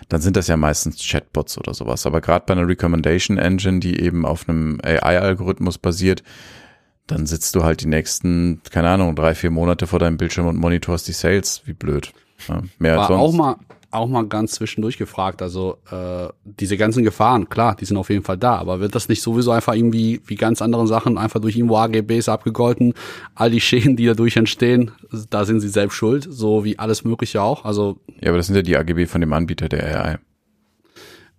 dann 0.07 0.21
sind 0.21 0.37
das 0.37 0.47
ja 0.47 0.55
meistens 0.55 1.05
Chatbots 1.05 1.57
oder 1.57 1.73
sowas. 1.73 2.05
Aber 2.05 2.21
gerade 2.21 2.45
bei 2.47 2.53
einer 2.53 2.67
Recommendation 2.67 3.37
Engine, 3.37 3.81
die 3.81 3.99
eben 3.99 4.25
auf 4.25 4.47
einem 4.47 4.79
AI-Algorithmus 4.81 5.77
basiert, 5.77 6.23
dann 7.07 7.25
sitzt 7.25 7.55
du 7.55 7.63
halt 7.63 7.81
die 7.81 7.87
nächsten, 7.87 8.61
keine 8.71 8.89
Ahnung, 8.89 9.15
drei, 9.15 9.33
vier 9.33 9.49
Monate 9.51 9.87
vor 9.87 9.99
deinem 9.99 10.17
Bildschirm 10.17 10.47
und 10.47 10.57
monitorst 10.57 11.07
die 11.07 11.13
Sales. 11.13 11.61
Wie 11.65 11.73
blöd. 11.73 12.13
Ja, 12.47 12.61
mehr 12.79 12.93
als 12.99 13.09
war 13.09 13.17
sonst. 13.17 13.21
auch 13.21 13.33
mal 13.33 13.55
auch 13.89 14.07
mal 14.07 14.27
ganz 14.27 14.51
zwischendurch 14.51 14.97
gefragt. 14.97 15.41
Also 15.41 15.77
äh, 15.89 16.27
diese 16.43 16.77
ganzen 16.77 17.03
Gefahren, 17.03 17.49
klar, 17.49 17.75
die 17.75 17.85
sind 17.85 17.97
auf 17.97 18.09
jeden 18.09 18.23
Fall 18.23 18.37
da, 18.37 18.55
aber 18.57 18.79
wird 18.79 18.95
das 18.95 19.07
nicht 19.07 19.21
sowieso 19.21 19.51
einfach 19.51 19.73
irgendwie 19.73 20.21
wie 20.25 20.35
ganz 20.35 20.61
andere 20.61 20.87
Sachen 20.87 21.17
einfach 21.17 21.39
durch 21.39 21.55
irgendwo 21.55 21.77
AGBs 21.77 22.29
abgegolten? 22.29 22.93
All 23.33 23.49
die 23.49 23.61
Schäden, 23.61 23.95
die 23.95 24.05
dadurch 24.05 24.35
entstehen, 24.35 24.91
da 25.29 25.45
sind 25.45 25.61
sie 25.61 25.69
selbst 25.69 25.95
schuld, 25.95 26.27
so 26.29 26.63
wie 26.65 26.77
alles 26.79 27.05
Mögliche 27.05 27.41
auch. 27.41 27.63
Also 27.65 27.99
Ja, 28.21 28.29
aber 28.29 28.37
das 28.37 28.47
sind 28.47 28.55
ja 28.57 28.61
die 28.61 28.77
AGB 28.77 29.05
von 29.05 29.21
dem 29.21 29.33
Anbieter 29.33 29.69
der 29.69 30.05
AI. 30.05 30.17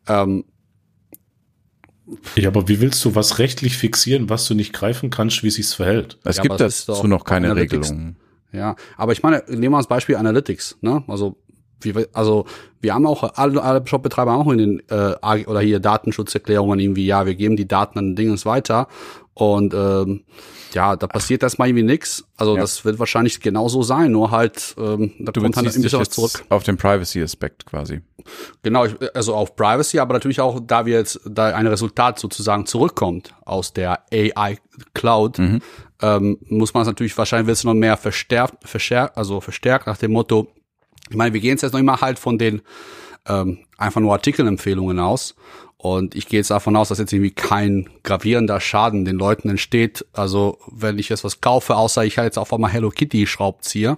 ähm, 0.09 0.45
Ja, 2.37 2.49
aber 2.49 2.69
wie 2.69 2.81
willst 2.81 3.05
du 3.05 3.15
was 3.15 3.39
rechtlich 3.39 3.77
fixieren, 3.77 4.31
was 4.31 4.47
du 4.47 4.55
nicht 4.55 4.73
greifen 4.73 5.11
kannst, 5.11 5.43
wie 5.43 5.51
sich's 5.51 5.75
verhält? 5.75 6.19
Es 6.25 6.37
Ja, 6.39 6.43
gibt 6.43 6.61
dazu 6.61 7.07
noch 7.07 7.25
keine 7.25 7.51
Analytics. 7.51 7.91
Regelungen. 7.91 8.17
Ja, 8.53 8.77
aber 8.97 9.13
ich 9.13 9.23
meine, 9.23 9.43
nehmen 9.49 9.73
wir 9.73 9.77
als 9.77 9.89
Beispiel 9.89 10.17
Analytics, 10.17 10.79
ne? 10.81 11.05
Also 11.07 11.37
wie, 11.81 11.95
wir- 11.95 12.09
also 12.15 12.47
wir 12.81 12.95
haben 12.95 13.07
auch 13.07 13.23
alle, 13.37 13.63
alle 13.63 13.87
Shopbetreiber 13.87 14.33
haben 14.33 14.41
auch 14.47 14.53
in 14.53 14.59
den 14.59 14.83
äh, 14.89 15.45
oder 15.47 15.61
hier 15.61 15.81
Datenschutzerklärungen 15.81 16.81
irgendwie, 16.81 17.07
ja, 17.07 17.27
wir 17.27 17.35
geben 17.35 17.57
die 17.57 17.69
Daten 17.69 17.99
an 17.99 18.07
den 18.11 18.17
Dingens 18.17 18.47
weiter 18.47 18.89
und 19.35 19.75
ähm, 19.75 20.23
ja, 20.75 20.97
da 20.97 21.07
passiert 21.07 21.43
erstmal 21.43 21.69
irgendwie 21.69 21.85
nix. 21.85 22.25
Also 22.37 22.55
Ja. 22.55 22.61
das 22.61 22.85
wird 22.85 22.99
wahrscheinlich 22.99 23.41
genauso 23.41 23.83
sein, 23.83 24.13
nur 24.13 24.31
halt 24.31 24.75
ähm, 24.79 25.13
da 25.19 25.33
Du 25.33 25.41
kommt 25.41 25.57
halt 25.57 25.67
ein 25.67 25.83
bisschen 25.83 26.01
was 26.01 26.11
zurück. 26.11 26.45
auf 26.49 26.63
den 26.65 26.77
Privacy-Aspekt 26.77 27.67
quasi. 27.67 28.01
Genau, 28.63 28.85
ich, 28.85 28.95
also 29.15 29.35
auf 29.35 29.57
Privacy, 29.57 29.99
aber 29.99 30.13
natürlich 30.15 30.41
auch, 30.41 30.61
da 30.65 30.85
wir 30.87 30.95
jetzt, 30.99 31.21
da 31.25 31.47
ein 31.55 31.67
Resultat 31.67 32.19
sozusagen 32.19 32.67
zurückkommt 32.67 33.35
aus 33.45 33.73
der 33.73 34.01
AI 34.13 34.59
Cloud, 34.95 35.39
Mhm. 35.39 35.61
ähm, 36.03 36.39
muss 36.49 36.75
man 36.75 36.83
es 36.83 36.87
natürlich, 36.89 37.17
wahrscheinlich 37.17 37.47
wird 37.47 37.57
es 37.57 37.65
noch 37.65 37.75
mehr 37.75 37.97
verstärkt, 37.97 38.69
verstärkt, 38.69 39.17
also 39.17 39.41
verstärkt 39.41 39.87
nach 39.87 39.97
dem 39.97 40.13
Motto, 40.13 40.49
ich 41.11 41.17
meine, 41.17 41.33
wir 41.33 41.41
gehen 41.41 41.51
jetzt, 41.53 41.63
jetzt 41.63 41.73
noch 41.73 41.81
immer 41.81 42.01
halt 42.03 42.19
von 42.19 42.37
den 42.39 42.61
ähm, 43.29 43.59
einfach 43.77 44.01
nur 44.01 44.13
Artikelempfehlungen 44.13 44.99
aus. 44.99 45.35
Und 45.77 46.17
ich 46.17 46.27
gehe 46.27 46.41
jetzt 46.41 46.51
davon 46.51 46.75
aus, 46.75 46.89
dass 46.89 46.99
jetzt 46.99 47.13
irgendwie 47.13 47.31
kein 47.31 47.89
gravierender 48.03 48.61
Schaden 48.61 49.05
den 49.05 49.17
Leuten 49.17 49.49
entsteht. 49.49 50.05
Also 50.13 50.59
wenn 50.73 50.99
ich 50.99 51.09
jetzt 51.09 51.23
was 51.23 51.41
kaufe, 51.41 51.77
außer 51.77 52.05
ich 52.05 52.19
halt 52.19 52.27
jetzt 52.27 52.39
auf 52.39 52.53
einmal 52.53 52.73
Hello 52.73 52.91
Kitty 52.91 53.29
Schraubzieher. 53.29 53.97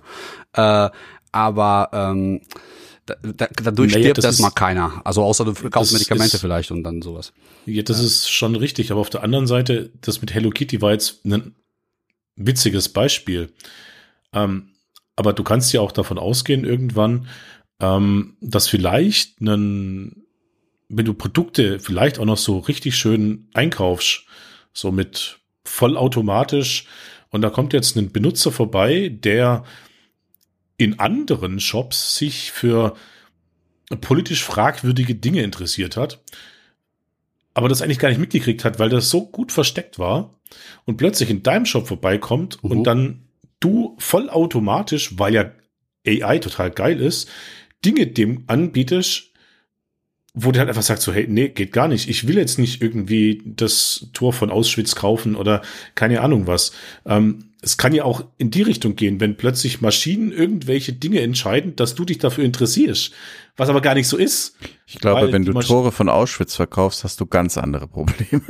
Äh, 0.53 0.91
aber 1.33 1.89
ähm, 1.93 2.43
da, 3.07 3.15
da, 3.23 3.49
dadurch 3.63 3.93
Naja, 3.93 4.03
stirbt 4.05 4.19
das 4.19 4.25
erstmal 4.27 4.51
keiner. 4.51 5.01
Also 5.05 5.23
außer 5.23 5.47
du 5.47 5.55
kaufst 5.71 5.95
Medikamente 5.95 6.37
ist- 6.37 6.41
vielleicht 6.43 6.71
und 6.71 6.83
dann 6.85 7.01
sowas. 7.01 7.33
Ja, 7.65 7.83
das 7.83 7.99
ist 7.99 8.31
schon 8.31 8.57
richtig, 8.57 8.91
aber 8.93 9.01
auf 9.01 9.11
der 9.11 9.23
anderen 9.23 9.47
Seite, 9.47 9.91
das 10.03 10.21
mit 10.21 10.35
Hello 10.35 10.51
Kitty 10.51 10.83
war 10.83 10.93
jetzt 10.93 11.25
ein 11.25 11.55
witziges 12.37 12.91
Beispiel. 12.91 13.53
Ähm, 14.35 14.69
aber 15.17 15.33
du 15.33 15.45
kannst 15.45 15.73
ja 15.73 15.81
auch 15.81 15.93
davon 15.93 16.19
ausgehen 16.19 16.65
irgendwann, 16.65 17.27
ähm, 17.81 18.37
dass 18.41 18.69
vielleicht 18.69 19.41
einen, 19.41 20.25
wenn 20.89 21.05
du 21.07 21.15
Produkte 21.15 21.81
vielleicht 21.81 22.19
auch 22.19 22.25
noch 22.25 22.39
so 22.39 22.59
richtig 22.59 22.97
schön 22.97 23.49
einkaufst, 23.55 24.25
so 24.73 24.93
mit 24.93 25.39
vollautomatisch, 25.65 26.87
und 27.31 27.43
da 27.43 27.51
kommt 27.51 27.73
jetzt 27.73 27.97
ein 27.97 28.11
Benutzer 28.11 28.51
vorbei, 28.51 29.09
der 29.09 29.65
in 30.77 30.99
anderen 30.99 31.61
Shops 31.61 32.17
sich 32.17 32.51
für 32.51 32.97
politisch 34.01 34.43
fragwürdige 34.43 35.15
Dinge 35.15 35.43
interessiert 35.43 35.97
hat, 35.97 36.21
aber 37.55 37.69
das 37.69 37.83
eigentlich 37.83 37.99
gar 37.99 38.09
nicht 38.09 38.19
mitgekriegt 38.19 38.65
hat, 38.65 38.79
weil 38.79 38.89
das 38.89 39.11
so 39.11 39.27
gut 39.27 39.53
versteckt 39.53 39.99
war 39.99 40.39
und 40.87 40.97
plötzlich 40.97 41.31
in 41.31 41.43
deinem 41.43 41.67
Shop 41.67 41.87
vorbeikommt 41.87 42.63
Mhm. 42.63 42.71
und 42.71 42.85
dann 42.85 43.29
du 43.61 43.95
vollautomatisch, 43.99 45.19
weil 45.19 45.35
ja 45.35 45.53
AI 46.07 46.39
total 46.39 46.71
geil 46.71 47.01
ist, 47.01 47.29
Dinge 47.85 48.07
dem 48.07 48.45
anbietest, 48.47 49.31
wo 50.35 50.53
der 50.53 50.61
halt 50.61 50.69
einfach 50.69 50.83
sagt 50.83 51.03
so, 51.03 51.13
hey, 51.13 51.27
nee, 51.29 51.49
geht 51.49 51.73
gar 51.73 51.89
nicht. 51.89 52.09
Ich 52.09 52.29
will 52.29 52.37
jetzt 52.37 52.59
nicht 52.59 52.81
irgendwie 52.83 53.43
das 53.45 54.07
Tor 54.13 54.33
von 54.33 54.51
Auschwitz 54.51 54.95
kaufen 54.95 55.35
oder 55.35 55.63
keine 55.95 56.21
Ahnung 56.21 56.47
was. 56.47 56.73
Ähm, 57.05 57.51
es 57.63 57.77
kann 57.77 57.93
ja 57.93 58.05
auch 58.05 58.25
in 58.39 58.51
die 58.51 58.63
Richtung 58.63 58.97
gehen, 58.97 59.21
wenn 59.21 59.37
plötzlich 59.37 59.81
Maschinen 59.81 60.33
irgendwelche 60.33 60.93
Dinge 60.93 61.21
entscheiden, 61.21 61.77
dass 61.77 61.95
du 61.95 62.05
dich 62.05 62.19
dafür 62.19 62.45
interessierst, 62.45 63.13
was 63.57 63.69
aber 63.69 63.81
gar 63.81 63.95
nicht 63.95 64.09
so 64.09 64.17
ist. 64.17 64.57
Ich 64.87 64.99
glaube, 64.99 65.33
wenn 65.33 65.45
du 65.45 65.53
Tore 65.61 65.93
von 65.93 66.09
Auschwitz 66.09 66.55
verkaufst, 66.55 67.05
hast 67.05 67.21
du 67.21 67.27
ganz 67.27 67.59
andere 67.59 67.89
Probleme. 67.89 68.43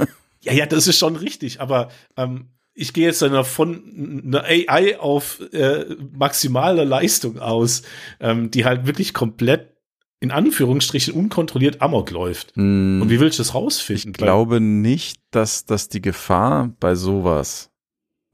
Ja, 0.43 0.53
ja, 0.53 0.66
das 0.66 0.87
ist 0.87 0.99
schon 0.99 1.16
richtig, 1.16 1.61
aber 1.61 1.91
ähm, 2.16 2.47
ich 2.81 2.95
gehe 2.95 3.07
jetzt 3.07 3.20
dann 3.20 3.45
von 3.45 4.22
einer 4.24 4.43
AI 4.45 4.99
auf 4.99 5.41
äh, 5.53 5.85
maximale 6.12 6.85
Leistung 6.85 7.39
aus, 7.39 7.83
ähm, 8.20 8.51
die 8.51 8.64
halt 8.64 8.87
wirklich 8.87 9.12
komplett 9.12 9.76
in 10.18 10.31
Anführungsstrichen 10.31 11.12
unkontrolliert 11.12 11.83
Amok 11.83 12.11
läuft. 12.11 12.53
Mm, 12.57 13.03
Und 13.03 13.11
wie 13.11 13.20
willst 13.20 13.39
du 13.39 13.43
das 13.43 13.55
rausfinden? 13.55 14.11
Ich 14.11 14.16
glaube 14.16 14.61
nicht, 14.61 15.20
dass, 15.31 15.66
dass 15.66 15.89
die 15.89 16.01
Gefahr 16.01 16.72
bei 16.81 16.95
sowas 16.95 17.70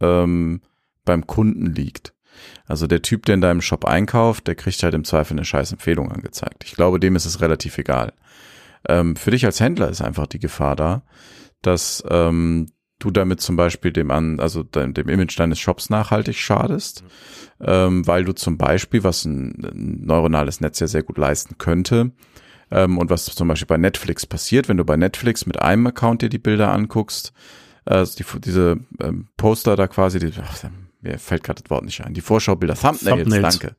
ähm, 0.01 0.61
beim 1.05 1.27
Kunden 1.27 1.67
liegt. 1.67 2.15
Also 2.67 2.87
der 2.87 3.03
Typ, 3.03 3.27
der 3.27 3.35
in 3.35 3.41
deinem 3.41 3.63
Shop 3.63 3.85
einkauft, 3.85 4.47
der 4.47 4.55
kriegt 4.55 4.81
halt 4.83 4.95
im 4.95 5.05
Zweifel 5.05 5.35
eine 5.35 5.45
scheiß 5.45 5.73
Empfehlung 5.73 6.13
angezeigt. 6.13 6.65
Ich 6.65 6.73
glaube, 6.73 7.01
dem 7.01 7.17
ist 7.17 7.27
es 7.27 7.41
relativ 7.41 7.79
egal. 7.79 8.13
Ähm, 8.89 9.17
für 9.17 9.33
dich 9.33 9.45
als 9.45 9.59
Händler 9.59 9.89
ist 9.89 10.03
einfach 10.03 10.29
die 10.29 10.39
Gefahr 10.39 10.77
da, 10.77 11.03
dass 11.63 12.05
ähm, 12.09 12.69
du 12.99 13.11
damit 13.11 13.41
zum 13.41 13.57
Beispiel 13.57 13.93
dem 13.93 14.11
an, 14.11 14.41
also 14.41 14.63
dem, 14.63 14.95
dem 14.95 15.09
Image 15.09 15.39
deines 15.39 15.59
Shops 15.59 15.91
nachhaltig 15.91 16.37
schadest, 16.37 17.03
mhm. 17.03 17.67
ähm, 17.67 18.07
weil 18.07 18.25
du 18.25 18.33
zum 18.33 18.57
Beispiel, 18.59 19.05
was 19.05 19.25
ein, 19.25 19.65
ein, 19.65 20.07
neuronales 20.07 20.61
Netz 20.61 20.81
ja 20.81 20.87
sehr 20.87 21.03
gut 21.03 21.19
leisten 21.19 21.59
könnte, 21.59 22.13
ähm, 22.71 22.99
und 22.99 23.11
was 23.11 23.27
zum 23.27 23.49
Beispiel 23.49 23.67
bei 23.67 23.77
Netflix 23.77 24.27
passiert, 24.27 24.69
wenn 24.69 24.77
du 24.77 24.85
bei 24.85 24.97
Netflix 24.97 25.47
mit 25.47 25.61
einem 25.61 25.87
Account 25.87 26.23
dir 26.23 26.29
die 26.29 26.39
Bilder 26.39 26.73
anguckst, 26.73 27.33
äh, 27.85 28.05
die, 28.19 28.25
diese 28.41 28.79
ähm, 29.01 29.29
Poster 29.37 29.77
da 29.77 29.87
quasi, 29.87 30.19
die, 30.19 30.33
ach, 30.41 30.65
mir 31.01 31.19
fällt 31.19 31.45
gerade 31.45 31.63
das 31.63 31.71
Wort 31.71 31.85
nicht 31.85 32.05
ein, 32.05 32.15
die 32.15 32.21
Vorschaubilder, 32.21 32.75
Thumbnails, 32.75 33.23
Thumbnails. 33.23 33.59
danke. 33.59 33.77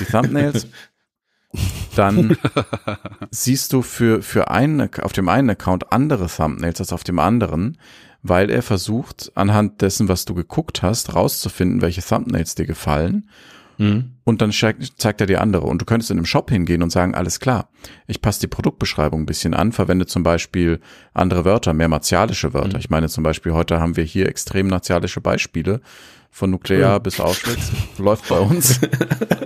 Die 0.00 0.04
Thumbnails. 0.04 0.66
dann 1.94 2.36
siehst 3.30 3.72
du 3.72 3.82
für, 3.82 4.22
für 4.22 4.50
einen, 4.50 4.90
auf 5.00 5.12
dem 5.12 5.28
einen 5.28 5.50
Account 5.50 5.92
andere 5.92 6.26
Thumbnails 6.26 6.80
als 6.80 6.92
auf 6.92 7.04
dem 7.04 7.18
anderen, 7.18 7.78
weil 8.28 8.50
er 8.50 8.62
versucht, 8.62 9.32
anhand 9.34 9.82
dessen, 9.82 10.08
was 10.08 10.24
du 10.24 10.34
geguckt 10.34 10.82
hast, 10.82 11.14
rauszufinden, 11.14 11.82
welche 11.82 12.02
Thumbnails 12.02 12.54
dir 12.54 12.66
gefallen. 12.66 13.28
Mhm. 13.78 14.12
Und 14.24 14.42
dann 14.42 14.52
zeigt 14.52 15.20
er 15.20 15.26
dir 15.26 15.40
andere. 15.40 15.66
Und 15.66 15.80
du 15.80 15.84
könntest 15.84 16.10
in 16.10 16.16
einem 16.16 16.26
Shop 16.26 16.50
hingehen 16.50 16.82
und 16.82 16.90
sagen, 16.90 17.14
alles 17.14 17.40
klar, 17.40 17.68
ich 18.06 18.20
passe 18.20 18.40
die 18.40 18.46
Produktbeschreibung 18.46 19.22
ein 19.22 19.26
bisschen 19.26 19.54
an, 19.54 19.72
verwende 19.72 20.06
zum 20.06 20.22
Beispiel 20.22 20.80
andere 21.14 21.44
Wörter, 21.44 21.72
mehr 21.74 21.88
martialische 21.88 22.54
Wörter. 22.54 22.78
Mhm. 22.78 22.80
Ich 22.80 22.90
meine 22.90 23.08
zum 23.08 23.22
Beispiel, 23.22 23.52
heute 23.52 23.80
haben 23.80 23.96
wir 23.96 24.04
hier 24.04 24.28
extrem 24.28 24.68
martialische 24.68 25.20
Beispiele. 25.20 25.80
Von 26.30 26.50
Nuklear 26.50 26.98
mhm. 26.98 27.02
bis 27.02 27.18
Auschwitz. 27.18 27.70
Läuft 27.98 28.28
bei 28.28 28.38
uns. 28.38 28.80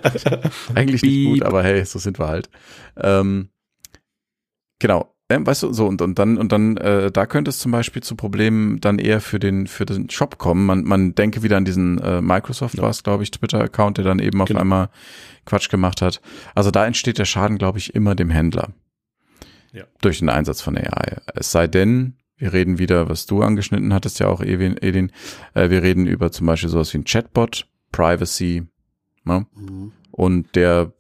Eigentlich 0.75 1.03
nicht 1.03 1.27
gut, 1.27 1.43
aber 1.43 1.63
hey, 1.63 1.85
so 1.85 2.01
sind 2.01 2.19
wir 2.19 2.27
halt. 2.27 2.51
Ähm, 2.97 3.51
genau. 4.81 5.15
Ähm, 5.31 5.47
weißt 5.47 5.63
du, 5.63 5.73
so 5.73 5.87
und, 5.87 6.03
und 6.03 6.19
dann 6.19 6.37
und 6.37 6.51
dann 6.51 6.77
äh, 6.77 7.13
da 7.13 7.25
könnte 7.25 7.51
es 7.51 7.61
zum 7.61 7.71
Beispiel 7.71 8.03
zu 8.03 8.17
Problemen 8.17 8.81
dann 8.81 8.99
eher 8.99 9.21
für 9.21 9.39
den 9.39 9.69
für 9.69 9.87
den 9.87 10.11
Shop 10.11 10.39
kommen. 10.39 10.67
Man 10.67 10.83
man 10.83 11.15
denke 11.15 11.45
wieder 11.45 11.57
an 11.57 11.65
diesen 11.65 11.99
äh, 11.99 12.21
Microsoft 12.21 12.75
ja. 12.75 12.83
war 12.83 12.91
es, 12.91 13.05
glaube 13.05 13.23
ich, 13.23 13.31
Twitter-Account, 13.31 13.99
der 13.99 14.05
dann 14.05 14.19
eben 14.19 14.43
auf 14.43 14.49
genau. 14.49 14.61
einmal 14.61 14.91
Quatsch 15.47 15.71
gemacht 15.71 16.03
hat. 16.03 16.21
Also 16.57 16.73
da 16.73 16.85
entsteht 16.85 17.19
der 17.19 17.27
Schaden, 17.27 17.59
glaube 17.59 17.79
ich, 17.79 17.95
immer 17.95 18.17
dem 18.17 18.29
Händler 18.29 18.71
ja. 19.73 19.85
durch 20.01 20.19
den 20.19 20.31
Einsatz 20.31 20.63
von 20.63 20.77
AI. 20.77 21.19
Es 21.37 21.53
sei 21.53 21.69
denn, 21.69 22.17
wir 22.37 22.53
reden 22.53 22.81
wieder, 22.81 23.09
was 23.09 23.27
du 23.27 23.43
angeschnitten 23.43 23.95
hattest, 23.95 24.19
ja 24.19 24.27
auch 24.27 24.41
Edin. 24.43 25.13
Äh, 25.55 25.71
wir 25.71 25.85
reden 25.85 26.07
über 26.07 26.33
zum 26.33 26.49
Beispiel 26.49 26.71
sowas 26.71 26.93
wie 26.93 26.99
ein 26.99 27.05
Chatbot, 27.05 27.69
Privacy. 27.93 28.65
Ne? 29.25 29.47
Mhm 29.55 29.93
und 30.21 30.55
der 30.55 30.93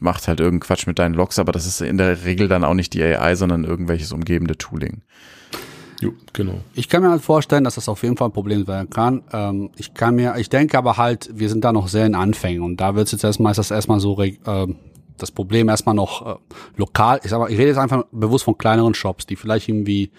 macht 0.00 0.28
halt 0.28 0.40
irgendeinen 0.40 0.66
Quatsch 0.66 0.86
mit 0.86 0.98
deinen 0.98 1.14
Logs, 1.14 1.38
aber 1.38 1.52
das 1.52 1.66
ist 1.66 1.80
in 1.80 1.98
der 1.98 2.24
Regel 2.24 2.48
dann 2.48 2.64
auch 2.64 2.74
nicht 2.74 2.94
die 2.94 3.02
AI, 3.02 3.34
sondern 3.34 3.64
irgendwelches 3.64 4.12
umgebende 4.12 4.56
Tooling. 4.56 5.02
Jo, 6.00 6.12
genau. 6.32 6.60
Ich 6.74 6.88
kann 6.88 7.02
mir 7.02 7.10
halt 7.10 7.22
vorstellen, 7.22 7.64
dass 7.64 7.74
das 7.74 7.88
auf 7.88 8.02
jeden 8.04 8.16
Fall 8.16 8.28
ein 8.28 8.32
Problem 8.32 8.64
sein 8.64 8.88
kann. 8.88 9.22
Ähm, 9.32 9.70
ich 9.76 9.94
kann 9.94 10.14
mir, 10.14 10.36
ich 10.36 10.48
denke 10.48 10.78
aber 10.78 10.96
halt, 10.96 11.28
wir 11.34 11.48
sind 11.48 11.64
da 11.64 11.72
noch 11.72 11.88
sehr 11.88 12.06
in 12.06 12.14
Anfängen 12.14 12.62
und 12.62 12.76
da 12.80 12.94
wird 12.94 13.06
es 13.06 13.12
jetzt 13.12 13.24
erstmal, 13.24 13.50
ist 13.50 13.56
das 13.56 13.72
erstmal 13.72 13.98
so, 13.98 14.20
äh, 14.22 14.32
das 15.16 15.32
Problem 15.32 15.68
erstmal 15.68 15.96
noch 15.96 16.24
äh, 16.24 16.38
lokal. 16.76 17.20
Ich, 17.24 17.30
sag 17.30 17.40
mal, 17.40 17.50
ich 17.50 17.58
rede 17.58 17.68
jetzt 17.68 17.78
einfach 17.78 18.04
bewusst 18.12 18.44
von 18.44 18.56
kleineren 18.56 18.94
Shops, 18.94 19.26
die 19.26 19.34
vielleicht 19.34 19.68
irgendwie 19.68 20.12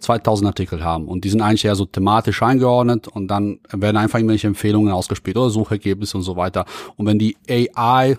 2000 0.00 0.48
Artikel 0.48 0.84
haben 0.84 1.08
und 1.08 1.24
die 1.24 1.30
sind 1.30 1.40
eigentlich 1.40 1.64
eher 1.64 1.76
so 1.76 1.86
thematisch 1.86 2.42
eingeordnet 2.42 3.08
und 3.08 3.28
dann 3.28 3.60
werden 3.70 3.96
einfach 3.96 4.18
irgendwelche 4.18 4.46
Empfehlungen 4.46 4.92
ausgespielt 4.92 5.38
oder 5.38 5.48
Suchergebnisse 5.48 6.18
und 6.18 6.22
so 6.22 6.36
weiter. 6.36 6.66
Und 6.96 7.06
wenn 7.06 7.18
die 7.18 7.36
AI, 7.48 8.18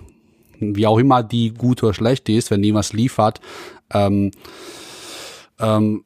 wie 0.60 0.88
auch 0.88 0.97
immer 0.97 1.24
die 1.24 1.53
gut 1.53 1.84
oder 1.84 1.93
schlecht 1.93 2.30
ist, 2.30 2.51
wenn 2.51 2.62
die 2.62 2.74
was 2.74 2.93
liefert, 2.93 3.41
ähm, 3.93 4.32
ähm, 5.60 6.03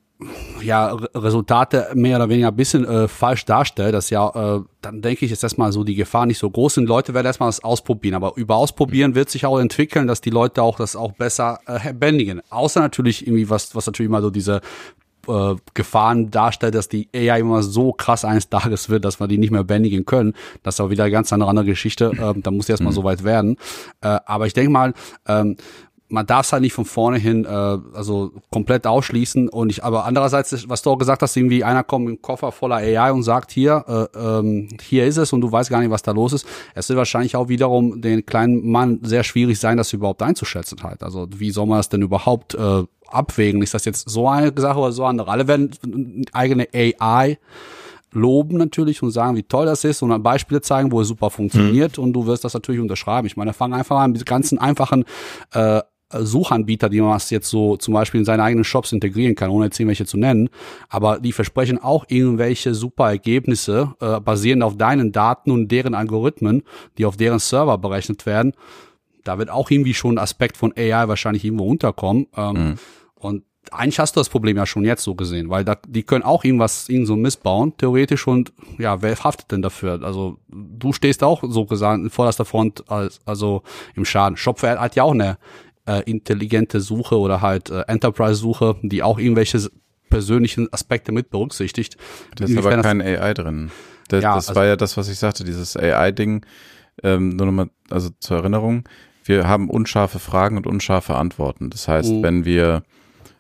ja, 0.62 0.92
Resultate 1.16 1.88
mehr 1.94 2.18
oder 2.18 2.28
weniger 2.28 2.50
ein 2.50 2.56
bisschen 2.56 2.84
äh, 2.84 3.08
falsch 3.08 3.46
darstellt, 3.46 3.94
das 3.94 4.10
ja, 4.10 4.58
äh, 4.58 4.62
dann 4.82 5.02
denke 5.02 5.26
ich, 5.26 5.32
ist 5.32 5.44
erstmal 5.44 5.72
so 5.72 5.86
die 5.86 5.96
Gefahr 5.96 6.26
nicht 6.26 6.40
so 6.40 6.50
groß 6.50 6.76
sind. 6.76 6.90
Leute 6.90 7.14
werden 7.14 7.26
erstmal 7.26 7.48
das 7.48 7.64
ausprobieren, 7.64 8.16
aber 8.16 8.34
über 8.36 8.58
Ausprobieren 8.58 9.16
wird 9.16 9.30
sich 9.30 9.46
auch 9.46 9.60
entwickeln, 9.60 10.08
dass 10.08 10.20
die 10.20 10.30
Leute 10.30 10.62
auch 10.62 10.78
das 10.78 10.98
auch 10.98 11.14
besser 11.14 11.60
äh, 11.68 11.94
bändigen. 11.94 12.42
Außer 12.50 12.82
natürlich 12.82 13.26
irgendwie 13.26 13.50
was, 13.50 13.76
was 13.76 13.86
natürlich 13.86 14.10
immer 14.10 14.22
so 14.22 14.30
diese 14.30 14.60
äh, 15.28 15.56
Gefahren 15.74 16.32
darstellt, 16.32 16.76
dass 16.76 16.90
die 16.90 17.10
AI 17.14 17.40
immer 17.40 17.64
so 17.64 17.94
krass 17.94 18.26
eines 18.26 18.50
Tages 18.50 18.90
wird, 18.90 19.06
dass 19.06 19.20
wir 19.20 19.28
die 19.28 19.38
nicht 19.38 19.52
mehr 19.52 19.64
bändigen 19.64 20.06
können. 20.06 20.34
Das 20.64 20.76
ist 20.76 20.82
auch 20.82 20.90
wieder 20.90 21.04
eine 21.04 21.12
ganz 21.12 21.32
andere, 21.34 21.50
andere 21.50 21.66
Geschichte. 21.66 22.12
Ähm, 22.20 22.42
da 22.44 22.52
muss 22.52 22.70
erstmal 22.70 22.92
mhm. 22.92 22.96
so 22.96 23.04
weit 23.04 23.24
werden. 23.24 23.58
Äh, 24.02 24.20
aber 24.26 24.48
ich 24.48 24.54
denke 24.54 24.72
mal, 24.72 24.94
ähm, 25.28 25.58
man 26.10 26.26
darf 26.26 26.46
es 26.46 26.54
halt 26.54 26.62
nicht 26.62 26.74
von 26.74 26.86
vorne 26.86 27.18
hin 27.18 27.46
äh, 27.46 27.48
also 27.48 28.32
komplett 28.52 28.86
ausschließen 28.86 29.50
und 29.50 29.70
ich 29.70 29.84
aber 29.84 30.06
andererseits 30.06 30.68
was 30.68 30.82
du 30.82 30.92
auch 30.92 30.98
gesagt 30.98 31.22
hast 31.22 31.38
irgendwie 31.38 31.64
einer 31.64 31.84
kommt 31.84 32.06
mit 32.06 32.12
einem 32.14 32.22
Koffer 32.22 32.52
voller 32.52 32.78
AI 32.78 33.12
und 33.12 33.24
sagt 33.24 33.52
hier 33.52 34.10
äh, 34.16 34.18
ähm, 34.20 34.70
hier 34.82 35.06
ist 35.06 35.18
es 35.18 35.34
und 35.34 35.42
du 35.42 35.52
weißt 35.52 35.70
gar 35.70 35.80
nicht 35.80 35.92
was 35.92 36.02
da 36.02 36.12
los 36.12 36.34
ist 36.34 36.46
es 36.76 36.90
wird 36.90 36.98
wahrscheinlich 36.98 37.36
auch 37.36 37.48
wiederum 37.48 38.02
den 38.02 38.26
kleinen 38.26 38.70
Mann 38.70 39.00
sehr 39.04 39.24
schwierig 39.24 39.60
sein 39.60 39.78
das 39.78 39.94
überhaupt 39.94 40.22
einzuschätzen 40.22 40.82
halt 40.84 41.04
also 41.04 41.28
wie 41.36 41.52
soll 41.52 41.68
man 41.68 41.78
das 41.78 41.90
denn 41.90 42.02
überhaupt 42.02 42.56
äh, 42.56 42.84
abwägen. 43.12 43.62
Ist 43.62 43.74
das 43.74 43.86
jetzt 43.86 44.10
so 44.10 44.28
eine 44.28 44.54
Sache 44.56 44.80
oder 44.80 44.92
so 44.92 45.06
andere? 45.06 45.32
Alle 45.32 45.48
werden 45.48 45.72
eigene 46.32 46.68
AI 46.74 47.38
loben 48.12 48.58
natürlich 48.58 49.04
und 49.04 49.12
sagen, 49.12 49.38
wie 49.38 49.44
toll 49.44 49.66
das 49.66 49.84
ist 49.84 50.02
und 50.02 50.10
dann 50.10 50.24
Beispiele 50.24 50.62
zeigen, 50.62 50.92
wo 50.92 51.02
es 51.02 51.08
super 51.08 51.30
funktioniert 51.30 51.98
mhm. 51.98 52.06
und 52.06 52.14
du 52.14 52.26
wirst 52.26 52.44
das 52.44 52.54
natürlich 52.54 52.82
unterschreiben. 52.82 53.28
Ich 53.28 53.38
meine, 53.38 53.54
fang 53.54 53.74
einfach 53.74 54.00
an 54.00 54.14
mit 54.14 54.26
ganzen 54.26 54.58
einfachen 54.58 55.06
äh, 55.54 55.82
Suchanbieter, 56.12 56.90
die 56.90 57.02
man 57.02 57.20
jetzt 57.30 57.50
so 57.50 57.78
zum 57.78 57.94
Beispiel 57.94 58.20
in 58.20 58.26
seine 58.26 58.44
eigenen 58.44 58.64
Shops 58.64 58.92
integrieren 58.92 59.36
kann, 59.36 59.50
ohne 59.50 59.66
jetzt 59.66 59.80
irgendwelche 59.80 60.06
zu 60.06 60.18
nennen. 60.18 60.50
Aber 60.90 61.20
die 61.20 61.32
versprechen 61.32 61.78
auch 61.78 62.06
irgendwelche 62.08 62.74
super 62.74 63.10
Ergebnisse, 63.10 63.94
äh, 64.00 64.20
basierend 64.20 64.64
auf 64.64 64.78
deinen 64.78 65.12
Daten 65.12 65.52
und 65.52 65.68
deren 65.70 65.94
Algorithmen, 65.94 66.64
die 66.98 67.06
auf 67.06 67.18
deren 67.18 67.40
Server 67.40 67.78
berechnet 67.78 68.26
werden. 68.26 68.54
Da 69.24 69.38
wird 69.38 69.50
auch 69.52 69.70
irgendwie 69.70 69.94
schon 69.94 70.16
ein 70.16 70.20
Aspekt 70.20 70.58
von 70.58 70.74
AI 70.76 71.08
wahrscheinlich 71.08 71.46
irgendwo 71.46 71.66
unterkommen. 71.66 72.28
Ähm, 72.36 72.54
mhm. 72.54 72.76
Und 73.16 73.44
eigentlich 73.72 74.00
hast 74.00 74.16
du 74.16 74.20
das 74.20 74.30
Problem 74.30 74.58
ja 74.58 74.66
schon 74.66 74.86
jetzt 74.86 75.04
so 75.04 75.16
gesehen, 75.16 75.50
weil 75.50 75.64
da, 75.64 75.78
die 75.88 76.04
können 76.04 76.24
auch 76.24 76.44
irgendwas, 76.44 76.90
irgend 76.90 77.08
so 77.08 77.16
missbauen, 77.16 77.76
theoretisch, 77.78 78.26
und 78.28 78.52
ja, 78.78 79.02
wer 79.02 79.16
haftet 79.24 79.52
denn 79.52 79.62
dafür? 79.62 80.02
Also 80.04 80.38
du 80.48 80.94
stehst 80.94 81.24
auch 81.24 81.44
so 81.48 81.66
gesagt 81.66 82.02
in 82.02 82.10
vorderster 82.10 82.46
Front 82.46 82.90
als, 82.90 83.20
also 83.26 83.64
im 83.96 84.06
Schaden. 84.06 84.38
Shopware 84.38 84.80
hat 84.80 84.96
ja 84.96 85.04
auch 85.04 85.14
eine 85.14 85.38
äh, 85.90 86.04
intelligente 86.10 86.82
Suche 86.82 87.18
oder 87.18 87.42
halt 87.42 87.70
äh, 87.70 87.82
Enterprise-Suche, 87.88 88.78
die 88.84 89.02
auch 89.02 89.18
irgendwelche 89.18 89.70
persönlichen 90.10 90.72
Aspekte 90.72 91.12
mit 91.12 91.30
berücksichtigt. 91.30 91.98
Da 92.36 92.46
ist 92.46 92.58
aber 92.58 92.82
kein 92.82 93.02
AI 93.02 93.34
drin. 93.34 93.72
Das, 94.08 94.24
ja, 94.24 94.36
das 94.36 94.50
also, 94.50 94.60
war 94.60 94.68
ja 94.68 94.76
das, 94.76 94.98
was 94.98 95.10
ich 95.10 95.20
sagte, 95.20 95.44
dieses 95.44 95.76
AI-Ding, 95.78 96.46
ähm, 97.04 97.30
nur 97.30 97.46
nochmal, 97.46 97.70
also 97.90 98.10
zur 98.20 98.38
Erinnerung, 98.38 98.88
wir 99.24 99.48
haben 99.48 99.70
unscharfe 99.70 100.20
Fragen 100.20 100.58
und 100.58 100.66
unscharfe 100.66 101.16
Antworten. 101.16 101.70
Das 101.70 101.88
heißt, 101.88 102.12
mhm. 102.12 102.24
wenn 102.24 102.46
wir 102.46 102.84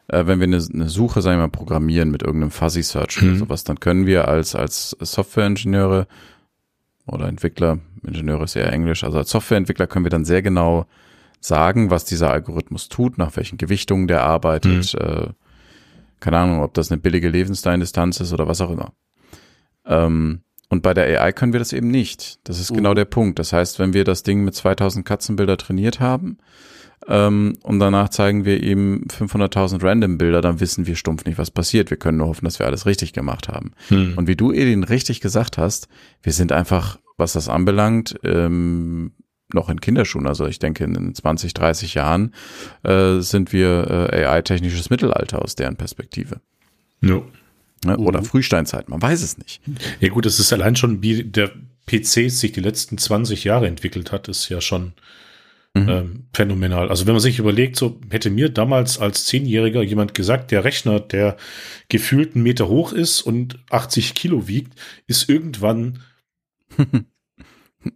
äh, 0.08 0.26
wenn 0.26 0.39
wir 0.39 0.45
eine, 0.45 0.64
eine 0.74 0.89
Suche, 0.89 1.22
sagen 1.22 1.38
wir 1.38 1.47
mal, 1.47 1.52
programmieren 1.52 2.10
mit 2.12 2.24
irgendeinem 2.24 2.52
Fuzzy 2.52 2.84
Search 2.84 3.22
mhm. 3.22 3.30
oder 3.30 3.38
sowas, 3.39 3.64
dann 3.64 3.80
können 3.80 4.06
wir 4.06 4.28
als, 4.28 4.56
als 4.56 4.95
Softwareingenieure 5.00 6.08
oder 7.06 7.28
Entwickler, 7.28 7.80
Ingenieure 8.04 8.43
ist 8.43 8.56
eher 8.56 8.72
Englisch, 8.72 9.04
also 9.04 9.18
als 9.18 9.30
Softwareentwickler 9.30 9.88
können 9.88 10.06
wir 10.06 10.12
dann 10.12 10.26
sehr 10.26 10.41
genau 10.41 10.86
sagen, 11.39 11.89
was 11.89 12.05
dieser 12.05 12.31
Algorithmus 12.31 12.89
tut, 12.89 13.17
nach 13.17 13.35
welchen 13.37 13.57
Gewichtungen 13.57 14.07
der 14.07 14.23
arbeitet, 14.23 14.93
mhm. 14.93 14.99
äh, 14.99 15.27
keine 16.19 16.37
Ahnung, 16.37 16.61
ob 16.61 16.73
das 16.73 16.91
eine 16.91 16.99
billige 16.99 17.29
Lebenstein-Distanz 17.29 18.19
ist 18.19 18.33
oder 18.33 18.47
was 18.47 18.61
auch 18.61 18.71
immer. 18.71 18.93
Ähm, 19.85 20.41
Und 20.71 20.83
bei 20.83 20.93
der 20.93 21.21
AI 21.21 21.31
können 21.31 21.51
wir 21.53 21.59
das 21.59 21.73
eben 21.73 21.89
nicht. 21.89 22.39
Das 22.47 22.59
ist 22.59 22.71
genau 22.73 22.91
Mhm. 22.91 22.95
der 22.95 23.05
Punkt. 23.05 23.39
Das 23.39 23.53
heißt, 23.53 23.79
wenn 23.79 23.93
wir 23.93 24.03
das 24.03 24.21
Ding 24.21 24.43
mit 24.43 24.53
2000 24.53 25.03
Katzenbilder 25.03 25.57
trainiert 25.57 25.99
haben 25.99 26.37
ähm, 27.07 27.57
und 27.63 27.79
danach 27.79 28.09
zeigen 28.09 28.45
wir 28.45 28.61
ihm 28.61 29.05
500.000 29.07 29.81
Random-Bilder, 29.81 30.41
dann 30.41 30.59
wissen 30.59 30.85
wir 30.85 30.95
stumpf 30.95 31.25
nicht, 31.25 31.39
was 31.39 31.49
passiert. 31.49 31.89
Wir 31.89 31.97
können 31.97 32.19
nur 32.19 32.27
hoffen, 32.27 32.45
dass 32.45 32.59
wir 32.59 32.67
alles 32.67 32.85
richtig 32.85 33.13
gemacht 33.13 33.47
haben. 33.47 33.71
Hm. 33.87 34.13
Und 34.15 34.27
wie 34.27 34.35
du, 34.35 34.51
Edin, 34.51 34.83
richtig 34.83 35.21
gesagt 35.21 35.57
hast, 35.57 35.87
wir 36.21 36.33
sind 36.33 36.51
einfach, 36.51 36.99
was 37.17 37.33
das 37.33 37.49
anbelangt, 37.49 38.19
ähm, 38.23 39.13
noch 39.54 39.70
in 39.70 39.82
Kinderschuhen. 39.82 40.28
Also 40.28 40.45
ich 40.47 40.60
denke, 40.60 40.84
in 40.84 41.14
20, 41.16 41.54
30 41.54 41.93
Jahren 41.95 42.34
äh, 42.84 43.20
sind 43.20 43.52
wir 43.54 44.10
äh, 44.14 44.26
AI-technisches 44.26 44.89
Mittelalter 44.89 45.41
aus 45.43 45.56
deren 45.56 45.76
Perspektive. 45.76 46.41
Ja. 47.02 47.22
Ne? 47.86 47.97
Oder 47.97 48.20
Mhm. 48.22 48.26
Frühsteinzeit, 48.26 48.89
man 48.89 49.02
weiß 49.02 49.22
es 49.24 49.38
nicht. 49.38 49.62
ja 50.00 50.10
gut, 50.10 50.26
es 50.26 50.39
ist 50.39 50.52
allein 50.54 50.76
schon, 50.76 51.02
wie 51.02 51.24
der 51.24 51.52
PC 51.88 52.30
sich 52.30 52.52
die 52.52 52.60
letzten 52.62 52.97
20 52.97 53.43
Jahre 53.45 53.68
entwickelt 53.68 54.12
hat, 54.12 54.28
ist 54.28 54.50
ja 54.50 54.60
schon 54.62 54.93
Mhm. 55.76 55.89
ähm, 55.89 56.24
phänomenal. 56.34 56.89
Also 56.89 57.06
wenn 57.06 57.14
man 57.14 57.22
sich 57.22 57.38
überlegt, 57.38 57.76
so 57.76 58.00
hätte 58.10 58.32
mir 58.32 58.50
damals 58.50 58.97
als 58.97 59.26
Zehnjähriger 59.26 59.84
jemand 59.84 60.16
gesagt, 60.16 60.50
der 60.50 60.64
Rechner, 60.64 61.00
der 61.00 61.38
gefühlt 61.89 62.34
einen 62.34 62.43
Meter 62.43 62.68
hoch 62.68 62.91
ist 62.91 63.22
und 63.22 63.60
80 63.70 64.16
Kilo 64.16 64.47
wiegt, 64.47 64.74
ist 65.06 65.30
irgendwann 65.30 66.00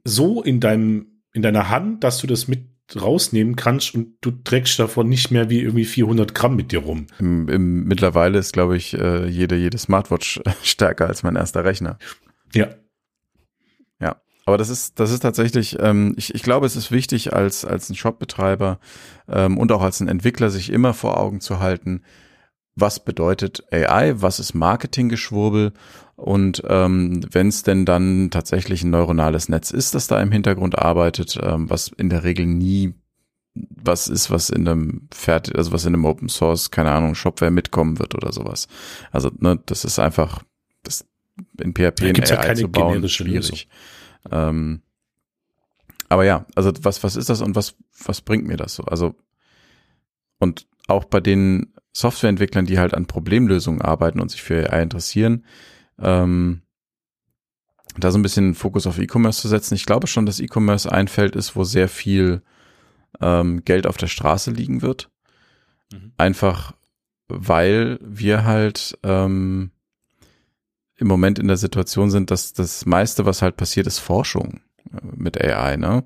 so 0.04 0.42
in 0.44 0.60
deinem, 0.60 1.13
in 1.34 1.42
deiner 1.42 1.70
Hand, 1.70 2.04
dass 2.04 2.20
du 2.20 2.28
das 2.28 2.48
mit 2.48 2.70
rausnehmen 2.96 3.56
kannst 3.56 3.96
und 3.96 4.18
du 4.22 4.32
trägst 4.32 4.78
davon 4.78 5.10
nicht 5.10 5.32
mehr 5.32 5.50
wie 5.50 5.62
irgendwie 5.62 5.86
400 5.86 6.36
Gramm 6.36 6.56
mit 6.56 6.72
dir 6.72 6.80
rum. 6.80 7.08
Im, 7.20 7.50
im, 7.50 7.84
mittlerweile 7.86 8.38
ist, 8.38 8.54
glaube 8.54 8.78
ich, 8.78 8.94
äh, 8.94 9.28
jede, 9.28 9.56
jede 9.56 9.78
Smartwatch 9.78 10.42
stärker 10.64 11.08
als 11.08 11.24
mein 11.24 11.36
erster 11.36 11.64
Rechner. 11.64 11.98
Ja. 12.54 12.68
Ja, 14.00 14.22
aber 14.46 14.58
das 14.58 14.70
ist, 14.70 15.00
das 15.00 15.12
ist 15.12 15.22
tatsächlich, 15.22 15.78
ähm, 15.80 16.14
ich, 16.18 16.36
ich 16.36 16.44
glaube, 16.44 16.66
es 16.66 16.76
ist 16.76 16.92
wichtig, 16.92 17.34
als, 17.34 17.66
als 17.66 17.90
ein 17.90 17.96
Shopbetreiber 17.96 18.80
ähm, 19.28 19.58
und 19.58 19.72
auch 19.72 19.82
als 19.82 20.00
ein 20.00 20.08
Entwickler 20.08 20.50
sich 20.50 20.72
immer 20.72 20.94
vor 20.94 21.18
Augen 21.20 21.42
zu 21.42 21.60
halten, 21.60 22.04
was 22.76 23.04
bedeutet 23.04 23.64
AI, 23.72 24.16
was 24.22 24.40
ist 24.40 24.54
Marketinggeschwurbel 24.54 25.74
und 26.16 26.64
ähm, 26.68 27.22
wenn 27.32 27.48
es 27.48 27.64
denn 27.64 27.86
dann 27.86 28.30
tatsächlich 28.30 28.84
ein 28.84 28.92
neuronales 28.92 29.50
Netz 29.50 29.72
ist, 29.72 29.96
das 29.96 30.08
da 30.08 30.22
im 30.22 30.32
Hintergrund 30.32 30.78
arbeitet, 30.78 31.40
ähm, 31.42 31.70
was 31.70 31.88
in 31.88 32.10
der 32.10 32.24
Regel 32.24 32.46
nie 32.46 32.94
was 33.56 34.08
ist, 34.08 34.32
was 34.32 34.50
in 34.50 34.68
einem 34.68 35.08
fertig, 35.14 35.56
also 35.56 35.72
was 35.72 35.86
in 35.86 35.94
einem 35.94 36.06
Open 36.06 36.30
Source, 36.30 36.72
keine 36.72 36.92
Ahnung, 36.92 37.14
Shopware 37.16 37.52
mitkommen 37.52 38.00
wird 38.00 38.16
oder 38.16 38.32
sowas. 38.32 38.68
Also, 39.12 39.30
ne, 39.40 39.60
das 39.66 39.86
ist 39.86 40.00
einfach, 40.00 40.44
das 40.82 41.06
in 41.62 41.74
PHP 41.74 42.00
Da 42.00 42.06
in 42.08 42.24
AI 42.24 42.36
keine 42.36 42.56
zu 42.56 42.68
bauen, 42.68 43.10
schwierig. 43.10 43.68
Ähm, 44.32 44.82
aber 46.10 46.26
ja, 46.26 46.46
also 46.56 46.72
was, 46.82 47.04
was 47.04 47.16
ist 47.16 47.30
das 47.30 47.42
und 47.42 47.56
was, 47.56 47.76
was 48.06 48.22
bringt 48.22 48.46
mir 48.46 48.58
das 48.58 48.76
so? 48.76 48.84
Also, 48.86 49.16
und 50.40 50.68
auch 50.88 51.06
bei 51.06 51.20
den 51.20 51.74
Softwareentwicklern, 51.92 52.66
die 52.66 52.80
halt 52.80 52.94
an 52.94 53.06
Problemlösungen 53.06 53.82
arbeiten 53.82 54.20
und 54.20 54.32
sich 54.32 54.42
für 54.42 54.72
AI 54.72 54.82
interessieren, 54.82 55.46
ähm, 56.00 56.62
da 57.98 58.12
so 58.12 58.18
ein 58.18 58.24
bisschen 58.24 58.56
Fokus 58.56 58.88
auf 58.88 58.98
E-Commerce 58.98 59.42
zu 59.42 59.48
setzen. 59.48 59.76
Ich 59.76 59.86
glaube 59.86 60.08
schon, 60.08 60.26
dass 60.26 60.40
E-Commerce 60.40 60.92
ein 60.92 61.08
Feld 61.08 61.36
ist, 61.36 61.56
wo 61.56 61.64
sehr 61.64 61.88
viel 61.88 62.42
ähm, 63.22 63.64
Geld 63.66 63.86
auf 63.86 63.98
der 63.98 64.08
Straße 64.08 64.52
liegen 64.52 64.82
wird. 64.82 65.10
Mhm. 65.92 66.14
Einfach 66.18 66.74
weil 67.28 68.00
wir 68.02 68.46
halt 68.46 68.98
ähm, 69.04 69.72
im 70.98 71.08
Moment 71.08 71.40
in 71.40 71.48
der 71.48 71.58
Situation 71.58 72.12
sind, 72.12 72.32
dass 72.32 72.54
das 72.54 72.86
meiste, 72.86 73.26
was 73.26 73.42
halt 73.42 73.58
passiert, 73.58 73.88
ist 73.88 74.00
Forschung 74.00 74.62
äh, 74.92 74.98
mit 75.16 75.42
AI, 75.42 75.78
ne? 75.78 76.04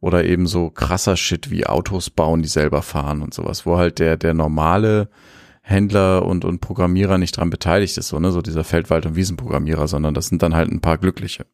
Oder 0.00 0.24
eben 0.24 0.46
so 0.46 0.70
krasser 0.70 1.16
Shit 1.16 1.50
wie 1.50 1.66
Autos 1.66 2.10
bauen, 2.10 2.42
die 2.42 2.48
selber 2.48 2.82
fahren 2.82 3.22
und 3.22 3.34
sowas, 3.34 3.66
wo 3.66 3.76
halt 3.76 3.98
der, 3.98 4.16
der 4.16 4.34
normale 4.34 5.08
Händler 5.68 6.24
und, 6.24 6.44
und 6.46 6.60
Programmierer 6.60 7.18
nicht 7.18 7.36
dran 7.36 7.50
beteiligt 7.50 7.98
ist, 7.98 8.08
so, 8.08 8.18
ne? 8.18 8.32
So 8.32 8.40
dieser 8.40 8.64
Feldwald- 8.64 9.04
und 9.04 9.16
Wiesenprogrammierer, 9.16 9.86
sondern 9.86 10.14
das 10.14 10.26
sind 10.26 10.42
dann 10.42 10.54
halt 10.54 10.70
ein 10.70 10.80
paar 10.80 10.96
Glückliche. 10.96 11.46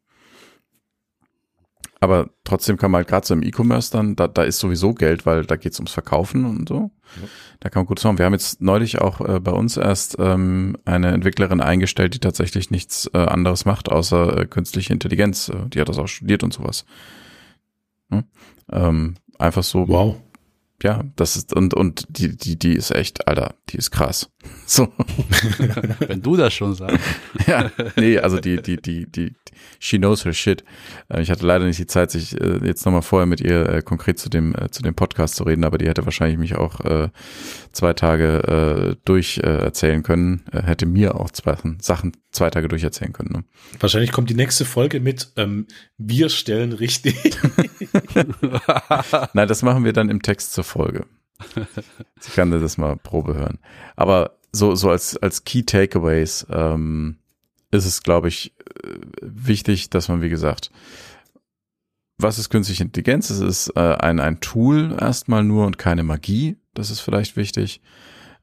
Aber 1.99 2.29
trotzdem 2.43 2.77
kann 2.77 2.91
man 2.91 2.99
halt 2.99 3.07
gerade 3.07 3.27
so 3.27 3.33
im 3.33 3.43
E-Commerce 3.43 3.91
dann, 3.91 4.15
da, 4.15 4.27
da 4.27 4.43
ist 4.43 4.59
sowieso 4.59 4.93
Geld, 4.93 5.25
weil 5.25 5.45
da 5.45 5.55
geht's 5.55 5.79
ums 5.79 5.91
Verkaufen 5.91 6.45
und 6.45 6.69
so. 6.69 6.91
Ja. 7.21 7.27
Da 7.59 7.69
kann 7.69 7.81
man 7.81 7.87
gut 7.87 7.99
sagen. 7.99 8.17
Wir 8.17 8.25
haben 8.25 8.33
jetzt 8.33 8.61
neulich 8.61 8.99
auch 8.99 9.21
äh, 9.21 9.39
bei 9.39 9.51
uns 9.51 9.75
erst 9.75 10.15
ähm, 10.19 10.77
eine 10.85 11.11
Entwicklerin 11.11 11.61
eingestellt, 11.61 12.13
die 12.13 12.19
tatsächlich 12.19 12.69
nichts 12.71 13.09
äh, 13.13 13.17
anderes 13.17 13.65
macht, 13.65 13.89
außer 13.89 14.37
äh, 14.37 14.45
künstliche 14.45 14.93
Intelligenz. 14.93 15.49
Äh, 15.49 15.67
die 15.69 15.81
hat 15.81 15.89
das 15.89 15.97
auch 15.97 16.07
studiert 16.07 16.43
und 16.43 16.53
sowas. 16.53 16.85
Hm? 18.11 18.23
Ähm, 18.71 19.15
einfach 19.39 19.63
so, 19.63 19.87
Wow. 19.87 20.21
Ja, 20.83 21.03
das 21.15 21.35
ist, 21.35 21.53
und, 21.53 21.73
und 21.73 22.05
die, 22.09 22.35
die, 22.35 22.57
die 22.57 22.73
ist 22.73 22.91
echt, 22.91 23.27
Alter, 23.27 23.55
die 23.69 23.77
ist 23.77 23.91
krass. 23.91 24.29
So. 24.67 24.91
Wenn 25.99 26.21
du 26.21 26.35
das 26.35 26.53
schon 26.53 26.73
sagst. 26.75 26.99
ja, 27.47 27.71
nee, 27.95 28.17
also 28.17 28.39
die, 28.39 28.61
die, 28.61 28.77
die, 28.77 29.05
die, 29.09 29.35
she 29.79 29.97
knows 29.97 30.25
her 30.25 30.33
shit. 30.33 30.63
Äh, 31.09 31.21
Ich 31.21 31.31
hatte 31.31 31.45
leider 31.45 31.65
nicht 31.65 31.79
die 31.79 31.87
Zeit, 31.87 32.11
sich 32.11 32.39
äh, 32.39 32.59
jetzt 32.63 32.85
nochmal 32.85 33.01
vorher 33.01 33.25
mit 33.25 33.41
ihr 33.41 33.67
äh, 33.67 33.81
konkret 33.81 34.19
zu 34.19 34.29
dem, 34.29 34.55
zu 34.71 34.81
dem 34.81 34.95
Podcast 34.95 35.35
zu 35.35 35.43
reden, 35.43 35.63
aber 35.63 35.77
die 35.77 35.87
hätte 35.87 36.05
wahrscheinlich 36.05 36.37
mich 36.37 36.55
auch 36.55 36.75
zwei 37.71 37.93
Tage 37.93 38.97
durch 39.05 39.37
äh, 39.37 39.41
erzählen 39.41 40.03
können, 40.03 40.43
hätte 40.51 40.85
mir 40.85 41.19
auch 41.19 41.31
zwei 41.31 41.55
Sachen 41.81 42.15
zwei 42.31 42.49
Tage 42.49 42.67
durch 42.67 42.83
erzählen 42.83 43.13
können. 43.13 43.31
Ne? 43.31 43.43
Wahrscheinlich 43.79 44.11
kommt 44.11 44.29
die 44.29 44.35
nächste 44.35 44.65
Folge 44.65 44.99
mit, 44.99 45.31
ähm, 45.37 45.67
wir 45.97 46.29
stellen 46.29 46.73
richtig. 46.73 47.15
Nein, 49.33 49.47
das 49.47 49.63
machen 49.63 49.83
wir 49.83 49.93
dann 49.93 50.09
im 50.09 50.21
Text 50.21 50.53
zur 50.53 50.63
Folge. 50.63 51.05
Sie 52.19 52.31
kann 52.31 52.51
das 52.51 52.77
mal 52.77 52.95
Probe 52.97 53.35
hören. 53.35 53.59
Aber 53.95 54.37
so, 54.51 54.75
so 54.75 54.89
als, 54.89 55.17
als 55.17 55.43
Key 55.43 55.63
Takeaways 55.63 56.45
ähm, 56.49 57.17
ist 57.75 57.85
es, 57.85 58.03
glaube 58.03 58.27
ich, 58.27 58.53
äh, 58.83 58.97
wichtig, 59.21 59.89
dass 59.89 60.07
man, 60.07 60.21
wie 60.21 60.29
gesagt, 60.29 60.71
was 62.17 62.39
ist 62.39 62.49
künstliche 62.49 62.83
Intelligenz? 62.83 63.29
Es 63.29 63.39
ist 63.39 63.75
äh, 63.75 63.95
ein, 63.95 64.19
ein 64.19 64.39
Tool 64.39 64.95
erstmal 64.99 65.43
nur 65.43 65.65
und 65.65 65.77
keine 65.77 66.03
Magie. 66.03 66.57
Das 66.73 66.89
ist 66.89 67.01
vielleicht 67.01 67.35
wichtig. 67.35 67.81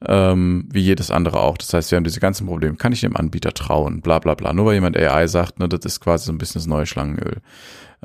Ähm, 0.05 0.68
wie 0.70 0.80
jedes 0.80 1.11
andere 1.11 1.41
auch. 1.41 1.57
Das 1.57 1.72
heißt, 1.72 1.91
wir 1.91 1.97
haben 1.97 2.05
diese 2.05 2.20
ganzen 2.20 2.47
Probleme. 2.47 2.76
Kann 2.76 2.93
ich 2.93 3.01
dem 3.01 3.16
Anbieter 3.16 3.53
trauen? 3.53 4.01
Bla 4.03 4.18
bla 4.18 4.35
bla. 4.35 4.53
Nur 4.53 4.66
weil 4.66 4.74
jemand 4.74 4.97
AI 4.97 5.26
sagt, 5.26 5.59
ne, 5.59 5.68
das 5.68 5.85
ist 5.85 6.01
quasi 6.01 6.26
so 6.26 6.33
ein 6.33 6.39
bisschen 6.39 6.61
das 6.61 6.66
neue 6.66 6.87
Schlangenöl. 6.87 7.41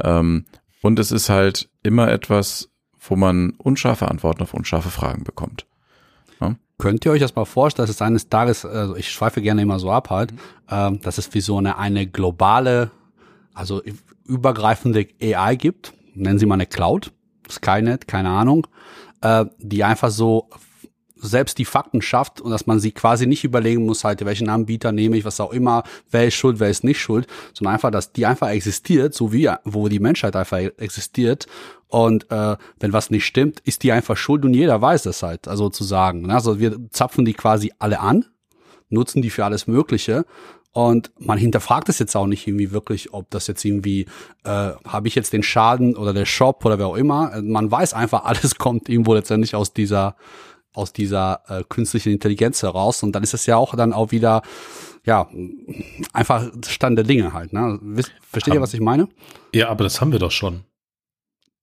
Ähm, 0.01 0.45
und 0.82 0.99
es 0.99 1.11
ist 1.11 1.30
halt 1.30 1.69
immer 1.84 2.09
etwas, 2.09 2.69
wo 2.99 3.15
man 3.15 3.51
unscharfe 3.57 4.07
Antworten 4.07 4.43
auf 4.43 4.53
unscharfe 4.53 4.89
Fragen 4.89 5.23
bekommt. 5.23 5.66
Könnt 6.80 7.05
ihr 7.05 7.11
euch 7.11 7.21
das 7.21 7.36
mal 7.36 7.45
vorstellen, 7.45 7.88
dass 7.88 7.95
es 7.95 8.01
eines 8.01 8.30
Tages, 8.30 8.63
also 8.63 8.95
ich 8.95 9.09
schweife 9.11 9.41
gerne 9.41 9.63
immer 9.63 9.80
so 9.80 9.91
ab 9.91 10.11
halt, 10.11 10.32
ähm, 10.69 11.01
dass 11.01 11.17
es 11.17 11.34
wie 11.34 11.41
so 11.41 11.57
eine, 11.57 11.78
eine 11.80 12.05
globale, 12.05 12.91
also 13.53 13.82
übergreifende 14.25 15.07
AI 15.21 15.55
gibt, 15.55 15.93
nennen 16.13 16.38
sie 16.38 16.45
mal 16.45 16.53
eine 16.55 16.67
Cloud, 16.67 17.11
Skynet, 17.49 18.07
keine 18.07 18.30
Ahnung, 18.30 18.67
äh, 19.21 19.45
die 19.57 19.84
einfach 19.84 20.11
so 20.11 20.49
selbst 21.22 21.57
die 21.57 21.65
Fakten 21.65 22.01
schafft 22.01 22.41
und 22.41 22.51
dass 22.51 22.68
man 22.68 22.80
sie 22.80 22.91
quasi 22.91 23.28
nicht 23.28 23.43
überlegen 23.43 23.86
muss, 23.86 24.03
halt, 24.03 24.24
welchen 24.26 24.49
Anbieter 24.49 24.91
nehme 24.91 25.18
ich, 25.18 25.26
was 25.26 25.39
auch 25.39 25.51
immer, 25.51 25.84
wer 26.11 26.28
ist 26.28 26.36
schuld, 26.36 26.59
wer 26.59 26.70
ist 26.70 26.84
nicht 26.84 26.99
schuld, 26.99 27.28
sondern 27.53 27.76
einfach, 27.76 27.91
dass 27.91 28.11
die 28.13 28.26
einfach 28.26 28.49
existiert, 28.49 29.13
so 29.13 29.32
wie 29.32 29.49
wo 29.63 29.88
die 29.88 29.99
Menschheit 29.99 30.36
einfach 30.36 30.57
existiert. 30.57 31.47
Und 31.88 32.30
äh, 32.32 32.57
wenn 32.80 32.93
was 32.93 33.09
nicht 33.09 33.26
stimmt, 33.26 33.61
ist 33.61 33.84
die 33.84 33.91
einfach 33.91 34.18
schuld 34.18 34.43
und 34.43 34.53
jeder 34.53 34.82
weiß 34.82 35.03
das 35.03 35.24
halt, 35.24 35.47
also 35.47 35.70
zu 35.70 35.84
sagen. 35.84 36.24
ne? 36.24 36.34
Also 36.34 36.59
wir 36.59 36.78
zapfen 36.91 37.24
die 37.24 37.34
quasi 37.34 37.72
alle 37.80 37.99
an, 37.99 38.26
nutzen 38.89 39.22
die 39.22 39.30
für 39.30 39.45
alles 39.45 39.68
Mögliche. 39.68 40.26
Und 40.78 41.11
man 41.18 41.39
hinterfragt 41.39 41.89
es 41.89 41.97
jetzt 41.97 42.15
auch 42.15 42.28
nicht 42.28 42.45
irgendwie 42.45 42.72
wirklich, 42.72 43.11
ob 43.11 43.32
das 43.32 43.47
jetzt 43.47 43.65
irgendwie, 43.65 44.05
äh, 44.43 44.74
habe 44.86 45.07
ich 45.07 45.15
jetzt 45.15 45.34
den 45.34 45.41
Schaden 45.41 45.95
oder 45.95 46.13
der 46.13 46.26
Shop 46.26 46.63
oder 46.65 46.78
wer 46.78 46.86
auch 46.86 46.95
immer. 46.95 47.41
Man 47.41 47.72
weiß 47.72 47.93
einfach, 47.93 48.24
alles 48.26 48.57
kommt 48.57 48.88
irgendwo 48.88 49.15
letztendlich 49.15 49.55
aus 49.55 49.74
dieser 49.74 50.15
aus 50.78 50.93
dieser 50.93 51.41
äh, 51.47 51.63
künstlichen 51.67 52.11
Intelligenz 52.11 52.63
heraus 52.63 53.03
und 53.03 53.13
dann 53.13 53.23
ist 53.23 53.34
es 53.34 53.45
ja 53.45 53.57
auch 53.57 53.75
dann 53.75 53.93
auch 53.93 54.11
wieder 54.11 54.41
ja 55.05 55.28
einfach 56.13 56.51
Stand 56.67 56.97
der 56.97 57.05
Dinge 57.05 57.34
halt. 57.34 57.53
Ne? 57.53 57.80
Versteht 58.21 58.53
ihr, 58.53 58.61
was 58.61 58.73
ich 58.73 58.82
meine? 58.82 59.07
Ja, 59.53 59.69
aber 59.69 59.84
das 59.84 60.01
haben 60.01 60.11
wir 60.11 60.19
doch 60.19 60.32
schon. 60.32 60.63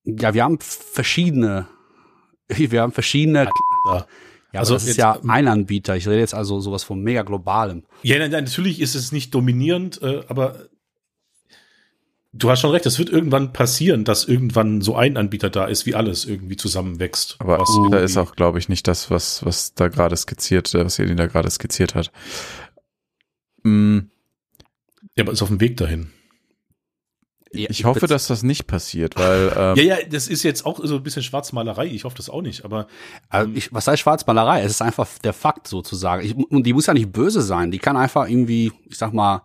Ja, 0.04 0.34
wir 0.34 0.44
haben 0.44 0.58
verschiedene, 0.60 1.66
wir 2.48 2.82
haben 2.82 2.92
verschiedene. 2.92 3.48
Ja. 3.86 4.06
Ja, 4.52 4.60
Also 4.60 4.74
das 4.74 4.86
ist 4.86 4.98
ja 4.98 5.18
ein 5.26 5.48
Anbieter. 5.48 5.96
Ich 5.96 6.06
rede 6.06 6.20
jetzt 6.20 6.32
also 6.32 6.60
sowas 6.60 6.84
von 6.84 7.02
mega 7.02 7.22
globalem. 7.22 7.82
Ja, 8.02 8.20
nein, 8.20 8.30
nein, 8.30 8.44
natürlich 8.44 8.80
ist 8.80 8.94
es 8.94 9.10
nicht 9.10 9.34
dominierend, 9.34 10.00
äh, 10.00 10.22
aber 10.28 10.68
du 12.37 12.51
hast 12.51 12.61
schon 12.61 12.70
recht, 12.72 12.85
es 12.87 12.99
wird 12.99 13.11
irgendwann 13.11 13.53
passieren, 13.53 14.05
dass 14.05 14.24
irgendwann 14.24 14.80
so 14.80 14.97
ein 14.97 15.16
Anbieter 15.16 15.51
da 15.51 15.66
ist, 15.66 15.87
wie 15.87 15.95
alles 15.95 16.24
irgendwie 16.24 16.57
zusammenwächst. 16.57 17.37
Aber 17.39 17.59
Was 17.61 17.78
da 17.91 17.99
ist 17.99 18.16
auch, 18.16 18.35
glaube 18.35 18.59
ich, 18.59 18.68
nicht 18.68 18.87
das, 18.89 19.11
was, 19.11 19.45
was 19.45 19.74
da 19.74 19.89
gerade 19.89 20.16
skizziert, 20.16 20.74
äh, 20.74 20.85
was 20.85 20.99
Elin 20.99 21.16
da 21.16 21.26
gerade 21.26 21.51
skizziert 21.51 21.95
hat. 21.95 22.11
Mm, 23.62 23.99
Ja, 25.16 25.24
aber 25.24 25.32
ist 25.32 25.43
auf 25.43 25.49
dem 25.49 25.61
Weg 25.61 25.76
dahin. 25.76 26.11
ich, 27.53 27.70
ich 27.70 27.85
hoffe, 27.85 28.09
dass 28.09 28.26
das 28.26 28.43
nicht 28.43 28.66
passiert, 28.66 29.16
weil 29.16 29.53
ähm, 29.57 29.76
ja, 29.76 29.97
ja, 29.97 29.97
das 30.11 30.26
ist 30.26 30.43
jetzt 30.43 30.66
auch 30.66 30.80
so 30.82 30.97
ein 30.97 31.03
bisschen 31.05 31.22
Schwarzmalerei. 31.22 31.87
Ich 31.87 32.03
hoffe 32.05 32.16
das 32.16 32.28
auch 32.28 32.43
nicht, 32.43 32.64
aber 32.64 32.89
also 33.28 33.51
ich, 33.55 33.72
was 33.72 33.87
heißt 33.87 34.03
Schwarzmalerei? 34.03 34.62
Es 34.62 34.72
ist 34.72 34.82
einfach 34.82 35.07
der 35.22 35.32
Fakt 35.32 35.68
sozusagen. 35.68 36.26
Ich, 36.26 36.35
und 36.35 36.64
die 36.64 36.72
muss 36.72 36.87
ja 36.87 36.95
nicht 36.95 37.12
böse 37.12 37.43
sein. 37.43 37.70
Die 37.70 37.78
kann 37.78 37.97
einfach 37.97 38.28
irgendwie, 38.28 38.72
ich 38.87 38.99
sag 38.99 39.12
mal, 39.14 39.43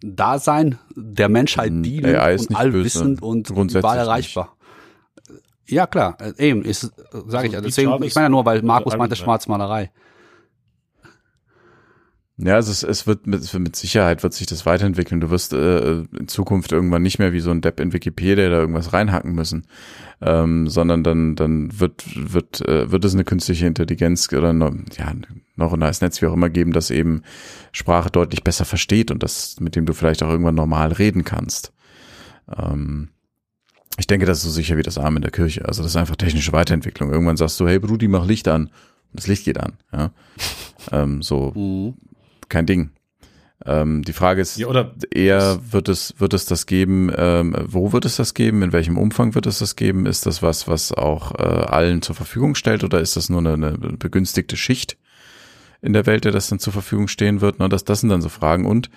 da 0.00 0.38
sein, 0.38 0.78
der 0.94 1.28
Menschheit 1.28 1.70
hm, 1.70 1.82
dienen 1.82 2.14
und 2.14 2.56
allwissend 2.56 3.22
und 3.22 3.50
überall 3.50 3.98
erreichbar. 3.98 4.44
Nicht. 4.44 4.58
Ja 5.70 5.86
klar, 5.86 6.16
äh, 6.20 6.32
eben 6.48 6.62
ist, 6.62 6.92
sage 7.26 7.48
also 7.48 7.58
ich. 7.58 7.74
Deswegen, 7.74 8.02
ich 8.02 8.14
meine 8.14 8.26
ja 8.26 8.28
nur, 8.30 8.46
weil 8.46 8.62
Markus 8.62 8.96
meinte 8.96 9.16
Schwarzmalerei. 9.16 9.90
Ja, 12.40 12.54
also 12.54 12.70
es, 12.70 12.84
es 12.84 13.06
wird 13.08 13.26
mit, 13.26 13.52
mit 13.52 13.74
Sicherheit 13.74 14.22
wird 14.22 14.32
sich 14.32 14.46
das 14.46 14.64
weiterentwickeln. 14.64 15.20
Du 15.20 15.28
wirst 15.28 15.52
äh, 15.52 16.02
in 16.02 16.28
Zukunft 16.28 16.70
irgendwann 16.70 17.02
nicht 17.02 17.18
mehr 17.18 17.32
wie 17.32 17.40
so 17.40 17.50
ein 17.50 17.60
Depp 17.60 17.80
in 17.80 17.92
Wikipedia 17.92 18.48
da 18.48 18.60
irgendwas 18.60 18.92
reinhacken 18.92 19.32
müssen, 19.32 19.66
ähm, 20.20 20.68
sondern 20.68 21.02
dann 21.02 21.34
dann 21.34 21.80
wird 21.80 22.04
wird 22.16 22.66
äh, 22.66 22.92
wird 22.92 23.04
es 23.04 23.14
eine 23.14 23.24
künstliche 23.24 23.66
Intelligenz 23.66 24.32
oder 24.32 24.52
noch, 24.52 24.72
ja 24.96 25.12
noch 25.58 25.72
ein 25.72 25.80
neues 25.80 26.00
Netz 26.00 26.22
wie 26.22 26.26
auch 26.26 26.34
immer 26.34 26.50
geben, 26.50 26.72
das 26.72 26.90
eben 26.90 27.22
Sprache 27.72 28.10
deutlich 28.10 28.44
besser 28.44 28.64
versteht 28.64 29.10
und 29.10 29.22
das 29.22 29.60
mit 29.60 29.76
dem 29.76 29.86
du 29.86 29.92
vielleicht 29.92 30.22
auch 30.22 30.30
irgendwann 30.30 30.54
normal 30.54 30.92
reden 30.92 31.24
kannst. 31.24 31.72
Ähm, 32.56 33.10
ich 33.98 34.06
denke, 34.06 34.26
das 34.26 34.38
ist 34.38 34.44
so 34.44 34.50
sicher 34.50 34.76
wie 34.76 34.82
das 34.82 34.98
Arm 34.98 35.16
in 35.16 35.22
der 35.22 35.32
Kirche. 35.32 35.64
Also 35.66 35.82
das 35.82 35.92
ist 35.92 35.96
einfach 35.96 36.16
technische 36.16 36.52
Weiterentwicklung. 36.52 37.10
Irgendwann 37.10 37.36
sagst 37.36 37.58
du, 37.58 37.66
hey 37.66 37.78
Brudi, 37.78 38.06
mach 38.08 38.26
Licht 38.26 38.46
an. 38.46 38.66
Und 38.66 39.14
das 39.14 39.26
Licht 39.26 39.44
geht 39.44 39.58
an. 39.58 39.72
Ja? 39.92 40.12
ähm, 40.92 41.22
so 41.22 41.52
mhm 41.54 41.94
kein 42.48 42.66
Ding. 42.66 42.90
Ähm, 43.64 44.02
die 44.02 44.12
Frage 44.12 44.40
ist 44.40 44.56
ja, 44.56 44.92
eher, 45.10 45.58
wird 45.72 45.88
es, 45.88 46.14
wird 46.18 46.32
es 46.32 46.46
das 46.46 46.66
geben, 46.66 47.10
ähm, 47.16 47.56
wo 47.66 47.92
wird 47.92 48.04
es 48.04 48.16
das 48.16 48.34
geben, 48.34 48.62
in 48.62 48.72
welchem 48.72 48.96
Umfang 48.96 49.34
wird 49.34 49.46
es 49.46 49.58
das 49.58 49.74
geben? 49.74 50.06
Ist 50.06 50.26
das 50.26 50.42
was, 50.42 50.68
was 50.68 50.92
auch 50.92 51.34
äh, 51.38 51.42
allen 51.42 52.00
zur 52.00 52.14
Verfügung 52.14 52.54
stellt 52.54 52.84
oder 52.84 53.00
ist 53.00 53.16
das 53.16 53.28
nur 53.28 53.40
eine, 53.40 53.54
eine 53.54 53.72
begünstigte 53.72 54.56
Schicht 54.56 54.96
in 55.80 55.92
der 55.92 56.06
Welt, 56.06 56.24
der 56.24 56.32
das 56.32 56.48
dann 56.48 56.58
zur 56.58 56.72
Verfügung 56.72 57.08
stehen 57.08 57.40
wird? 57.40 57.58
Ne, 57.58 57.68
das, 57.68 57.84
das 57.84 58.00
sind 58.00 58.10
dann 58.10 58.22
so 58.22 58.28
Fragen. 58.28 58.66
Und 58.66 58.90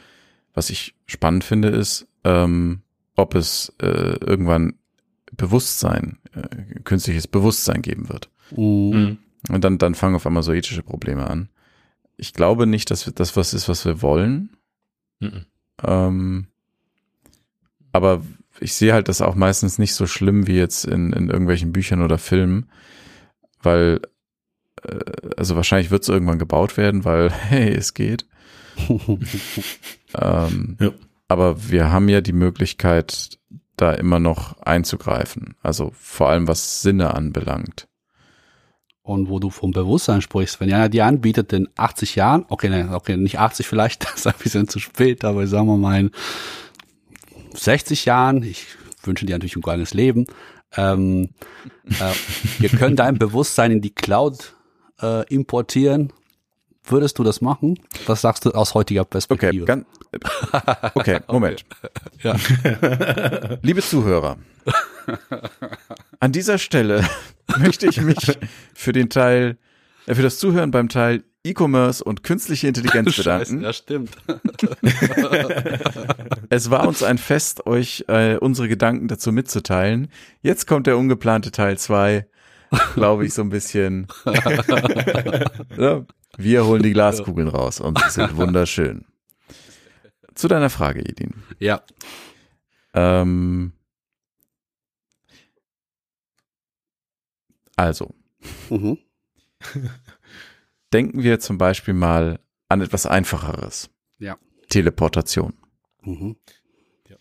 was 0.54 0.70
ich 0.70 0.96
spannend 1.06 1.44
finde, 1.44 1.70
ist, 1.70 2.08
ähm, 2.24 2.82
ob 3.16 3.36
es 3.36 3.74
äh, 3.82 4.18
irgendwann 4.26 4.76
Bewusstsein, 5.32 6.18
äh, 6.34 6.82
künstliches 6.84 7.28
Bewusstsein 7.28 7.82
geben 7.82 8.10
wird. 8.10 8.30
Mhm. 8.56 9.18
Und 9.50 9.64
dann, 9.64 9.78
dann 9.78 9.96
fangen 9.96 10.16
auf 10.16 10.28
einmal 10.28 10.44
so 10.44 10.54
ethische 10.54 10.84
Probleme 10.84 11.30
an 11.30 11.50
ich 12.22 12.34
glaube 12.34 12.68
nicht, 12.68 12.92
dass 12.92 13.12
das 13.16 13.36
was 13.36 13.56
ist, 13.56 13.68
was 13.68 13.84
wir 13.84 14.04
wollen. 14.04 14.56
Mhm. 15.20 15.46
Ähm, 15.84 16.48
aber 17.92 18.24
ich 18.60 18.76
sehe 18.76 18.94
halt 18.94 19.08
das 19.08 19.22
auch 19.22 19.34
meistens 19.34 19.80
nicht 19.80 19.96
so 19.96 20.06
schlimm 20.06 20.46
wie 20.46 20.56
jetzt 20.56 20.86
in, 20.86 21.14
in 21.14 21.32
irgendwelchen 21.32 21.72
Büchern 21.72 22.04
oder 22.04 22.20
Filmen, 22.20 22.70
weil, 23.64 24.02
also 25.38 25.56
wahrscheinlich 25.56 25.92
wird 25.92 26.04
es 26.04 26.10
irgendwann 26.10 26.40
gebaut 26.40 26.78
werden, 26.78 27.06
weil, 27.06 27.32
hey, 27.50 27.74
es 27.74 27.94
geht. 27.94 28.26
ähm, 28.88 30.78
ja. 30.80 30.92
Aber 31.28 31.70
wir 31.70 31.92
haben 31.92 32.10
ja 32.10 32.22
die 32.22 32.34
Möglichkeit, 32.34 33.38
da 33.78 33.94
immer 33.94 34.20
noch 34.20 34.62
einzugreifen. 34.62 35.56
Also 35.62 35.92
vor 35.96 36.30
allem 36.30 36.48
was 36.48 36.82
Sinne 36.82 37.14
anbelangt. 37.14 37.88
Und 39.02 39.30
wo 39.30 39.40
du 39.40 39.50
vom 39.50 39.72
Bewusstsein 39.72 40.22
sprichst, 40.22 40.60
wenn 40.60 40.72
einer 40.72 40.90
dir 40.90 41.06
anbietet, 41.06 41.52
in 41.54 41.68
80 41.76 42.16
Jahren, 42.16 42.46
okay, 42.50 42.70
ne, 42.70 42.90
okay, 42.94 43.18
nicht 43.18 43.40
80 43.40 43.68
vielleicht, 43.68 44.04
das 44.06 44.18
ist 44.18 44.28
ein 44.28 44.34
bisschen 44.42 44.68
zu 44.68 44.80
spät, 44.80 45.26
aber 45.26 45.48
sagen 45.48 45.68
wir 45.68 45.78
mal 45.78 46.00
in 46.00 46.12
60 47.54 48.06
Jahren, 48.06 48.44
ich 48.44 48.68
wünsche 49.04 49.26
dir 49.26 49.34
natürlich 49.34 49.56
ein 49.56 49.62
geiles 49.62 49.94
Leben, 49.94 50.28
ähm, 50.78 51.30
äh, 51.86 52.14
wir 52.60 52.70
können 52.70 52.96
dein 52.96 53.18
Bewusstsein 53.18 53.72
in 53.72 53.82
die 53.82 53.94
Cloud 53.94 54.54
äh, 55.02 55.26
importieren. 55.34 56.14
Würdest 56.84 57.20
du 57.20 57.24
das 57.24 57.42
machen? 57.42 57.80
Was 58.08 58.22
sagst 58.22 58.46
du 58.46 58.52
aus 58.52 58.74
heutiger 58.74 59.06
Perspektive? 59.06 59.64
Okay, 59.64 59.66
ganz, 59.66 59.86
okay 60.96 61.20
Moment. 61.28 61.64
Okay. 62.16 62.38
Ja. 63.54 63.58
Liebe 63.62 63.82
Zuhörer, 63.82 64.38
an 66.20 66.32
dieser 66.32 66.58
Stelle 66.58 67.08
möchte 67.60 67.88
ich 67.88 68.02
mich 68.02 68.38
für 68.74 68.94
den 68.94 69.10
Teil, 69.10 69.58
äh, 70.08 70.16
für 70.16 70.24
das 70.24 70.40
Zuhören 70.40 70.72
beim 70.72 70.90
Teil 70.90 71.24
E-Commerce 71.44 72.04
und 72.04 72.24
künstliche 72.24 72.68
Intelligenz 72.68 73.16
bedanken. 73.16 73.64
Scheiße, 73.64 73.64
ja, 73.64 73.74
stimmt. 73.74 74.12
es 76.50 76.70
war 76.70 76.88
uns 76.88 77.02
ein 77.02 77.18
Fest, 77.18 77.66
euch 77.66 78.06
äh, 78.08 78.38
unsere 78.38 78.68
Gedanken 78.68 79.08
dazu 79.08 79.32
mitzuteilen. 79.32 80.10
Jetzt 80.42 80.68
kommt 80.68 80.86
der 80.86 80.98
ungeplante 80.98 81.52
Teil 81.52 81.80
2, 81.80 82.28
glaube 82.96 83.26
ich, 83.26 83.34
so 83.34 83.42
ein 83.42 83.50
bisschen. 83.50 84.08
Wir 86.38 86.66
holen 86.66 86.84
die 86.84 86.94
Glaskugeln 86.94 87.50
raus 87.50 87.82
und 87.82 88.00
sie 88.00 88.10
sind 88.12 88.38
wunderschön. 88.38 89.06
Zu 90.34 90.48
deiner 90.48 90.70
Frage, 90.70 91.02
Edin. 91.02 91.34
Ja. 91.60 91.84
Ähm, 92.94 93.74
Also, 97.82 98.14
mhm. 98.70 99.00
denken 100.94 101.24
wir 101.24 101.40
zum 101.40 101.58
Beispiel 101.58 101.96
mal 101.96 102.40
an 102.70 102.82
etwas 102.82 103.08
Einfacheres. 103.08 103.90
Ja. 104.20 104.38
Teleportation. 104.70 105.54
Mhm. 106.04 106.36
Ja. 107.08 107.16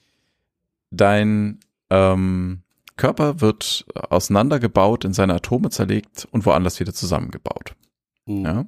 Dein 0.90 1.60
ähm, 1.88 2.62
Körper 3.00 3.40
wird 3.40 3.86
auseinandergebaut, 3.94 5.04
in 5.06 5.14
seine 5.14 5.34
Atome 5.34 5.70
zerlegt 5.70 6.28
und 6.30 6.44
woanders 6.44 6.80
wieder 6.80 6.92
zusammengebaut. 6.92 7.74
Mhm. 8.26 8.44
Ja? 8.44 8.66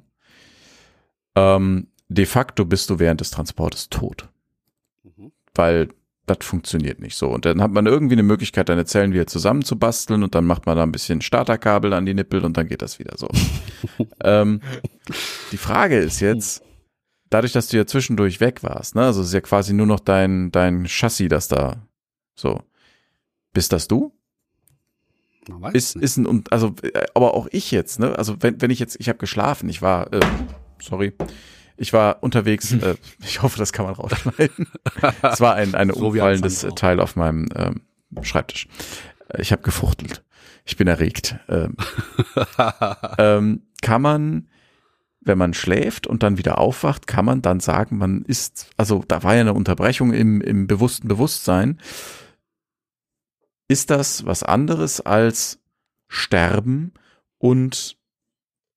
Ähm, 1.35 1.87
de 2.09 2.25
facto 2.25 2.65
bist 2.65 2.89
du 2.89 2.97
während 2.97 3.21
des 3.21 3.29
Transportes 3.29 3.89
tot. 3.89 4.29
Mhm. 5.03 5.31
Weil 5.53 5.89
das 6.25 6.37
funktioniert 6.41 6.99
nicht 6.99 7.15
so. 7.15 7.29
Und 7.29 7.45
dann 7.45 7.61
hat 7.61 7.71
man 7.71 7.85
irgendwie 7.85 8.15
eine 8.15 8.23
Möglichkeit, 8.23 8.69
deine 8.69 8.85
Zellen 8.85 9.13
wieder 9.13 9.27
zusammenzubasteln 9.27 10.23
und 10.23 10.33
dann 10.33 10.45
macht 10.45 10.65
man 10.65 10.77
da 10.77 10.83
ein 10.83 10.91
bisschen 10.91 11.21
Starterkabel 11.21 11.93
an 11.93 12.05
die 12.05 12.15
Nippel 12.15 12.43
und 12.43 12.57
dann 12.57 12.67
geht 12.67 12.81
das 12.81 12.97
wieder 12.97 13.17
so. 13.17 13.29
ähm, 14.23 14.61
die 15.51 15.57
Frage 15.57 15.97
ist 15.97 16.21
jetzt, 16.21 16.63
dadurch, 17.29 17.51
dass 17.51 17.67
du 17.67 17.77
ja 17.77 17.85
zwischendurch 17.85 18.39
weg 18.39 18.63
warst, 18.63 18.95
ne, 18.95 19.03
also 19.03 19.21
es 19.21 19.27
ist 19.27 19.33
ja 19.33 19.41
quasi 19.41 19.73
nur 19.73 19.85
noch 19.85 19.99
dein, 19.99 20.51
dein 20.51 20.85
Chassis, 20.87 21.29
das 21.29 21.49
da 21.49 21.87
so. 22.35 22.61
Bist 23.53 23.73
das 23.73 23.87
du? 23.87 24.13
Ist, 25.73 25.95
ist 25.95 26.17
ein, 26.17 26.43
also, 26.49 26.75
äh, 26.81 27.05
aber 27.13 27.33
auch 27.33 27.47
ich 27.51 27.71
jetzt, 27.71 27.99
ne? 27.99 28.17
Also 28.17 28.37
wenn, 28.41 28.61
wenn 28.61 28.71
ich 28.71 28.79
jetzt, 28.79 28.97
ich 28.99 29.09
habe 29.09 29.19
geschlafen, 29.19 29.69
ich 29.69 29.81
war, 29.81 30.11
äh, 30.13 30.19
sorry, 30.81 31.13
ich 31.77 31.93
war 31.93 32.21
unterwegs, 32.21 32.71
äh, 32.73 32.95
ich 33.23 33.41
hoffe, 33.41 33.57
das 33.57 33.73
kann 33.73 33.85
man 33.85 33.95
rausschneiden. 33.95 34.67
es 35.21 35.41
war 35.41 35.55
ein, 35.55 35.75
ein 35.75 35.89
so 35.93 36.07
umfallendes 36.07 36.65
Teil 36.75 36.99
auf 36.99 37.15
meinem 37.15 37.47
ähm, 37.55 37.81
Schreibtisch. 38.21 38.67
Ich 39.37 39.51
habe 39.51 39.63
gefuchtelt. 39.63 40.23
Ich 40.65 40.77
bin 40.77 40.87
erregt. 40.87 41.35
Ähm, 41.49 41.75
ähm, 43.17 43.63
kann 43.81 44.01
man, 44.01 44.47
wenn 45.21 45.37
man 45.37 45.53
schläft 45.53 46.07
und 46.07 46.23
dann 46.23 46.37
wieder 46.37 46.57
aufwacht, 46.59 47.07
kann 47.07 47.25
man 47.25 47.41
dann 47.41 47.59
sagen, 47.59 47.97
man 47.97 48.23
ist, 48.23 48.69
also 48.77 49.03
da 49.07 49.23
war 49.23 49.35
ja 49.35 49.41
eine 49.41 49.53
Unterbrechung 49.53 50.13
im, 50.13 50.41
im 50.41 50.67
bewussten 50.67 51.07
Bewusstsein. 51.07 51.79
Ist 53.73 53.89
das 53.89 54.23
was 54.27 54.43
anderes 54.43 55.01
als 55.01 55.59
Sterben 56.07 56.93
und 57.39 57.97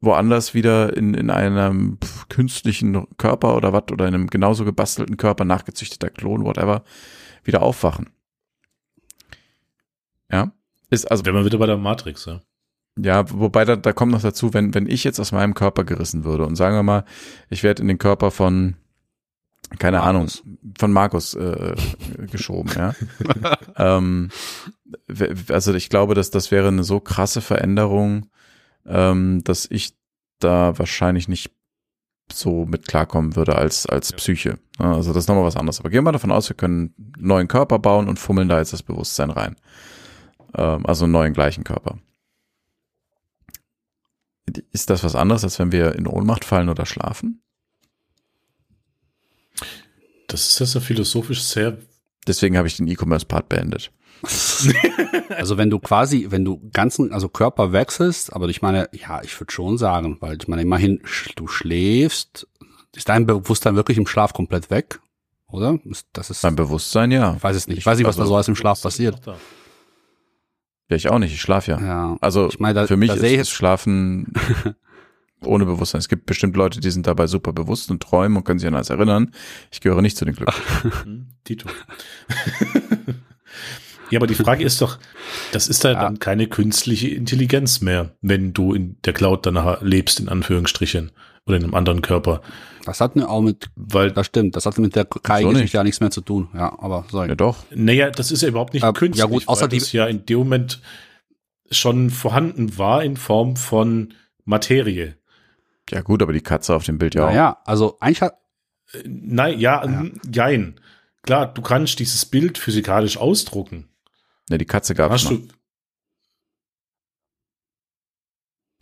woanders 0.01 0.55
wieder 0.55 0.97
in, 0.97 1.13
in 1.13 1.29
einem 1.29 1.99
künstlichen 2.31 3.07
Körper 3.19 3.59
oder 3.59 3.75
was 3.75 3.93
oder 3.93 4.09
in 4.09 4.15
einem 4.15 4.29
genauso 4.29 4.65
gebastelten 4.65 5.19
Körper, 5.19 5.45
nachgezüchteter 5.45 6.09
Klon, 6.09 6.45
whatever, 6.47 6.83
wieder 7.45 7.61
aufwachen. 7.61 8.09
Ja. 10.33 10.53
Ist 10.89 11.11
also. 11.11 11.27
Wenn 11.27 11.35
man 11.35 11.45
wieder 11.45 11.59
bei 11.59 11.67
der 11.67 11.77
Matrix, 11.77 12.25
ja. 12.25 12.41
Ja, 12.99 13.31
wobei 13.31 13.67
da, 13.67 13.77
da 13.77 13.93
kommt 13.93 14.13
noch 14.13 14.23
dazu, 14.23 14.55
wenn, 14.55 14.73
wenn 14.73 14.87
ich 14.87 15.05
jetzt 15.05 15.21
aus 15.21 15.31
meinem 15.31 15.53
Körper 15.53 15.85
gerissen 15.85 16.25
würde 16.25 16.47
und 16.47 16.57
sagen 16.57 16.75
wir 16.75 16.83
mal, 16.83 17.05
ich 17.51 17.63
werde 17.63 17.83
in 17.83 17.89
den 17.89 17.99
Körper 17.99 18.31
von, 18.31 18.77
keine 19.79 19.99
Markus. 19.99 20.43
Ahnung, 20.43 20.75
von 20.79 20.93
Markus 20.93 21.35
äh, 21.35 21.75
geschoben, 22.31 22.71
ja. 22.77 22.95
ähm, 23.77 24.31
also 25.49 25.75
ich 25.75 25.89
glaube, 25.89 26.15
dass 26.15 26.31
das 26.31 26.51
wäre 26.51 26.69
eine 26.69 26.85
so 26.85 27.01
krasse 27.01 27.41
Veränderung, 27.41 28.27
ähm, 28.87 29.43
dass 29.45 29.67
ich 29.71 29.95
da 30.39 30.79
wahrscheinlich 30.79 31.29
nicht 31.29 31.53
so 32.33 32.65
mit 32.65 32.89
klarkommen 32.89 33.37
würde 33.37 33.57
als, 33.57 33.87
als 33.87 34.11
ja. 34.11 34.17
Psyche. 34.17 34.59
Also 34.79 35.13
das 35.13 35.25
ist 35.25 35.29
nochmal 35.29 35.45
was 35.45 35.57
anderes. 35.57 35.81
Aber 35.81 35.91
gehen 35.91 36.05
wir 36.05 36.13
davon 36.13 36.33
aus, 36.33 36.49
wir 36.49 36.57
können 36.57 36.95
einen 36.99 37.27
neuen 37.27 37.49
Körper 37.49 37.79
bauen 37.79 38.09
und 38.09 38.19
fummeln 38.19 38.49
da 38.49 38.59
jetzt 38.59 38.73
das 38.73 38.83
Bewusstsein 38.83 39.31
rein. 39.31 39.57
Ähm, 40.55 40.87
also 40.87 41.05
einen 41.05 41.13
neuen 41.13 41.33
gleichen 41.33 41.65
Körper. 41.65 41.99
Ist 44.71 44.91
das 44.91 45.03
was 45.03 45.17
anderes, 45.17 45.43
als 45.45 45.59
wenn 45.59 45.73
wir 45.73 45.97
in 45.97 46.07
Ohnmacht 46.07 46.45
fallen 46.45 46.69
oder 46.69 46.87
schlafen? 46.87 47.43
Das 50.37 50.61
ist 50.61 50.75
ja 50.75 50.81
philosophisch 50.81 51.43
sehr 51.43 51.79
Deswegen 52.27 52.57
habe 52.59 52.67
ich 52.69 52.77
den 52.77 52.89
E-Commerce-Part 52.89 53.49
beendet. 53.49 53.91
Also 55.31 55.59
wenn 55.59 55.69
du 55.71 55.79
quasi, 55.79 56.27
wenn 56.31 56.45
du 56.45 56.61
ganzen, 56.73 57.13
also 57.13 57.29
Körper 57.29 57.73
wechselst, 57.73 58.33
aber 58.33 58.49
ich 58.49 58.63
meine, 58.63 58.89
ja, 58.93 59.23
ich 59.23 59.39
würde 59.39 59.53
schon 59.53 59.77
sagen, 59.77 60.17
weil 60.21 60.39
ich 60.41 60.49
meine, 60.49 60.63
immerhin, 60.63 61.03
du 61.37 61.47
schläfst, 61.47 62.49
ist 62.95 63.09
dein 63.09 63.27
Bewusstsein 63.27 63.77
wirklich 63.77 63.99
im 63.99 64.07
Schlaf 64.07 64.33
komplett 64.33 64.71
weg? 64.71 65.01
Oder? 65.49 65.79
Das 66.13 66.31
ist. 66.31 66.43
Beim 66.43 66.57
Bewusstsein, 66.57 67.11
ja. 67.11 67.35
Ich 67.37 67.43
weiß 67.43 67.55
es 67.57 67.67
nicht. 67.69 67.79
Ich 67.79 67.87
weiß 67.87 67.99
nicht, 67.99 68.07
was 68.07 68.17
da 68.17 68.25
so 68.25 68.35
alles 68.35 68.49
im 68.49 68.57
Schlaf 68.57 68.81
passiert. 68.81 69.21
Ja, 70.89 70.97
ich 70.97 71.09
auch 71.11 71.19
nicht. 71.19 71.35
Ich 71.35 71.41
schlafe 71.41 71.73
ja. 71.73 71.81
Ja. 71.81 72.17
Also 72.21 72.49
Ich 72.49 72.59
meine, 72.59 72.75
da- 72.75 72.87
für 72.87 72.97
mich 72.97 73.09
da 73.09 73.15
ist 73.15 73.21
sehe 73.21 73.33
ich 73.33 73.39
das 73.39 73.51
Schlafen 73.51 74.33
ohne 75.45 75.67
Bewusstsein. 75.67 75.99
Es 75.99 76.09
gibt 76.09 76.27
bestimmt 76.27 76.57
Leute, 76.57 76.81
die 76.81 76.91
sind 76.91 77.07
dabei 77.07 77.27
super 77.27 77.53
bewusst 77.53 77.91
und 77.91 78.03
träumen 78.03 78.37
und 78.39 78.45
können 78.45 78.59
sich 78.59 78.69
an 78.69 78.75
alles 78.75 78.91
erinnern. 78.91 79.33
Ich 79.71 79.81
gehöre 79.81 80.03
nicht 80.03 80.17
zu 80.17 80.25
den 80.25 80.35
Glücklichen. 80.35 80.93
Hm, 81.05 81.27
Tito. 81.45 81.69
ja, 84.11 84.19
aber 84.19 84.27
die 84.27 84.35
Frage 84.35 84.65
ist 84.65 84.81
doch, 84.81 84.99
das 85.53 85.69
ist 85.69 85.85
ja, 85.85 85.93
Ja. 85.93 86.01
dann 86.03 86.19
keine 86.19 86.47
künstliche 86.47 87.09
Intelligenz 87.09 87.81
mehr, 87.81 88.15
wenn 88.23 88.53
du 88.53 88.73
in 88.73 88.97
der 89.05 89.13
Cloud 89.13 89.47
danach 89.47 89.83
lebst, 89.83 90.21
in 90.21 90.29
Anführungsstrichen, 90.29 91.11
oder 91.47 91.57
in 91.57 91.65
einem 91.65 91.75
anderen 91.75 92.03
Körper. 92.03 92.41
Das 92.85 93.01
hat 93.01 93.15
mir 93.17 93.29
auch 93.29 93.41
mit, 93.43 93.69
Weil, 93.77 94.11
das 94.13 94.27
stimmt, 94.27 94.57
das 94.57 94.67
hat 94.67 94.79
mit 94.79 94.95
der 94.97 95.05
nicht? 95.05 95.25
KI-Geschichte 95.25 95.77
ja 95.77 95.85
nichts 95.85 96.01
mehr 96.01 96.11
zu 96.11 96.21
tun. 96.21 96.49
Ja, 96.55 96.77
aber 96.81 97.05
sorry. 97.11 97.29
Ja 97.29 97.35
doch. 97.35 97.65
naja, 97.75 98.11
das 98.11 98.31
ist 98.33 98.43
ja 98.43 98.49
überhaupt 98.49 98.75
nicht 98.75 98.85
Äh, 98.85 98.93
künstlich, 98.93 99.19
ja 99.21 99.27
gut, 99.27 99.47
außer 99.49 99.63
weil 99.63 99.69
die- 99.71 99.79
das 99.79 99.93
ja 99.93 100.07
in 100.07 100.25
dem 100.27 100.39
Moment 100.39 100.81
schon 101.71 102.11
vorhanden 102.11 102.79
war 102.79 103.03
in 103.03 103.17
Form 103.17 103.57
von 103.57 104.15
Materie. 104.45 105.17
Ja 105.91 106.01
gut, 106.01 106.23
aber 106.23 106.33
die 106.33 106.41
Katze 106.41 106.75
auf 106.75 106.85
dem 106.85 106.99
Bild 106.99 107.15
ja 107.15 107.25
auch. 107.25 107.31
Naja, 107.31 107.61
also 107.65 107.97
eigentlich 108.01 108.23
hat, 108.23 108.39
Nein, 109.05 109.59
ja, 109.59 109.85
Ja. 109.85 110.03
ja. 110.05 110.11
jein. 110.33 110.81
Klar, 111.23 111.53
du 111.53 111.61
kannst 111.63 111.99
dieses 111.99 112.25
Bild 112.25 112.57
physikalisch 112.59 113.17
ausdrucken. 113.19 113.89
Ne, 114.49 114.59
die 114.59 114.65
Katze 114.65 114.95
gab 114.95 115.13
es 115.13 115.25
noch. 115.25 115.33
du. 115.33 115.49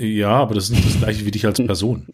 Ja, 0.01 0.31
aber 0.31 0.55
das 0.55 0.65
ist 0.65 0.71
nicht 0.71 0.85
das 0.87 0.99
gleiche 0.99 1.25
wie 1.25 1.31
dich 1.31 1.47
als 1.47 1.59
Person. 1.65 2.09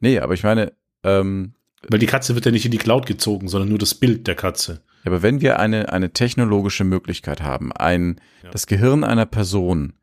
Nee, 0.00 0.18
aber 0.18 0.34
ich 0.34 0.42
meine, 0.42 0.72
ähm, 1.04 1.54
Weil 1.88 1.98
die 1.98 2.06
Katze 2.06 2.34
wird 2.34 2.44
ja 2.46 2.52
nicht 2.52 2.64
in 2.64 2.72
die 2.72 2.78
Cloud 2.78 3.06
gezogen, 3.06 3.48
sondern 3.48 3.68
nur 3.68 3.78
das 3.78 3.94
Bild 3.94 4.26
der 4.26 4.34
Katze. 4.34 4.82
aber 5.04 5.22
wenn 5.22 5.40
wir 5.40 5.58
eine, 5.58 5.92
eine 5.92 6.12
technologische 6.12 6.84
Möglichkeit 6.84 7.40
haben, 7.40 7.72
ein, 7.72 8.20
Ja. 8.42 8.50
das 8.50 8.66
Gehirn 8.66 9.04
einer 9.04 9.26
Person 9.26 9.94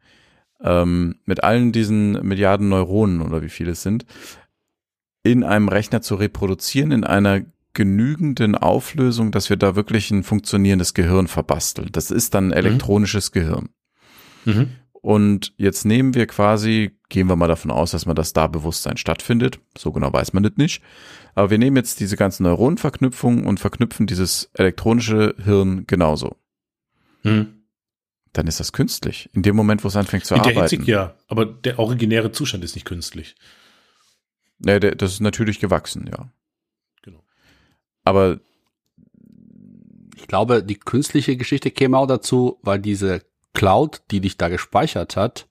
ähm, 0.61 1.15
mit 1.25 1.43
allen 1.43 1.71
diesen 1.71 2.13
Milliarden 2.25 2.69
Neuronen 2.69 3.21
oder 3.21 3.41
wie 3.41 3.49
viele 3.49 3.71
es 3.71 3.83
sind, 3.83 4.05
in 5.23 5.43
einem 5.43 5.67
Rechner 5.67 6.01
zu 6.01 6.15
reproduzieren, 6.15 6.91
in 6.91 7.03
einer 7.03 7.41
genügenden 7.73 8.55
Auflösung, 8.55 9.31
dass 9.31 9.49
wir 9.49 9.57
da 9.57 9.75
wirklich 9.75 10.09
ein 10.09 10.23
funktionierendes 10.23 10.93
Gehirn 10.93 11.27
verbasteln. 11.27 11.89
Das 11.91 12.09
ist 12.09 12.33
dann 12.33 12.49
ein 12.49 12.57
elektronisches 12.57 13.31
Gehirn. 13.31 13.69
Mhm. 14.45 14.69
Und 14.93 15.53
jetzt 15.57 15.85
nehmen 15.85 16.15
wir 16.15 16.25
quasi, 16.25 16.97
gehen 17.09 17.27
wir 17.27 17.35
mal 17.35 17.47
davon 17.47 17.69
aus, 17.69 17.91
dass 17.91 18.05
man 18.05 18.15
das 18.15 18.33
da 18.33 18.47
Bewusstsein 18.47 18.97
stattfindet. 18.97 19.59
So 19.77 19.91
genau 19.91 20.11
weiß 20.11 20.33
man 20.33 20.43
das 20.43 20.53
nicht. 20.57 20.81
Aber 21.35 21.51
wir 21.51 21.59
nehmen 21.59 21.77
jetzt 21.77 21.99
diese 21.99 22.17
ganzen 22.17 22.43
Neuronenverknüpfungen 22.43 23.45
und 23.45 23.59
verknüpfen 23.59 24.07
dieses 24.07 24.49
elektronische 24.53 25.35
Hirn 25.43 25.85
genauso. 25.85 26.35
Mhm. 27.23 27.56
Dann 28.37 28.45
ist 28.45 28.59
das 28.59 28.71
künstlich. 28.71 29.31
In 29.33 29.41
dem 29.41 29.55
Moment, 29.55 29.83
wo 29.83 29.87
es 29.87 29.95
anfängt 29.95 30.23
zu 30.23 30.35
In 30.35 30.43
der 30.43 30.51
arbeiten. 30.51 30.69
Hinsicht 30.69 30.89
ja, 30.89 31.15
aber 31.27 31.43
der 31.47 31.79
originäre 31.79 32.31
Zustand 32.31 32.63
ist 32.63 32.75
nicht 32.75 32.85
künstlich. 32.85 33.33
Nee, 34.59 34.79
der, 34.79 34.93
das 34.93 35.13
ist 35.13 35.21
natürlich 35.21 35.59
gewachsen, 35.59 36.05
ja. 36.07 36.29
Genau. 37.01 37.23
Aber 38.03 38.39
ich 40.15 40.27
glaube, 40.27 40.61
die 40.61 40.75
künstliche 40.75 41.35
Geschichte 41.35 41.71
käme 41.71 41.97
auch 41.97 42.05
dazu, 42.05 42.59
weil 42.61 42.77
diese 42.77 43.23
Cloud, 43.53 44.03
die 44.11 44.21
dich 44.21 44.37
da 44.37 44.49
gespeichert 44.49 45.15
hat, 45.15 45.47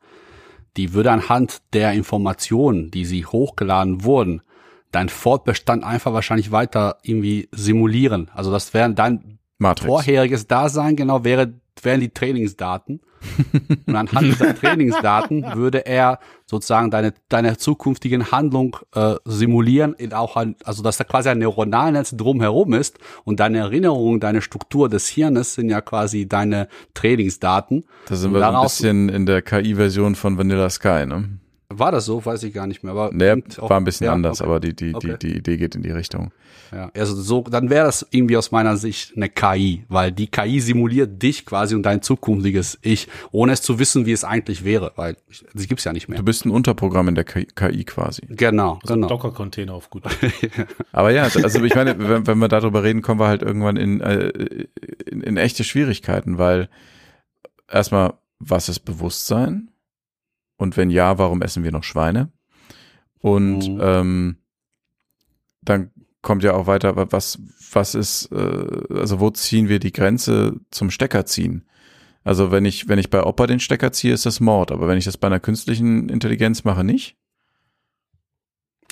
die 0.77 0.93
würde 0.93 1.11
anhand 1.11 1.63
der 1.73 1.93
Informationen, 1.93 2.93
die 2.93 3.05
sie 3.05 3.27
hochgeladen 3.27 4.05
wurden, 4.05 4.43
dein 4.93 5.09
Fortbestand 5.09 5.83
einfach 5.83 6.13
wahrscheinlich 6.13 6.53
weiter 6.53 6.99
irgendwie 7.03 7.49
simulieren. 7.51 8.31
Also 8.33 8.53
das 8.53 8.75
wären 8.75 8.95
dein 8.95 9.41
Matrix. 9.59 9.87
vorheriges 9.89 10.47
Dasein, 10.47 10.95
genau, 10.95 11.25
wäre, 11.25 11.53
wären 11.85 12.01
die 12.01 12.11
Trainingsdaten. 12.11 13.01
Und 13.87 13.97
anhand 13.97 14.27
dieser 14.27 14.55
Trainingsdaten 14.61 15.45
würde 15.55 15.87
er 15.87 16.19
sozusagen 16.45 16.91
deine, 16.91 17.13
deine 17.29 17.57
zukünftigen 17.57 18.31
Handlung 18.31 18.77
äh, 18.95 19.15
simulieren, 19.25 19.95
in 19.95 20.13
auch 20.13 20.37
ein, 20.37 20.57
also 20.65 20.83
dass 20.83 20.97
da 20.97 21.05
quasi 21.05 21.29
ein 21.29 21.39
Neuronalnetz 21.39 22.17
drumherum 22.17 22.75
ist 22.75 22.99
und 23.25 23.41
deine 23.41 23.59
Erinnerungen, 23.59 24.21
deine 24.21 24.43
Struktur 24.43 24.89
des 24.89 25.09
Hirnes 25.09 25.55
sind 25.55 25.71
ja 25.71 25.81
quasi 25.81 26.29
deine 26.29 26.69
Trainingsdaten. 26.95 27.85
Da 28.09 28.17
sind 28.17 28.33
wir 28.33 28.41
so 28.41 28.47
ein 28.47 28.63
bisschen 28.63 29.09
in 29.09 29.27
der 29.27 29.43
KI-Version 29.43 30.15
von 30.15 30.39
Vanilla 30.39 30.71
Sky, 30.71 31.07
ne? 31.07 31.39
War 31.69 31.91
das 31.93 32.05
so? 32.05 32.25
Weiß 32.25 32.43
ich 32.45 32.55
gar 32.55 32.67
nicht 32.67 32.83
mehr. 32.85 32.93
Aber 32.93 33.11
Nee, 33.13 33.43
auch- 33.59 33.71
war 33.71 33.79
ein 33.81 33.85
bisschen 33.85 34.07
ja, 34.07 34.13
anders, 34.13 34.41
okay. 34.41 34.49
aber 34.49 34.61
die, 34.61 34.75
die, 34.75 34.95
Okay. 34.95 35.17
die, 35.21 35.29
die 35.33 35.39
Idee 35.39 35.57
geht 35.57 35.75
in 35.75 35.83
die 35.83 35.91
Richtung. 35.91 36.31
Ja, 36.73 36.91
also 36.97 37.15
so, 37.15 37.43
dann 37.43 37.71
wäre 37.71 37.87
das 37.87 38.05
irgendwie 38.11 38.37
aus 38.37 38.51
meiner 38.51 38.77
Sicht 38.77 39.13
eine 39.17 39.29
KI, 39.29 39.85
weil 39.89 40.11
die 40.11 40.27
KI 40.27 40.59
simuliert 40.61 41.23
dich 41.23 41.47
quasi 41.47 41.77
und 41.77 41.85
dein 41.85 42.03
zukünftiges 42.03 42.79
Ich, 42.83 43.07
ohne 43.31 43.53
es 43.53 43.63
zu 43.63 43.79
wissen, 43.79 44.05
wie 44.05 44.11
es 44.13 44.25
eigentlich 44.25 44.65
wäre, 44.65 44.91
weil 44.97 45.17
sie 45.55 45.67
gibt's 45.69 45.85
ja 45.85 45.93
nicht 45.93 46.09
mehr. 46.09 46.19
Du 46.19 46.25
bist 46.25 46.45
ein 46.45 46.51
Unterprogramm 46.51 47.07
in 47.09 47.15
der 47.15 47.23
KI, 47.25 47.47
KI 47.47 47.85
quasi. 47.85 48.23
Genau, 48.29 48.79
Also 48.83 48.95
genau. 48.95 49.07
Docker-Container 49.07 49.75
auf 49.75 49.91
gut. 49.91 50.03
Aber 50.93 51.11
ja, 51.13 51.23
also 51.25 51.63
ich 51.65 51.75
meine, 51.75 51.97
wenn, 51.99 52.27
wenn 52.27 52.39
wir 52.39 52.49
darüber 52.49 52.83
reden, 52.83 53.01
kommen 53.03 53.21
wir 53.21 53.29
halt 53.29 53.43
irgendwann 53.43 53.77
in, 53.77 54.01
äh, 54.01 54.29
in, 55.09 55.21
in 55.21 55.37
echte 55.37 55.63
Schwierigkeiten, 55.63 56.37
weil 56.39 56.69
erstmal, 57.71 58.15
was 58.41 58.69
ist 58.69 58.81
Bewusstsein? 58.81 59.69
Und 60.57 60.77
wenn 60.77 60.91
ja, 60.91 61.19
warum 61.19 61.43
essen 61.43 61.65
wir 61.65 61.73
noch 61.73 61.85
Schweine? 61.85 62.33
Und 63.21 63.69
Mhm. 63.69 63.81
ähm, 63.83 64.37
dann 65.63 65.91
kommt 66.23 66.43
ja 66.43 66.55
auch 66.55 66.67
weiter, 66.67 67.11
was, 67.13 67.39
was 67.73 67.95
ist, 67.95 68.31
äh, 68.33 68.81
also 68.95 69.21
wo 69.21 69.31
ziehen 69.31 69.69
wir 69.69 69.79
die 69.79 69.93
Grenze 69.93 70.61
zum 70.71 70.91
Stecker 70.91 71.27
ziehen? 71.27 71.67
Also 72.25 72.51
wenn 72.51 72.65
ich, 72.65 72.89
wenn 72.89 72.99
ich 72.99 73.11
bei 73.11 73.23
Opa 73.23 73.47
den 73.47 73.61
Stecker 73.61 73.93
ziehe, 73.93 74.13
ist 74.13 74.27
das 74.27 74.41
Mord, 74.41 74.73
aber 74.73 74.89
wenn 74.89 74.99
ich 74.99 75.05
das 75.05 75.17
bei 75.17 75.29
einer 75.29 75.39
künstlichen 75.39 76.09
Intelligenz 76.09 76.65
mache, 76.65 76.83
nicht. 76.83 77.17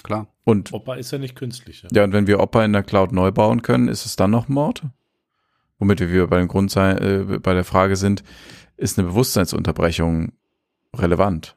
Klar. 0.04 0.28
Und 0.44 0.72
Opa 0.72 0.94
ist 0.94 1.10
ja 1.10 1.18
nicht 1.18 1.34
künstlich. 1.34 1.82
Ja. 1.82 1.88
ja, 1.92 2.04
und 2.04 2.12
wenn 2.12 2.26
wir 2.26 2.38
Opa 2.38 2.64
in 2.64 2.72
der 2.72 2.82
Cloud 2.82 3.10
neu 3.10 3.32
bauen 3.32 3.62
können, 3.62 3.88
ist 3.88 4.04
es 4.06 4.16
dann 4.16 4.30
noch 4.30 4.48
Mord? 4.48 4.82
Womit 5.78 5.98
wir 5.98 6.12
wieder 6.12 6.26
bei, 6.28 6.38
dem 6.38 6.46
Grund 6.48 6.76
äh, 6.76 7.38
bei 7.42 7.54
der 7.54 7.64
Frage 7.64 7.96
sind, 7.96 8.22
ist 8.76 8.98
eine 8.98 9.08
Bewusstseinsunterbrechung 9.08 10.32
relevant? 11.00 11.56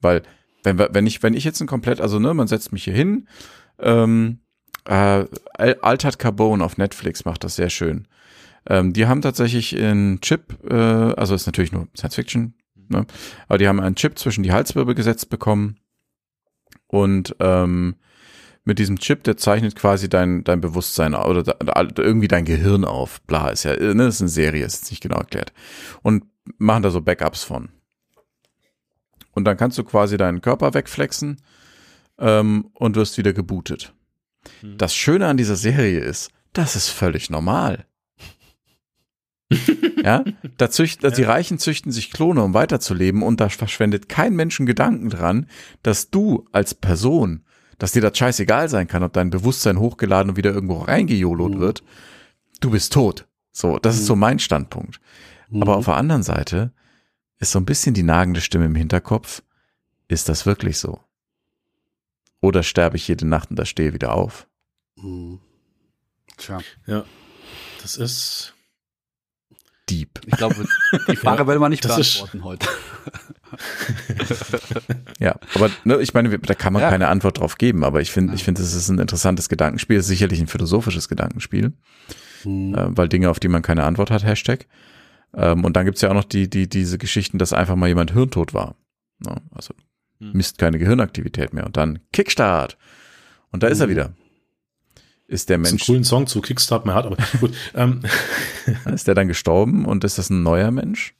Weil, 0.00 0.22
wenn, 0.62 0.78
wenn, 0.78 1.06
ich, 1.06 1.22
wenn 1.22 1.34
ich 1.34 1.44
jetzt 1.44 1.60
ein 1.60 1.66
komplett, 1.66 2.00
also 2.00 2.18
ne, 2.18 2.34
man 2.34 2.48
setzt 2.48 2.72
mich 2.72 2.84
hier 2.84 2.94
hin, 2.94 3.28
ähm, 3.78 4.40
äh, 4.84 5.24
Altered 5.58 6.18
Carbone 6.18 6.64
auf 6.64 6.78
Netflix 6.78 7.24
macht 7.24 7.44
das 7.44 7.56
sehr 7.56 7.70
schön. 7.70 8.06
Ähm, 8.68 8.92
die 8.92 9.06
haben 9.06 9.22
tatsächlich 9.22 9.76
einen 9.76 10.20
Chip, 10.20 10.58
äh, 10.68 10.74
also 10.74 11.34
ist 11.34 11.46
natürlich 11.46 11.72
nur 11.72 11.88
Science 11.96 12.14
Fiction, 12.14 12.54
ne? 12.88 13.06
aber 13.48 13.58
die 13.58 13.68
haben 13.68 13.80
einen 13.80 13.96
Chip 13.96 14.18
zwischen 14.18 14.42
die 14.42 14.52
Halswirbel 14.52 14.94
gesetzt 14.94 15.30
bekommen 15.30 15.78
und 16.88 17.36
ähm, 17.40 17.96
mit 18.64 18.80
diesem 18.80 18.98
Chip, 18.98 19.22
der 19.22 19.36
zeichnet 19.36 19.76
quasi 19.76 20.08
dein, 20.08 20.42
dein 20.42 20.60
Bewusstsein 20.60 21.14
oder 21.14 21.44
da, 21.44 21.54
irgendwie 21.96 22.26
dein 22.26 22.44
Gehirn 22.44 22.84
auf. 22.84 23.22
Bla, 23.22 23.50
ist 23.50 23.62
ja, 23.62 23.76
ne, 23.76 24.08
ist 24.08 24.20
eine 24.20 24.28
Serie, 24.28 24.64
ist 24.66 24.90
nicht 24.90 25.02
genau 25.02 25.18
erklärt. 25.18 25.52
Und 26.02 26.24
machen 26.58 26.82
da 26.82 26.90
so 26.90 27.00
Backups 27.00 27.44
von. 27.44 27.68
Und 29.36 29.44
dann 29.44 29.56
kannst 29.58 29.76
du 29.78 29.84
quasi 29.84 30.16
deinen 30.16 30.40
Körper 30.40 30.72
wegflexen 30.74 31.36
ähm, 32.18 32.70
und 32.72 32.96
wirst 32.96 33.18
wieder 33.18 33.32
gebootet. 33.34 33.92
Hm. 34.62 34.78
Das 34.78 34.94
Schöne 34.94 35.26
an 35.26 35.36
dieser 35.36 35.56
Serie 35.56 36.00
ist, 36.00 36.30
das 36.54 36.74
ist 36.74 36.88
völlig 36.88 37.28
normal. 37.30 37.84
ja, 40.02 40.24
da 40.56 40.70
züchten, 40.70 41.12
die 41.12 41.22
Reichen 41.22 41.58
züchten 41.58 41.92
sich 41.92 42.10
Klone, 42.10 42.42
um 42.42 42.54
weiterzuleben 42.54 43.22
und 43.22 43.40
da 43.40 43.48
verschwendet 43.48 44.08
kein 44.08 44.34
Menschen 44.34 44.66
Gedanken 44.66 45.08
dran, 45.10 45.46
dass 45.82 46.10
du 46.10 46.48
als 46.50 46.74
Person, 46.74 47.44
dass 47.78 47.92
dir 47.92 48.02
das 48.02 48.16
scheißegal 48.18 48.68
sein 48.68 48.88
kann, 48.88 49.02
ob 49.04 49.12
dein 49.12 49.30
Bewusstsein 49.30 49.78
hochgeladen 49.78 50.30
und 50.30 50.36
wieder 50.36 50.52
irgendwo 50.52 50.78
reingejolot 50.78 51.54
Mhm. 51.56 51.60
wird. 51.60 51.84
Du 52.60 52.70
bist 52.70 52.92
tot. 52.92 53.26
So, 53.52 53.78
das 53.78 53.96
ist 53.96 54.06
so 54.06 54.16
mein 54.16 54.38
Standpunkt. 54.38 54.98
Aber 55.52 55.72
Mhm. 55.72 55.78
auf 55.78 55.84
der 55.84 55.96
anderen 55.96 56.22
Seite 56.22 56.72
ist 57.38 57.52
so 57.52 57.58
ein 57.58 57.64
bisschen 57.66 57.94
die 57.94 58.02
nagende 58.02 58.40
Stimme 58.40 58.66
im 58.66 58.74
Hinterkopf. 58.74 59.42
Ist 60.08 60.28
das 60.28 60.46
wirklich 60.46 60.78
so? 60.78 61.00
Oder 62.40 62.62
sterbe 62.62 62.96
ich 62.96 63.08
jede 63.08 63.26
Nacht 63.26 63.50
und 63.50 63.56
da 63.58 63.64
stehe 63.64 63.92
wieder 63.92 64.12
auf? 64.14 64.46
Mhm. 64.96 65.40
Tja, 66.36 66.60
Ja. 66.86 67.04
Das 67.82 67.96
ist. 67.96 68.52
Deep. 69.88 70.20
ich 70.26 70.36
glaube, 70.36 70.66
die 71.08 71.16
Frage 71.16 71.42
Ja, 71.42 71.46
werden 71.46 71.60
wir 71.60 71.68
nicht 71.68 71.82
beantworten 71.86 72.42
heute. 72.44 72.66
Ja, 75.20 75.36
aber 75.54 75.70
ne, 75.84 75.96
ich 76.00 76.12
meine, 76.14 76.36
da 76.38 76.54
kann 76.54 76.72
man 76.72 76.82
Ja. 76.82 76.90
keine 76.90 77.08
Antwort 77.08 77.38
drauf 77.38 77.56
geben, 77.56 77.84
aber 77.84 78.00
ich 78.00 78.10
finde, 78.10 78.32
Ja. 78.32 78.34
ich 78.36 78.44
finde, 78.44 78.62
es 78.62 78.74
ist 78.74 78.88
ein 78.88 78.98
interessantes 78.98 79.48
Gedankenspiel, 79.48 80.02
sicherlich 80.02 80.40
ein 80.40 80.46
philosophisches 80.48 81.08
Gedankenspiel. 81.08 81.72
Mhm. 82.44 82.74
äh, 82.74 82.96
weil 82.96 83.08
Dinge, 83.08 83.30
auf 83.30 83.38
die 83.40 83.48
man 83.48 83.62
keine 83.62 83.84
Antwort 83.84 84.10
hat, 84.10 84.24
Hashtag. 84.24 84.66
Ähm, 85.34 85.64
und 85.64 85.76
dann 85.76 85.84
gibt's 85.84 86.00
ja 86.00 86.10
auch 86.10 86.14
noch 86.14 86.24
die, 86.24 86.48
die, 86.48 86.68
diese 86.68 86.98
Geschichten, 86.98 87.38
dass 87.38 87.52
einfach 87.52 87.76
mal 87.76 87.88
jemand 87.88 88.12
hirntot 88.12 88.54
war. 88.54 88.76
Ne? 89.18 89.40
Also 89.50 89.74
Hm. 90.20 90.32
misst 90.32 90.58
keine 90.58 90.78
Gehirnaktivität 90.78 91.52
mehr. 91.52 91.66
Und 91.66 91.76
dann 91.76 91.98
Kickstart. 92.12 92.78
Und 93.50 93.62
da 93.62 93.66
ist 93.68 93.80
er 93.80 93.86
Mhm. 93.86 93.90
wieder. 93.90 94.12
Ist 95.28 95.48
der 95.48 95.58
Das 95.58 95.66
ist 95.68 95.72
ein 95.72 95.74
Mensch, 95.76 95.86
coolen 95.86 96.04
Song 96.04 96.26
zu 96.26 96.40
Kickstart 96.40 96.86
mehr 96.86 96.94
hat, 96.94 97.04
aber 97.06 97.16
gut. 97.40 97.52
Ähm, 97.74 98.00
ist 98.86 99.06
der 99.08 99.14
dann 99.14 99.28
gestorben 99.28 99.84
und 99.84 100.04
ist 100.04 100.18
das 100.18 100.30
ein 100.30 100.42
neuer 100.42 100.70
Mensch? 100.70 101.14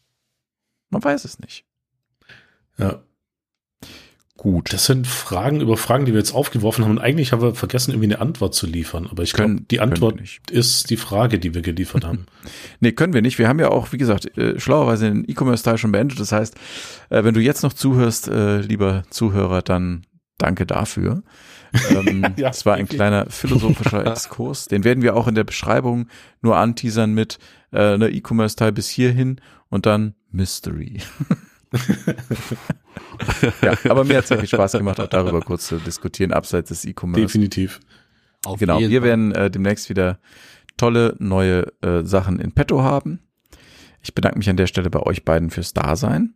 Man 0.91 1.03
weiß 1.03 1.25
es 1.25 1.39
nicht. 1.41 1.65
ja, 2.79 3.03
Gut. 4.37 4.73
das 4.73 4.87
sind 4.87 5.07
Fragen 5.07 5.61
über 5.61 5.77
Fragen, 5.77 6.05
die 6.05 6.13
wir 6.13 6.19
jetzt 6.19 6.35
aufgeworfen 6.35 6.85
haben 6.85 6.93
und 6.93 6.99
eigentlich 6.99 7.33
haben 7.33 7.43
wir 7.43 7.55
vergessen, 7.55 7.93
irgendwie 7.93 8.13
eine 8.13 8.21
Antwort 8.21 8.55
zu 8.55 8.67
liefern. 8.67 9.09
Aber 9.11 9.23
ich 9.23 9.33
glaube, 9.33 9.57
die 9.71 9.81
Antwort 9.81 10.21
ist 10.51 10.91
die 10.91 10.97
Frage, 10.97 11.39
die 11.39 11.55
wir 11.55 11.63
geliefert 11.63 12.05
haben. 12.05 12.27
Nee, 12.81 12.93
können 12.93 13.13
wir 13.13 13.23
nicht. 13.23 13.39
Wir 13.39 13.49
haben 13.49 13.59
ja 13.59 13.71
auch, 13.71 13.93
wie 13.93 13.99
gesagt, 13.99 14.37
äh, 14.39 14.61
schlauerweise 14.61 15.07
den 15.07 15.25
E-Commerce-Teil 15.29 15.79
schon 15.79 15.93
beendet. 15.93 16.21
Das 16.21 16.31
heißt, 16.31 16.55
äh, 17.11 17.25
wenn 17.25 17.35
du 17.35 17.41
jetzt 17.41 17.63
noch 17.63 17.73
zuhörst, 17.73 18.29
äh, 18.29 18.61
lieber 18.61 19.03
Zuhörer, 19.11 19.63
dann 19.63 20.07
danke 20.39 20.67
dafür. 20.67 21.23
Ähm, 21.91 22.23
Ja, 22.37 22.49
das 22.49 22.67
war 22.67 22.75
ein 22.75 22.89
kleiner 22.89 23.27
philosophischer 23.31 24.07
Exkurs. 24.07 24.67
Den 24.67 24.85
werden 24.85 25.03
wir 25.03 25.17
auch 25.17 25.27
in 25.27 25.35
der 25.35 25.45
Beschreibung 25.45 26.09
nur 26.43 26.57
anteasern 26.57 27.15
mit 27.15 27.39
äh, 27.73 27.97
ne 27.99 28.11
E-Commerce-Teil 28.11 28.73
bis 28.73 28.89
hierhin 28.89 29.41
und 29.69 29.87
dann 29.87 30.15
Mystery. 30.31 31.01
ja, 33.63 33.77
aber 33.89 34.05
mir 34.05 34.19
hat 34.19 34.25
es 34.25 34.31
wirklich 34.31 34.51
Spaß 34.51 34.73
gemacht, 34.73 35.01
auch 35.01 35.07
darüber 35.07 35.41
kurz 35.41 35.69
zu 35.69 35.77
diskutieren, 35.79 36.33
abseits 36.33 36.69
des 36.69 36.85
E-Commerce. 36.85 37.21
Definitiv. 37.21 37.81
Auf 38.45 38.59
Genau, 38.61 38.79
wir 38.79 39.03
werden 39.03 39.33
äh, 39.33 39.51
demnächst 39.51 39.89
wieder 39.89 40.19
tolle 40.77 41.17
neue 41.19 41.73
äh, 41.83 42.05
Sachen 42.05 42.39
in 42.39 42.53
petto 42.53 42.83
haben. 42.83 43.21
Ich 44.03 44.15
bedanke 44.15 44.39
mich 44.39 44.49
an 44.49 44.57
der 44.57 44.67
Stelle 44.67 44.91
bei 44.91 45.01
euch 45.01 45.25
beiden 45.25 45.51
fürs 45.51 45.73
Dasein. 45.73 46.35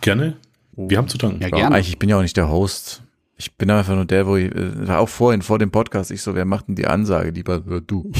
Gerne. 0.00 0.36
Wir 0.76 0.98
haben 0.98 1.08
zu 1.08 1.18
danken. 1.18 1.40
Ja, 1.40 1.48
Ja, 1.48 1.56
gerne. 1.56 1.74
eigentlich, 1.76 1.88
ich 1.88 1.98
bin 1.98 2.08
ja 2.08 2.16
auch 2.18 2.22
nicht 2.22 2.36
der 2.36 2.50
Host. 2.50 3.02
Ich 3.36 3.56
bin 3.56 3.70
einfach 3.70 3.94
nur 3.94 4.04
der, 4.04 4.26
wo 4.26 4.36
ich, 4.36 4.54
äh, 4.54 4.86
war 4.86 5.00
auch 5.00 5.08
vorhin, 5.08 5.42
vor 5.42 5.58
dem 5.58 5.70
Podcast, 5.70 6.10
ich 6.10 6.22
so, 6.22 6.34
wer 6.34 6.44
macht 6.44 6.68
denn 6.68 6.76
die 6.76 6.86
Ansage? 6.86 7.30
Lieber 7.30 7.56
äh, 7.68 7.80
du. 7.80 8.12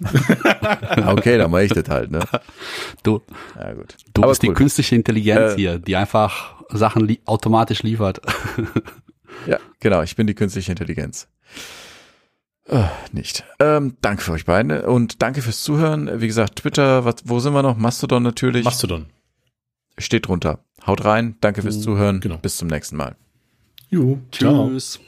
okay, 1.06 1.38
dann 1.38 1.50
mach 1.50 1.60
ich 1.60 1.72
das 1.72 1.88
halt, 1.88 2.10
ne? 2.10 2.20
Du, 3.02 3.22
Ja, 3.56 3.72
gut. 3.74 3.96
du 4.14 4.22
Aber 4.22 4.30
bist 4.30 4.42
die 4.42 4.48
cool. 4.48 4.54
künstliche 4.54 4.94
Intelligenz 4.94 5.52
Äh, 5.52 5.56
hier, 5.56 5.78
die 5.78 5.96
einfach 5.96 6.54
Sachen 6.70 7.04
li 7.06 7.20
automatisch 7.24 7.82
liefert. 7.82 8.20
Ja, 9.46 9.58
genau, 9.80 10.02
ich 10.02 10.16
bin 10.16 10.26
die 10.26 10.34
künstliche 10.34 10.72
Intelligenz. 10.72 11.28
Äh, 12.66 12.84
nicht. 13.12 13.44
Ähm, 13.60 13.96
danke 14.02 14.22
für 14.22 14.32
euch 14.32 14.44
beiden 14.44 14.70
und 14.82 15.22
danke 15.22 15.40
fürs 15.42 15.62
Zuhören. 15.62 16.20
Wie 16.20 16.26
gesagt, 16.26 16.56
Twitter, 16.56 17.04
was, 17.04 17.16
wo 17.24 17.40
sind 17.40 17.54
wir 17.54 17.62
noch? 17.62 17.76
Mastodon 17.76 18.22
natürlich. 18.22 18.64
Mastodon. 18.64 19.06
Steht 19.96 20.28
drunter. 20.28 20.58
Haut 20.86 21.04
rein. 21.04 21.36
Danke 21.40 21.62
fürs 21.62 21.80
Zuhören. 21.80 22.20
Genau. 22.20 22.36
Bis 22.38 22.56
zum 22.58 22.68
nächsten 22.68 22.96
Mal. 22.96 23.16
Ciao. 23.90 24.20
Tschüss. 24.30 25.00